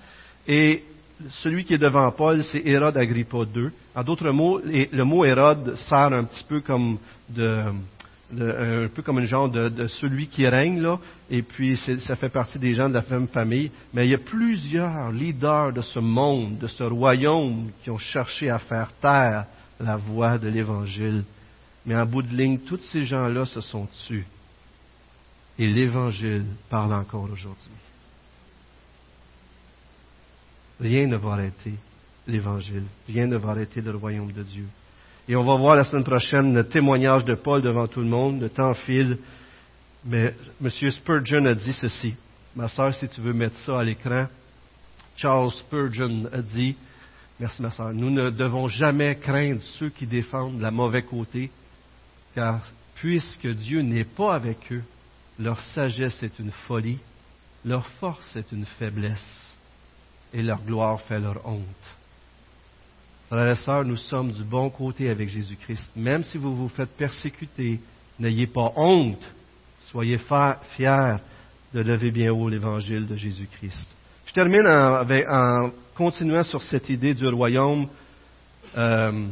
Et 0.48 0.82
celui 1.42 1.64
qui 1.64 1.74
est 1.74 1.78
devant 1.78 2.11
Paul, 2.11 2.42
c'est 2.44 2.62
Hérode 2.64 2.96
Agrippa 2.96 3.38
II. 3.54 3.68
En 3.94 4.02
d'autres 4.02 4.30
mots, 4.30 4.61
le 4.64 5.04
mot 5.04 5.24
Hérode 5.24 5.76
sert 5.76 6.12
un 6.12 6.24
petit 6.24 6.44
peu 6.44 6.61
comme 6.61 6.98
de, 7.28 7.64
un 8.40 8.88
peu 8.88 9.02
comme 9.02 9.18
un 9.18 9.26
genre 9.26 9.50
de, 9.50 9.87
celui 9.87 10.26
qui 10.26 10.46
règne, 10.46 10.80
là, 10.80 10.98
et 11.30 11.42
puis 11.42 11.78
ça 12.06 12.16
fait 12.16 12.28
partie 12.28 12.58
des 12.58 12.74
gens 12.74 12.88
de 12.88 12.94
la 12.94 13.04
même 13.11 13.28
famille. 13.28 13.70
Mais 13.92 14.06
il 14.06 14.11
y 14.11 14.14
a 14.14 14.18
plusieurs 14.18 15.12
leaders 15.12 15.72
de 15.72 15.82
ce 15.82 15.98
monde, 15.98 16.58
de 16.58 16.66
ce 16.66 16.84
royaume, 16.84 17.70
qui 17.82 17.90
ont 17.90 17.98
cherché 17.98 18.48
à 18.48 18.58
faire 18.58 18.90
taire 19.00 19.46
la 19.78 19.96
voix 19.96 20.38
de 20.38 20.48
l'Évangile. 20.48 21.24
Mais 21.84 21.96
en 21.96 22.06
bout 22.06 22.22
de 22.22 22.34
ligne, 22.34 22.58
tous 22.58 22.80
ces 22.92 23.04
gens-là 23.04 23.46
se 23.46 23.61
sont 23.61 23.87
tués. 24.06 24.24
Et 25.58 25.66
l'Évangile 25.66 26.44
parle 26.68 26.92
encore 26.92 27.28
aujourd'hui. 27.30 27.70
Rien 30.80 31.06
ne 31.06 31.16
va 31.16 31.32
arrêter 31.32 31.74
l'Évangile. 32.26 32.84
Rien 33.08 33.26
ne 33.26 33.36
va 33.36 33.50
arrêter 33.50 33.80
le 33.80 33.96
royaume 33.96 34.32
de 34.32 34.42
Dieu. 34.42 34.66
Et 35.28 35.36
on 35.36 35.44
va 35.44 35.56
voir 35.56 35.76
la 35.76 35.84
semaine 35.84 36.04
prochaine 36.04 36.54
le 36.54 36.64
témoignage 36.68 37.24
de 37.24 37.34
Paul 37.34 37.62
devant 37.62 37.86
tout 37.86 38.00
le 38.00 38.06
monde. 38.06 38.40
Le 38.40 38.48
temps 38.48 38.74
file. 38.74 39.18
Mais 40.04 40.34
M. 40.62 40.70
Spurgeon 40.90 41.44
a 41.46 41.54
dit 41.54 41.72
ceci. 41.72 42.14
Ma 42.54 42.68
sœur, 42.68 42.94
si 42.94 43.08
tu 43.08 43.20
veux 43.20 43.32
mettre 43.32 43.58
ça 43.58 43.80
à 43.80 43.84
l'écran. 43.84 44.26
Charles 45.18 45.50
Spurgeon 45.50 46.28
a 46.32 46.40
dit, 46.40 46.76
merci 47.40 47.60
ma 47.60 47.72
sœur, 47.72 47.92
nous 47.92 48.10
ne 48.10 48.30
devons 48.30 48.68
jamais 48.68 49.16
craindre 49.16 49.60
ceux 49.78 49.88
qui 49.88 50.06
défendent 50.06 50.60
la 50.60 50.70
mauvais 50.70 51.02
côté, 51.02 51.50
car 52.36 52.64
puisque 52.94 53.48
Dieu 53.48 53.80
n'est 53.80 54.04
pas 54.04 54.34
avec 54.34 54.72
eux, 54.72 54.82
leur 55.40 55.60
sagesse 55.74 56.22
est 56.22 56.38
une 56.38 56.53
folie, 56.68 57.00
leur 57.64 57.84
force 58.00 58.36
est 58.36 58.53
une 58.53 58.64
faiblesse, 58.78 59.57
et 60.33 60.43
leur 60.43 60.62
gloire 60.62 61.01
fait 61.03 61.18
leur 61.18 61.47
honte. 61.47 61.62
Frères 63.29 63.53
et 63.53 63.57
sœurs, 63.57 63.85
nous 63.85 63.97
sommes 63.97 64.33
du 64.33 64.43
bon 64.43 64.70
côté 64.70 65.11
avec 65.11 65.29
Jésus-Christ. 65.29 65.91
Même 65.95 66.24
si 66.24 66.39
vous 66.39 66.57
vous 66.57 66.68
faites 66.68 66.97
persécuter, 66.97 67.81
n'ayez 68.18 68.47
pas 68.47 68.72
honte. 68.76 69.22
Soyez 69.91 70.18
fiers 70.76 71.16
de 71.74 71.81
lever 71.81 72.11
bien 72.11 72.33
haut 72.33 72.49
l'évangile 72.49 73.07
de 73.07 73.16
Jésus-Christ. 73.16 73.87
Je 74.26 74.33
termine 74.33 74.66
en, 74.66 75.70
continuant 75.95 76.43
sur 76.45 76.62
cette 76.62 76.89
idée 76.89 77.14
du 77.14 77.26
royaume. 77.29 77.89
Euh, 78.76 79.26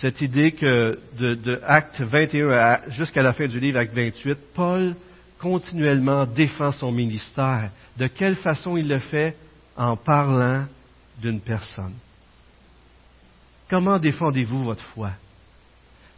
cette 0.00 0.20
idée 0.20 0.52
que 0.52 0.98
de, 1.18 1.34
de 1.34 1.60
Acte 1.64 2.00
21 2.00 2.90
jusqu'à 2.90 3.22
la 3.22 3.32
fin 3.32 3.46
du 3.46 3.58
livre, 3.58 3.78
Acte 3.78 3.94
28, 3.94 4.38
Paul 4.54 4.94
continuellement 5.40 6.26
défend 6.26 6.72
son 6.72 6.92
ministère. 6.92 7.70
De 7.96 8.06
quelle 8.06 8.36
façon 8.36 8.76
il 8.76 8.88
le 8.88 8.98
fait? 8.98 9.36
En 9.78 9.96
parlant 9.96 10.66
d'une 11.22 11.40
personne. 11.40 11.94
Comment 13.70 14.00
défendez-vous 14.00 14.64
votre 14.64 14.82
foi? 14.82 15.12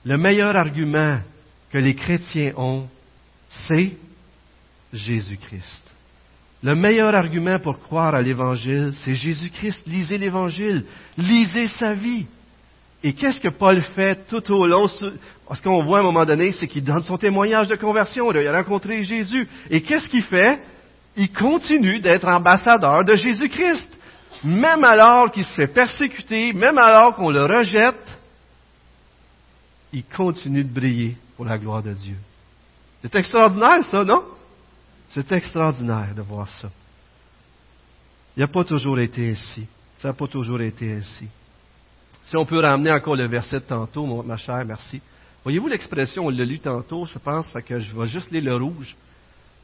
Le 0.02 0.16
meilleur 0.16 0.56
argument 0.56 1.20
que 1.70 1.76
les 1.76 1.94
chrétiens 1.94 2.54
ont, 2.56 2.88
c'est 3.68 3.98
Jésus-Christ. 4.94 5.92
Le 6.62 6.74
meilleur 6.74 7.14
argument 7.14 7.58
pour 7.58 7.80
croire 7.80 8.14
à 8.14 8.22
l'Évangile, 8.22 8.94
c'est 9.04 9.14
Jésus-Christ. 9.14 9.82
Lisez 9.86 10.16
l'Évangile, 10.16 10.86
lisez 11.18 11.68
sa 11.68 11.92
vie. 11.92 12.26
Et 13.02 13.12
qu'est-ce 13.12 13.40
que 13.40 13.48
Paul 13.48 13.82
fait 13.94 14.26
tout 14.28 14.52
au 14.52 14.66
long? 14.66 14.88
Ce 14.88 15.62
qu'on 15.62 15.84
voit 15.84 15.98
à 15.98 16.00
un 16.00 16.04
moment 16.04 16.24
donné, 16.24 16.52
c'est 16.52 16.66
qu'il 16.66 16.84
donne 16.84 17.02
son 17.02 17.18
témoignage 17.18 17.68
de 17.68 17.76
conversion. 17.76 18.32
Il 18.32 18.46
a 18.46 18.56
rencontré 18.56 19.02
Jésus. 19.02 19.46
Et 19.68 19.82
qu'est-ce 19.82 20.08
qu'il 20.08 20.22
fait? 20.22 20.60
Il 21.20 21.30
continue 21.34 22.00
d'être 22.00 22.26
ambassadeur 22.26 23.04
de 23.04 23.14
Jésus-Christ. 23.14 23.94
Même 24.42 24.82
alors 24.84 25.30
qu'il 25.30 25.44
se 25.44 25.52
fait 25.52 25.66
persécuter, 25.66 26.54
même 26.54 26.78
alors 26.78 27.14
qu'on 27.14 27.28
le 27.28 27.44
rejette, 27.44 28.18
il 29.92 30.02
continue 30.04 30.64
de 30.64 30.72
briller 30.72 31.18
pour 31.36 31.44
la 31.44 31.58
gloire 31.58 31.82
de 31.82 31.92
Dieu. 31.92 32.16
C'est 33.02 33.14
extraordinaire, 33.16 33.84
ça, 33.90 34.02
non? 34.02 34.24
C'est 35.10 35.30
extraordinaire 35.32 36.14
de 36.16 36.22
voir 36.22 36.48
ça. 36.48 36.70
Il 38.34 38.40
n'a 38.40 38.48
pas 38.48 38.64
toujours 38.64 38.98
été 38.98 39.32
ainsi. 39.32 39.66
Ça 39.98 40.08
n'a 40.08 40.14
pas 40.14 40.26
toujours 40.26 40.62
été 40.62 40.90
ainsi. 40.90 41.28
Si 42.24 42.34
on 42.34 42.46
peut 42.46 42.60
ramener 42.60 42.92
encore 42.92 43.16
le 43.16 43.26
verset 43.26 43.60
de 43.60 43.64
tantôt, 43.66 44.22
ma 44.22 44.38
chère, 44.38 44.64
merci. 44.64 45.02
Voyez-vous 45.44 45.68
l'expression, 45.68 46.24
on 46.24 46.30
l'a 46.30 46.46
lu 46.46 46.60
tantôt, 46.60 47.04
je 47.04 47.18
pense, 47.18 47.52
que 47.66 47.78
je 47.78 47.94
vais 47.94 48.06
juste 48.06 48.30
lire 48.30 48.44
le 48.44 48.56
rouge. 48.56 48.96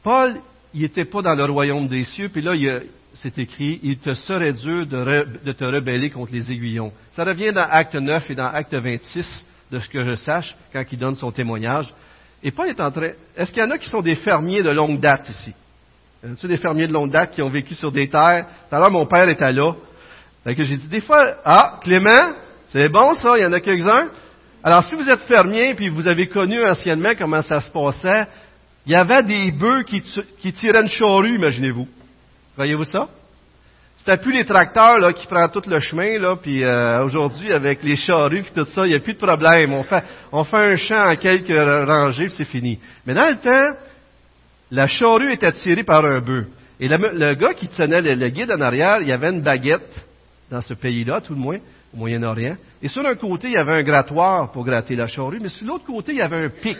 Paul, 0.03 0.39
il 0.73 0.81
n'était 0.81 1.05
pas 1.05 1.21
dans 1.21 1.33
le 1.33 1.45
royaume 1.45 1.87
des 1.87 2.03
cieux, 2.03 2.29
puis 2.29 2.41
là, 2.41 2.53
c'est 3.15 3.37
écrit, 3.39 3.79
il 3.83 3.97
te 3.97 4.13
serait 4.13 4.53
dur 4.53 4.85
de, 4.85 5.51
te 5.51 5.63
rebeller 5.63 6.09
contre 6.09 6.33
les 6.33 6.51
aiguillons. 6.51 6.91
Ça 7.13 7.23
revient 7.23 7.51
dans 7.51 7.67
Acte 7.69 7.95
9 7.95 8.29
et 8.29 8.35
dans 8.35 8.47
Acte 8.47 8.73
26, 8.73 9.45
de 9.71 9.79
ce 9.79 9.89
que 9.89 10.03
je 10.05 10.15
sache, 10.15 10.55
quand 10.71 10.83
il 10.91 10.99
donne 10.99 11.15
son 11.15 11.31
témoignage. 11.31 11.93
Et 12.43 12.51
Paul 12.51 12.69
est 12.69 12.79
en 12.79 12.91
train, 12.91 13.09
est-ce 13.35 13.51
qu'il 13.51 13.61
y 13.61 13.65
en 13.65 13.71
a 13.71 13.77
qui 13.77 13.89
sont 13.89 14.01
des 14.01 14.15
fermiers 14.15 14.61
de 14.61 14.69
longue 14.69 14.99
date 14.99 15.29
ici? 15.29 15.53
Des 16.43 16.57
fermiers 16.57 16.87
de 16.87 16.93
longue 16.93 17.11
date 17.11 17.31
qui 17.31 17.41
ont 17.41 17.49
vécu 17.49 17.75
sur 17.75 17.91
des 17.91 18.07
terres? 18.09 18.45
Tout 18.69 18.75
à 18.75 18.79
l'heure, 18.79 18.91
mon 18.91 19.05
père 19.05 19.27
était 19.29 19.51
là. 19.51 19.73
Fait 20.43 20.55
que 20.55 20.63
j'ai 20.63 20.77
dit, 20.77 20.87
des 20.87 21.01
fois, 21.01 21.37
ah, 21.43 21.79
Clément, 21.81 22.33
c'est 22.69 22.89
bon 22.89 23.15
ça, 23.15 23.37
il 23.37 23.43
y 23.43 23.45
en 23.45 23.53
a 23.53 23.59
quelques-uns. 23.59 24.09
Alors, 24.63 24.83
si 24.83 24.95
vous 24.95 25.09
êtes 25.09 25.21
fermier, 25.21 25.73
puis 25.75 25.89
vous 25.89 26.07
avez 26.07 26.27
connu 26.27 26.63
anciennement 26.65 27.13
comment 27.17 27.41
ça 27.41 27.61
se 27.61 27.71
passait, 27.71 28.27
il 28.87 28.93
y 28.93 28.95
avait 28.95 29.23
des 29.23 29.51
bœufs 29.51 29.83
qui, 29.83 30.53
tiraient 30.53 30.81
une 30.81 30.87
charrue, 30.87 31.35
imaginez-vous. 31.35 31.87
Voyez-vous 32.55 32.85
ça? 32.85 33.09
C'était 33.97 34.17
plus 34.17 34.31
les 34.31 34.45
tracteurs 34.45 34.97
là, 34.97 35.11
qui 35.11 35.27
prennent 35.27 35.51
tout 35.51 35.63
le 35.67 35.81
chemin, 35.81 36.17
là, 36.17 36.37
puis 36.37 36.63
euh, 36.63 37.03
aujourd'hui, 37.03 37.51
avec 37.51 37.83
les 37.83 37.97
charrues 37.97 38.39
et 38.39 38.53
tout 38.55 38.65
ça, 38.73 38.85
il 38.85 38.91
n'y 38.91 38.95
a 38.95 39.01
plus 39.01 39.15
de 39.15 39.17
problème. 39.17 39.73
On 39.73 39.83
fait, 39.83 40.03
on 40.31 40.45
fait 40.45 40.73
un 40.73 40.77
champ 40.77 41.11
en 41.11 41.15
quelques 41.17 41.49
rangées, 41.49 42.29
c'est 42.29 42.45
fini. 42.45 42.79
Mais 43.05 43.13
dans 43.13 43.29
le 43.29 43.35
temps, 43.35 43.77
la 44.71 44.87
charrue 44.87 45.33
était 45.33 45.51
tirée 45.51 45.83
par 45.83 46.05
un 46.05 46.21
bœuf. 46.21 46.45
Et 46.79 46.87
le, 46.87 47.33
gars 47.33 47.53
qui 47.55 47.67
tenait 47.67 48.15
le 48.15 48.29
guide 48.29 48.51
en 48.51 48.61
arrière, 48.61 49.01
il 49.01 49.09
y 49.09 49.11
avait 49.11 49.31
une 49.31 49.41
baguette, 49.41 50.05
dans 50.49 50.61
ce 50.61 50.73
pays-là, 50.73 51.19
tout 51.19 51.33
le 51.33 51.39
moins, 51.41 51.57
au 51.93 51.97
Moyen-Orient. 51.97 52.55
Et 52.81 52.87
sur 52.87 53.05
un 53.05 53.15
côté, 53.15 53.47
il 53.47 53.53
y 53.53 53.57
avait 53.57 53.79
un 53.79 53.83
grattoir 53.83 54.49
pour 54.53 54.63
gratter 54.63 54.95
la 54.95 55.07
charrue, 55.07 55.39
mais 55.41 55.49
sur 55.49 55.67
l'autre 55.67 55.83
côté, 55.83 56.13
il 56.13 56.19
y 56.19 56.21
avait 56.21 56.45
un 56.45 56.49
pic. 56.49 56.77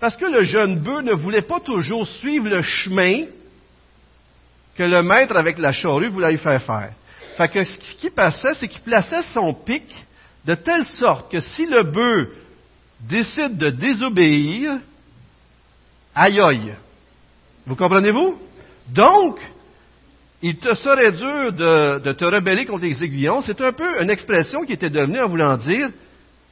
Parce 0.00 0.16
que 0.16 0.26
le 0.26 0.44
jeune 0.44 0.78
bœuf 0.78 1.04
ne 1.04 1.12
voulait 1.12 1.42
pas 1.42 1.60
toujours 1.60 2.06
suivre 2.06 2.48
le 2.48 2.62
chemin 2.62 3.24
que 4.76 4.82
le 4.82 5.02
maître 5.02 5.36
avec 5.36 5.58
la 5.58 5.72
charrue 5.72 6.08
voulait 6.08 6.32
lui 6.32 6.38
faire 6.38 6.62
faire. 6.62 6.92
Fait 7.36 7.48
que 7.48 7.64
ce 7.64 7.78
qui 8.00 8.10
passait, 8.10 8.54
c'est 8.54 8.68
qu'il 8.68 8.82
plaçait 8.82 9.22
son 9.34 9.54
pic 9.54 9.84
de 10.44 10.54
telle 10.54 10.86
sorte 10.86 11.30
que 11.30 11.40
si 11.40 11.66
le 11.66 11.82
bœuf 11.82 12.28
décide 13.00 13.56
de 13.56 13.70
désobéir, 13.70 14.78
aïe 16.14 16.40
aïe. 16.40 16.74
Vous 17.66 17.76
comprenez-vous? 17.76 18.38
Donc, 18.88 19.38
il 20.42 20.56
te 20.58 20.74
serait 20.74 21.12
dur 21.12 21.52
de, 21.52 22.12
te 22.12 22.24
rebeller 22.24 22.66
contre 22.66 22.84
les 22.84 23.02
aiguillons. 23.02 23.42
C'est 23.42 23.60
un 23.60 23.72
peu 23.72 24.02
une 24.02 24.10
expression 24.10 24.60
qui 24.64 24.72
était 24.72 24.90
devenue 24.90 25.20
en 25.20 25.28
voulant 25.28 25.56
dire, 25.56 25.88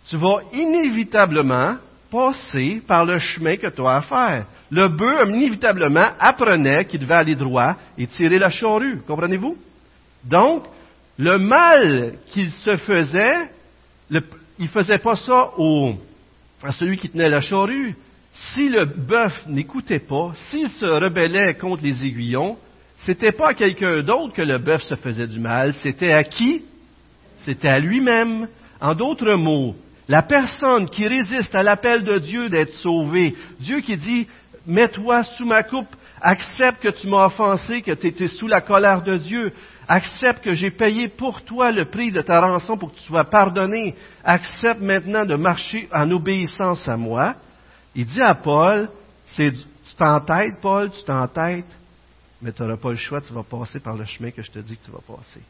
tu 0.09 0.16
vas 0.16 0.38
inévitablement 0.53 1.76
passer 2.14 2.80
par 2.86 3.04
le 3.04 3.18
chemin 3.18 3.56
que 3.56 3.66
tu 3.66 3.82
as 3.82 3.96
à 3.96 4.02
faire. 4.02 4.46
Le 4.70 4.86
bœuf, 4.86 5.28
inévitablement, 5.28 6.10
apprenait 6.20 6.84
qu'il 6.84 7.00
devait 7.00 7.14
aller 7.14 7.34
droit 7.34 7.76
et 7.98 8.06
tirer 8.06 8.38
la 8.38 8.50
charrue. 8.50 9.00
Comprenez-vous? 9.06 9.56
Donc, 10.24 10.64
le 11.18 11.38
mal 11.38 12.14
qu'il 12.30 12.50
se 12.52 12.76
faisait, 12.76 13.50
il 14.10 14.22
ne 14.60 14.66
faisait 14.68 14.98
pas 14.98 15.16
ça 15.16 15.50
à 16.62 16.72
celui 16.72 16.98
qui 16.98 17.10
tenait 17.10 17.28
la 17.28 17.40
charrue. 17.40 17.96
Si 18.32 18.68
le 18.68 18.84
bœuf 18.84 19.46
n'écoutait 19.48 19.98
pas, 19.98 20.32
s'il 20.48 20.68
se 20.68 20.86
rebellait 20.86 21.54
contre 21.54 21.82
les 21.82 22.04
aiguillons, 22.04 22.56
c'était 22.98 23.32
pas 23.32 23.50
à 23.50 23.54
quelqu'un 23.54 24.02
d'autre 24.02 24.34
que 24.34 24.42
le 24.42 24.58
bœuf 24.58 24.82
se 24.84 24.94
faisait 24.94 25.26
du 25.26 25.40
mal, 25.40 25.74
c'était 25.82 26.12
à 26.12 26.22
qui? 26.22 26.62
C'était 27.38 27.68
à 27.68 27.78
lui-même. 27.78 28.48
En 28.80 28.94
d'autres 28.94 29.34
mots, 29.34 29.74
la 30.09 30.22
personne 30.22 30.88
qui 30.88 31.07
résiste 31.07 31.55
à 31.55 31.62
l'appel 31.62 32.05
de 32.05 32.18
Dieu 32.18 32.48
d'être 32.48 32.74
sauvée, 32.76 33.34
Dieu 33.61 33.80
qui 33.80 33.96
dit, 33.96 34.28
mets-toi 34.66 35.24
sous 35.24 35.46
ma 35.46 35.62
coupe, 35.62 35.94
accepte 36.20 36.82
que 36.82 36.88
tu 36.88 37.07
m'as 37.07 37.26
offensé, 37.26 37.82
que 37.82 37.92
tu 37.92 38.07
étais 38.09 38.28
sous 38.28 38.46
la 38.46 38.61
colère 38.61 39.02
de 39.02 39.16
Dieu, 39.16 39.52
accepte 39.88 40.42
que 40.42 40.55
j'ai 40.55 40.70
payé 40.70 41.09
pour 41.09 41.42
toi 41.42 41.70
le 41.70 41.86
prix 41.86 42.11
de 42.11 42.20
ta 42.20 42.40
rançon 42.40 42.76
pour 42.76 42.92
que 42.92 42.98
tu 42.98 43.05
sois 43.05 43.24
pardonné, 43.24 43.94
accepte 44.22 44.80
maintenant 44.80 45.24
de 45.24 45.36
marcher 45.36 45.88
en 45.92 46.11
obéissance 46.11 46.86
à 46.88 46.96
moi. 46.96 47.34
Il 47.94 48.07
dit 48.07 48.22
à 48.22 48.34
Paul, 48.34 48.90
c'est, 49.24 49.52
tu 49.52 49.94
t'entêtes, 49.96 50.61
Paul, 50.61 50.90
tu 50.90 51.02
t'entêtes, 51.05 51.64
mais 52.42 52.52
tu 52.52 52.62
n'auras 52.62 52.76
pas 52.76 52.90
le 52.90 52.96
choix, 52.96 53.20
tu 53.20 53.32
vas 53.32 53.42
passer 53.42 53.80
par 53.80 53.96
le 53.96 54.05
chemin 54.05 54.30
que 54.30 54.42
je 54.42 54.50
te 54.50 54.59
dis 54.59 54.76
que 54.76 54.84
tu 54.84 54.90
vas 54.90 55.16
passer. 55.16 55.40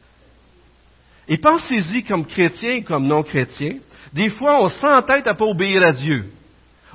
Et 1.27 1.37
pensez-y 1.37 2.03
comme 2.03 2.25
chrétien 2.25 2.81
comme 2.83 3.07
non 3.07 3.23
chrétien. 3.23 3.77
Des 4.13 4.29
fois, 4.29 4.63
on 4.63 4.69
s'entête 4.69 5.27
à 5.27 5.33
pas 5.33 5.45
obéir 5.45 5.83
à 5.83 5.91
Dieu. 5.91 6.31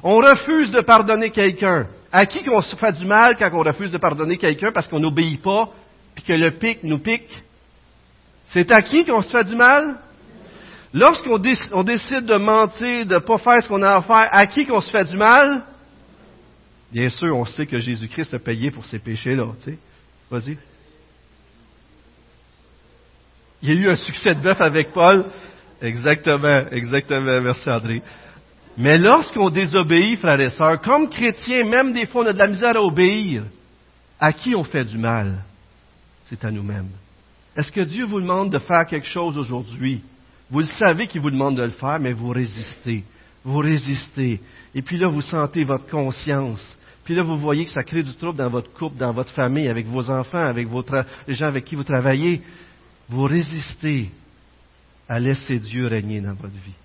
On 0.03 0.17
refuse 0.17 0.71
de 0.71 0.81
pardonner 0.81 1.31
quelqu'un. 1.31 1.87
À 2.13 2.27
qui 2.27 2.43
qu'on 2.45 2.63
se 2.63 2.75
fait 2.77 2.93
du 2.93 3.05
mal 3.05 3.37
quand 3.37 3.51
on 3.53 3.63
refuse 3.63 3.91
de 3.91 3.99
pardonner 3.99 4.37
quelqu'un 4.37 4.73
parce 4.73 4.89
qu'on 4.89 5.01
n'obéit 5.01 5.41
pas, 5.43 5.69
puis 6.15 6.25
que 6.25 6.33
le 6.33 6.53
pic 6.53 6.83
nous 6.83 6.99
pique? 6.99 7.43
C'est 8.47 8.71
à 8.73 8.83
qui 8.83 9.05
qu'on 9.05 9.23
se 9.23 9.31
fait 9.31 9.45
du 9.45 9.55
mal? 9.55 9.97
Lorsqu'on 10.93 11.39
décide 11.39 12.27
de 12.27 12.37
mentir, 12.37 13.07
de 13.07 13.15
ne 13.15 13.19
pas 13.21 13.39
faire 13.39 13.63
ce 13.63 13.69
qu'on 13.69 13.83
a 13.83 13.97
à 13.97 14.03
faire, 14.03 14.29
à 14.33 14.47
qui 14.47 14.67
qu'on 14.67 14.81
se 14.81 14.91
fait 14.91 15.05
du 15.05 15.17
mal? 15.17 15.63
Bien 16.91 17.09
sûr, 17.11 17.37
on 17.37 17.45
sait 17.45 17.67
que 17.67 17.79
Jésus-Christ 17.79 18.35
a 18.35 18.41
payé 18.41 18.73
pour 18.73 18.85
ces 18.87 18.99
péchés-là. 18.99 19.47
Tu. 19.63 19.79
Vas-y. 20.29 20.59
Il 23.63 23.69
y 23.69 23.73
a 23.73 23.75
eu 23.75 23.89
un 23.89 23.97
succès 23.97 24.35
de 24.35 24.41
bœuf 24.41 24.61
avec 24.61 24.93
Paul. 24.93 25.27
Exactement, 25.81 26.65
exactement. 26.71 27.41
Merci 27.41 27.71
André. 27.71 28.03
Mais 28.77 28.99
lorsqu'on 28.99 29.51
désobéit, 29.51 30.19
frères 30.21 30.41
et 30.41 30.51
sœurs, 30.51 30.81
comme 30.81 31.09
chrétiens, 31.09 31.65
même 31.65 31.93
des 31.93 32.07
fois 32.07 32.25
on 32.25 32.29
a 32.29 32.33
de 32.33 32.39
la 32.39 32.47
misère 32.47 32.77
à 32.77 32.83
obéir, 32.83 33.43
à 34.19 34.33
qui 34.33 34.55
on 34.55 34.65
fait 34.65 34.85
du 34.85 34.99
mal? 34.99 35.45
C'est 36.27 36.45
à 36.45 36.51
nous-mêmes. 36.51 36.91
Est-ce 37.57 37.73
que 37.73 37.81
Dieu 37.81 38.05
vous 38.05 38.21
demande 38.21 38.53
de 38.53 38.59
faire 38.59 38.87
quelque 38.87 39.09
chose 39.09 39.37
aujourd'hui? 39.37 40.03
Vous 40.51 40.61
le 40.61 40.67
savez 40.67 41.07
qu'il 41.07 41.21
vous 41.21 41.31
demande 41.31 41.57
de 41.57 41.63
le 41.63 41.71
faire, 41.71 41.99
mais 42.01 42.13
vous 42.13 42.31
résistez. 42.31 43.05
Vous 43.45 43.59
résistez. 43.59 44.41
Et 44.75 44.83
puis 44.83 44.99
là, 44.99 45.09
vous 45.09 45.23
sentez 45.23 45.65
votre 45.65 45.89
conscience 45.89 46.77
puis 47.11 47.17
là, 47.17 47.25
vous 47.25 47.39
voyez 47.39 47.65
que 47.65 47.73
ça 47.73 47.83
crée 47.83 48.05
du 48.05 48.15
trouble 48.15 48.39
dans 48.39 48.51
votre 48.51 48.73
couple, 48.73 48.97
dans 48.97 49.13
votre 49.13 49.33
famille, 49.33 49.69
avec 49.69 49.85
vos 49.89 50.09
enfants, 50.13 50.45
avec 50.45 50.69
les 51.27 51.35
gens 51.35 51.47
avec 51.47 51.65
qui 51.65 51.75
vous 51.75 51.83
travaillez. 51.83 52.41
Vous 53.09 53.25
résistez 53.25 54.13
à 55.11 55.19
laisser 55.19 55.59
Dieu 55.59 55.89
régner 55.89 56.21
dans 56.21 56.35
votre 56.35 56.55
vie. 56.55 56.79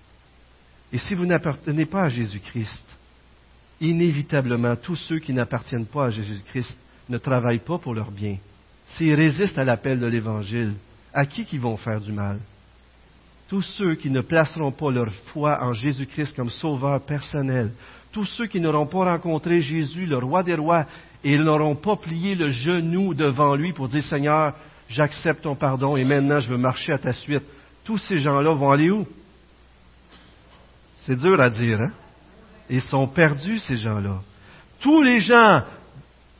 Et 0.92 0.98
si 0.98 1.14
vous 1.14 1.26
n'appartenez 1.26 1.86
pas 1.86 2.02
à 2.02 2.08
Jésus-Christ, 2.08 2.84
inévitablement, 3.80 4.74
tous 4.74 4.96
ceux 4.96 5.20
qui 5.20 5.32
n'appartiennent 5.32 5.86
pas 5.86 6.06
à 6.06 6.10
Jésus-Christ 6.10 6.76
ne 7.08 7.18
travaillent 7.18 7.60
pas 7.60 7.78
pour 7.78 7.94
leur 7.94 8.10
bien. 8.10 8.38
S'ils 8.94 9.14
résistent 9.14 9.58
à 9.58 9.64
l'appel 9.64 10.00
de 10.00 10.06
l'Évangile, 10.06 10.74
à 11.14 11.24
qui 11.24 11.44
qui 11.44 11.56
vont 11.56 11.76
faire 11.76 12.00
du 12.00 12.10
mal? 12.10 12.40
Tous 13.48 13.62
ceux 13.62 13.94
qui 13.94 14.10
ne 14.10 14.22
placeront 14.22 14.72
pas 14.72 14.90
leur 14.90 15.12
foi 15.32 15.62
en 15.62 15.72
Jésus-Christ 15.72 16.34
comme 16.34 16.50
sauveur 16.50 17.00
personnel, 17.02 17.70
tous 18.10 18.26
ceux 18.26 18.48
qui 18.48 18.58
n'auront 18.58 18.86
pas 18.86 19.04
rencontré 19.04 19.62
Jésus, 19.62 20.04
le 20.04 20.18
roi 20.18 20.42
des 20.42 20.56
rois, 20.56 20.84
et 21.22 21.34
ils 21.34 21.44
n'auront 21.44 21.76
pas 21.76 21.94
plié 21.94 22.34
le 22.34 22.50
genou 22.50 23.14
devant 23.14 23.54
lui 23.54 23.72
pour 23.72 23.88
dire 23.88 24.02
Seigneur, 24.02 24.52
j'accepte 24.88 25.42
ton 25.42 25.54
pardon 25.54 25.96
et 25.96 26.02
maintenant 26.02 26.40
je 26.40 26.50
veux 26.50 26.58
marcher 26.58 26.92
à 26.92 26.98
ta 26.98 27.12
suite. 27.12 27.44
Tous 27.86 27.98
ces 27.98 28.18
gens-là 28.18 28.52
vont 28.52 28.70
aller 28.70 28.90
où? 28.90 29.06
C'est 31.06 31.16
dur 31.16 31.40
à 31.40 31.48
dire, 31.48 31.80
hein? 31.80 31.92
Ils 32.68 32.82
sont 32.82 33.06
perdus, 33.06 33.60
ces 33.60 33.76
gens-là. 33.76 34.16
Tous 34.80 35.02
les 35.02 35.20
gens 35.20 35.62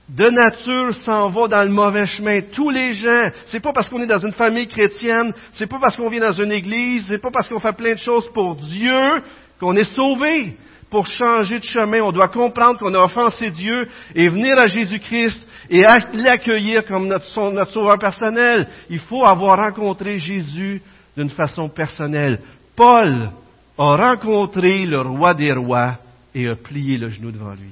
de 0.09 0.29
nature 0.29 0.93
s'en 1.05 1.31
vont 1.31 1.47
dans 1.47 1.63
le 1.63 1.71
mauvais 1.71 2.07
chemin. 2.07 2.41
Tous 2.53 2.71
les 2.71 2.93
gens, 2.95 3.31
c'est 3.47 3.61
pas 3.61 3.73
parce 3.73 3.89
qu'on 3.89 4.03
est 4.03 4.09
dans 4.09 4.19
une 4.19 4.33
famille 4.33 4.67
chrétienne, 4.67 5.33
c'est 5.53 5.69
pas 5.69 5.79
parce 5.79 5.97
qu'on 5.97 6.11
vient 6.11 6.21
dans 6.21 6.33
une 6.33 6.51
église, 6.51 7.05
c'est 7.07 7.23
pas 7.23 7.31
parce 7.31 7.49
qu'on 7.49 7.61
fait 7.61 7.77
plein 7.77 7.95
de 7.95 8.01
choses 8.01 8.29
pour 8.33 8.57
Dieu 8.57 9.23
qu'on 9.61 9.77
est 9.77 9.95
sauvé. 9.95 10.57
Pour 10.91 11.07
changer 11.07 11.59
de 11.59 11.65
chemin, 11.65 12.01
on 12.01 12.13
doit 12.13 12.29
comprendre 12.29 12.79
qu'on 12.79 12.95
a 12.95 13.01
offensé 13.01 13.51
Dieu 13.51 13.89
et 14.15 14.29
venir 14.29 14.57
à 14.57 14.69
Jésus-Christ 14.69 15.41
et 15.69 15.83
l'accueillir 16.15 16.85
comme 16.87 17.09
notre, 17.09 17.51
notre 17.51 17.73
sauveur 17.73 17.99
personnel. 17.99 18.69
Il 18.89 19.01
faut 19.01 19.25
avoir 19.27 19.59
rencontré 19.59 20.19
Jésus 20.19 20.81
d'une 21.17 21.31
façon 21.31 21.69
personnelle. 21.69 22.41
Paul 22.75 23.31
a 23.79 23.97
rencontré 23.97 24.87
le 24.87 25.01
roi 25.01 25.35
des 25.35 25.53
rois 25.53 25.99
et 26.35 26.49
a 26.49 26.57
plié 26.57 26.99
le 26.99 27.11
genou 27.11 27.31
devant 27.31 27.55
lui. 27.55 27.71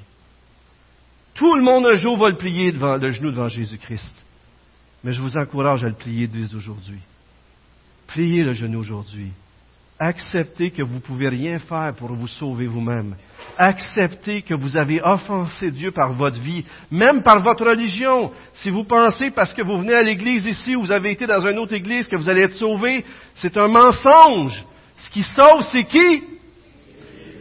Tout 1.34 1.54
le 1.54 1.62
monde 1.62 1.86
un 1.86 1.96
jour 1.96 2.16
va 2.16 2.30
le 2.30 2.36
plier 2.36 2.72
devant 2.72 2.96
le 2.96 3.12
genou 3.12 3.30
devant 3.30 3.48
Jésus-Christ. 3.48 4.24
Mais 5.02 5.12
je 5.12 5.20
vous 5.20 5.36
encourage 5.36 5.84
à 5.84 5.88
le 5.88 5.94
plier 5.94 6.26
dès 6.26 6.54
aujourd'hui. 6.54 7.00
Pliez 8.06 8.44
le 8.44 8.54
genou 8.54 8.80
aujourd'hui. 8.80 9.32
Acceptez 10.04 10.70
que 10.70 10.82
vous 10.82 10.96
ne 10.96 11.00
pouvez 11.00 11.30
rien 11.30 11.58
faire 11.58 11.94
pour 11.96 12.12
vous 12.12 12.28
sauver 12.28 12.66
vous-même. 12.66 13.16
Acceptez 13.56 14.42
que 14.42 14.52
vous 14.52 14.76
avez 14.76 15.00
offensé 15.02 15.70
Dieu 15.70 15.92
par 15.92 16.12
votre 16.12 16.38
vie, 16.38 16.62
même 16.90 17.22
par 17.22 17.42
votre 17.42 17.64
religion. 17.64 18.30
Si 18.52 18.68
vous 18.68 18.84
pensez 18.84 19.30
parce 19.30 19.54
que 19.54 19.62
vous 19.62 19.78
venez 19.78 19.94
à 19.94 20.02
l'église 20.02 20.44
ici 20.44 20.76
ou 20.76 20.82
vous 20.82 20.92
avez 20.92 21.12
été 21.12 21.26
dans 21.26 21.40
une 21.48 21.58
autre 21.58 21.72
église 21.72 22.06
que 22.06 22.16
vous 22.16 22.28
allez 22.28 22.42
être 22.42 22.58
sauvé, 22.58 23.02
c'est 23.36 23.56
un 23.56 23.68
mensonge. 23.68 24.62
Ce 24.98 25.10
qui 25.10 25.22
sauve, 25.22 25.66
c'est 25.72 25.84
qui? 25.84 26.22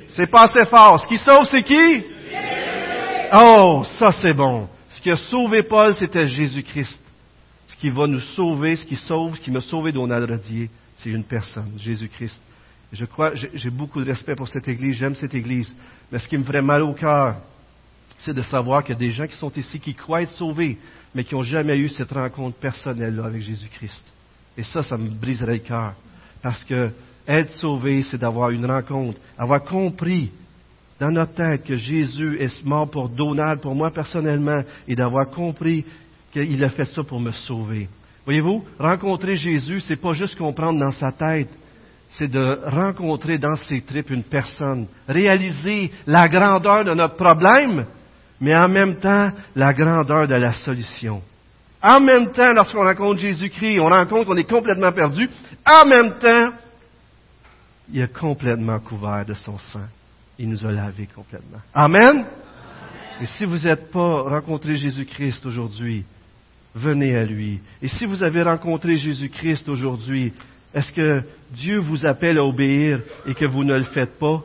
C'est 0.08 0.32
pas 0.32 0.44
assez 0.44 0.66
fort. 0.70 1.02
Ce 1.02 1.08
qui 1.10 1.18
sauve, 1.18 1.46
c'est 1.52 1.64
qui? 1.64 2.06
Oh, 3.34 3.84
ça 4.00 4.14
c'est 4.14 4.34
bon. 4.34 4.70
Ce 4.92 5.02
qui 5.02 5.12
a 5.12 5.18
sauvé 5.18 5.64
Paul, 5.64 5.98
c'était 5.98 6.30
Jésus-Christ. 6.30 6.98
Ce 7.68 7.76
qui 7.76 7.90
va 7.90 8.08
nous 8.08 8.22
sauver, 8.22 8.78
ce 8.78 8.86
qui 8.86 8.96
sauve, 8.96 9.36
ce 9.36 9.42
qui 9.42 9.52
m'a 9.52 9.60
sauvé 9.60 9.92
Donald 9.92 10.30
Radier, 10.30 10.70
c'est 11.00 11.10
une 11.10 11.26
personne, 11.26 11.74
Jésus-Christ. 11.78 12.40
Je 12.94 13.06
crois, 13.06 13.34
j'ai 13.34 13.72
beaucoup 13.72 14.00
de 14.00 14.06
respect 14.06 14.36
pour 14.36 14.48
cette 14.48 14.68
Église, 14.68 14.98
j'aime 14.98 15.16
cette 15.16 15.34
Église. 15.34 15.76
Mais 16.12 16.20
ce 16.20 16.28
qui 16.28 16.38
me 16.38 16.44
ferait 16.44 16.62
mal 16.62 16.84
au 16.84 16.94
cœur, 16.94 17.38
c'est 18.20 18.36
de 18.36 18.44
savoir 18.44 18.84
qu'il 18.84 18.94
y 18.94 18.96
a 18.96 19.00
des 19.00 19.12
gens 19.12 19.26
qui 19.26 19.36
sont 19.36 19.52
ici, 19.52 19.80
qui 19.80 19.96
croient 19.96 20.22
être 20.22 20.32
sauvés, 20.34 20.78
mais 21.16 21.24
qui 21.24 21.34
n'ont 21.34 21.42
jamais 21.42 21.76
eu 21.78 21.90
cette 21.90 22.12
rencontre 22.12 22.58
personnelle-là 22.58 23.26
avec 23.26 23.42
Jésus-Christ. 23.42 24.04
Et 24.56 24.64
ça, 24.64 24.84
ça 24.84 24.96
me 24.96 25.10
briserait 25.10 25.54
le 25.54 25.60
cœur. 25.60 25.94
Parce 26.44 26.64
que 26.66 26.92
être 27.28 27.52
sauvé, 27.58 28.04
c'est 28.04 28.20
d'avoir 28.20 28.52
une 28.52 28.66
rencontre, 28.66 29.20
avoir 29.40 29.64
compris 29.64 30.32
dans 31.00 31.10
notre 31.10 31.34
tête 31.34 31.64
que 31.64 31.76
Jésus 31.76 32.38
est 32.40 32.64
mort 32.64 32.92
pour 32.92 33.10
Donald, 33.10 33.60
pour 33.60 33.74
moi 33.74 33.92
personnellement, 33.92 34.62
et 34.88 34.96
d'avoir 34.96 35.30
compris 35.32 35.84
qu'il 36.32 36.64
a 36.64 36.70
fait 36.70 36.86
ça 36.86 37.04
pour 37.04 37.20
me 37.20 37.32
sauver. 37.32 37.90
Voyez-vous, 38.26 38.64
rencontrer 38.78 39.36
Jésus, 39.36 39.82
c'est 39.82 39.96
pas 39.96 40.14
juste 40.14 40.38
comprendre 40.38 40.80
dans 40.80 40.92
sa 40.92 41.12
tête, 41.12 41.50
c'est 42.14 42.28
de 42.28 42.60
rencontrer 42.66 43.38
dans 43.38 43.56
ses 43.68 43.82
tripes 43.82 44.12
une 44.12 44.24
personne, 44.24 44.88
réaliser 45.08 45.92
la 46.06 46.30
grandeur 46.30 46.84
de 46.84 46.94
notre 46.94 47.16
problème, 47.16 47.86
mais 48.40 48.56
en 48.56 48.70
même 48.70 48.98
temps 49.00 49.32
la 49.56 49.74
grandeur 49.74 50.28
de 50.28 50.36
la 50.36 50.54
solution. 50.54 51.22
En 51.82 52.00
même 52.00 52.32
temps, 52.32 52.54
lorsqu'on 52.54 52.84
rencontre 52.84 53.20
Jésus-Christ, 53.20 53.80
on 53.80 53.90
rencontre 53.90 54.26
qu'on 54.26 54.38
est 54.38 54.50
complètement 54.50 54.94
perdu. 54.94 55.30
En 55.66 55.86
même 55.86 56.14
temps, 56.20 56.54
il 57.92 58.00
est 58.00 58.14
complètement 58.14 58.80
couvert 58.80 59.26
de 59.26 59.34
son 59.34 59.58
sang. 59.58 59.88
Il 60.40 60.50
nous 60.50 60.66
a 60.66 60.72
lavé 60.72 61.10
complètement. 61.14 61.60
Amen? 61.74 62.26
Et 63.22 63.26
si 63.26 63.46
vous 63.46 63.58
n'êtes 63.58 63.92
pas 63.92 64.22
rencontré 64.22 64.78
Jésus-Christ 64.78 65.46
aujourd'hui, 65.46 66.06
venez 66.74 67.16
à 67.18 67.26
lui. 67.26 67.60
Et 67.82 67.88
si 67.88 68.06
vous 68.06 68.24
avez 68.24 68.44
rencontré 68.44 68.98
Jésus-Christ 68.98 69.68
aujourd'hui, 69.68 70.32
est-ce 70.74 70.92
que 70.92 71.24
Dieu 71.52 71.78
vous 71.78 72.06
appelle 72.06 72.38
à 72.38 72.46
obéir 72.46 73.02
et 73.26 73.34
que 73.34 73.46
vous 73.46 73.64
ne 73.64 73.76
le 73.76 73.84
faites 73.84 74.18
pas? 74.18 74.44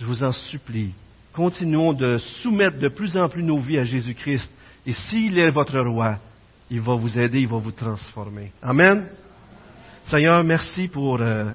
Je 0.00 0.06
vous 0.06 0.22
en 0.22 0.32
supplie. 0.32 0.92
Continuons 1.32 1.92
de 1.92 2.18
soumettre 2.18 2.78
de 2.78 2.88
plus 2.88 3.16
en 3.16 3.28
plus 3.28 3.42
nos 3.42 3.58
vies 3.58 3.78
à 3.78 3.84
Jésus-Christ. 3.84 4.50
Et 4.86 4.92
s'il 4.92 5.38
est 5.38 5.50
votre 5.50 5.78
roi, 5.80 6.18
il 6.70 6.80
va 6.80 6.94
vous 6.94 7.18
aider, 7.18 7.40
il 7.40 7.48
va 7.48 7.58
vous 7.58 7.72
transformer. 7.72 8.52
Amen. 8.62 9.06
Seigneur, 10.06 10.42
merci 10.42 10.88
pour 10.88 11.20
euh, 11.20 11.50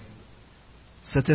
cet 1.05 1.30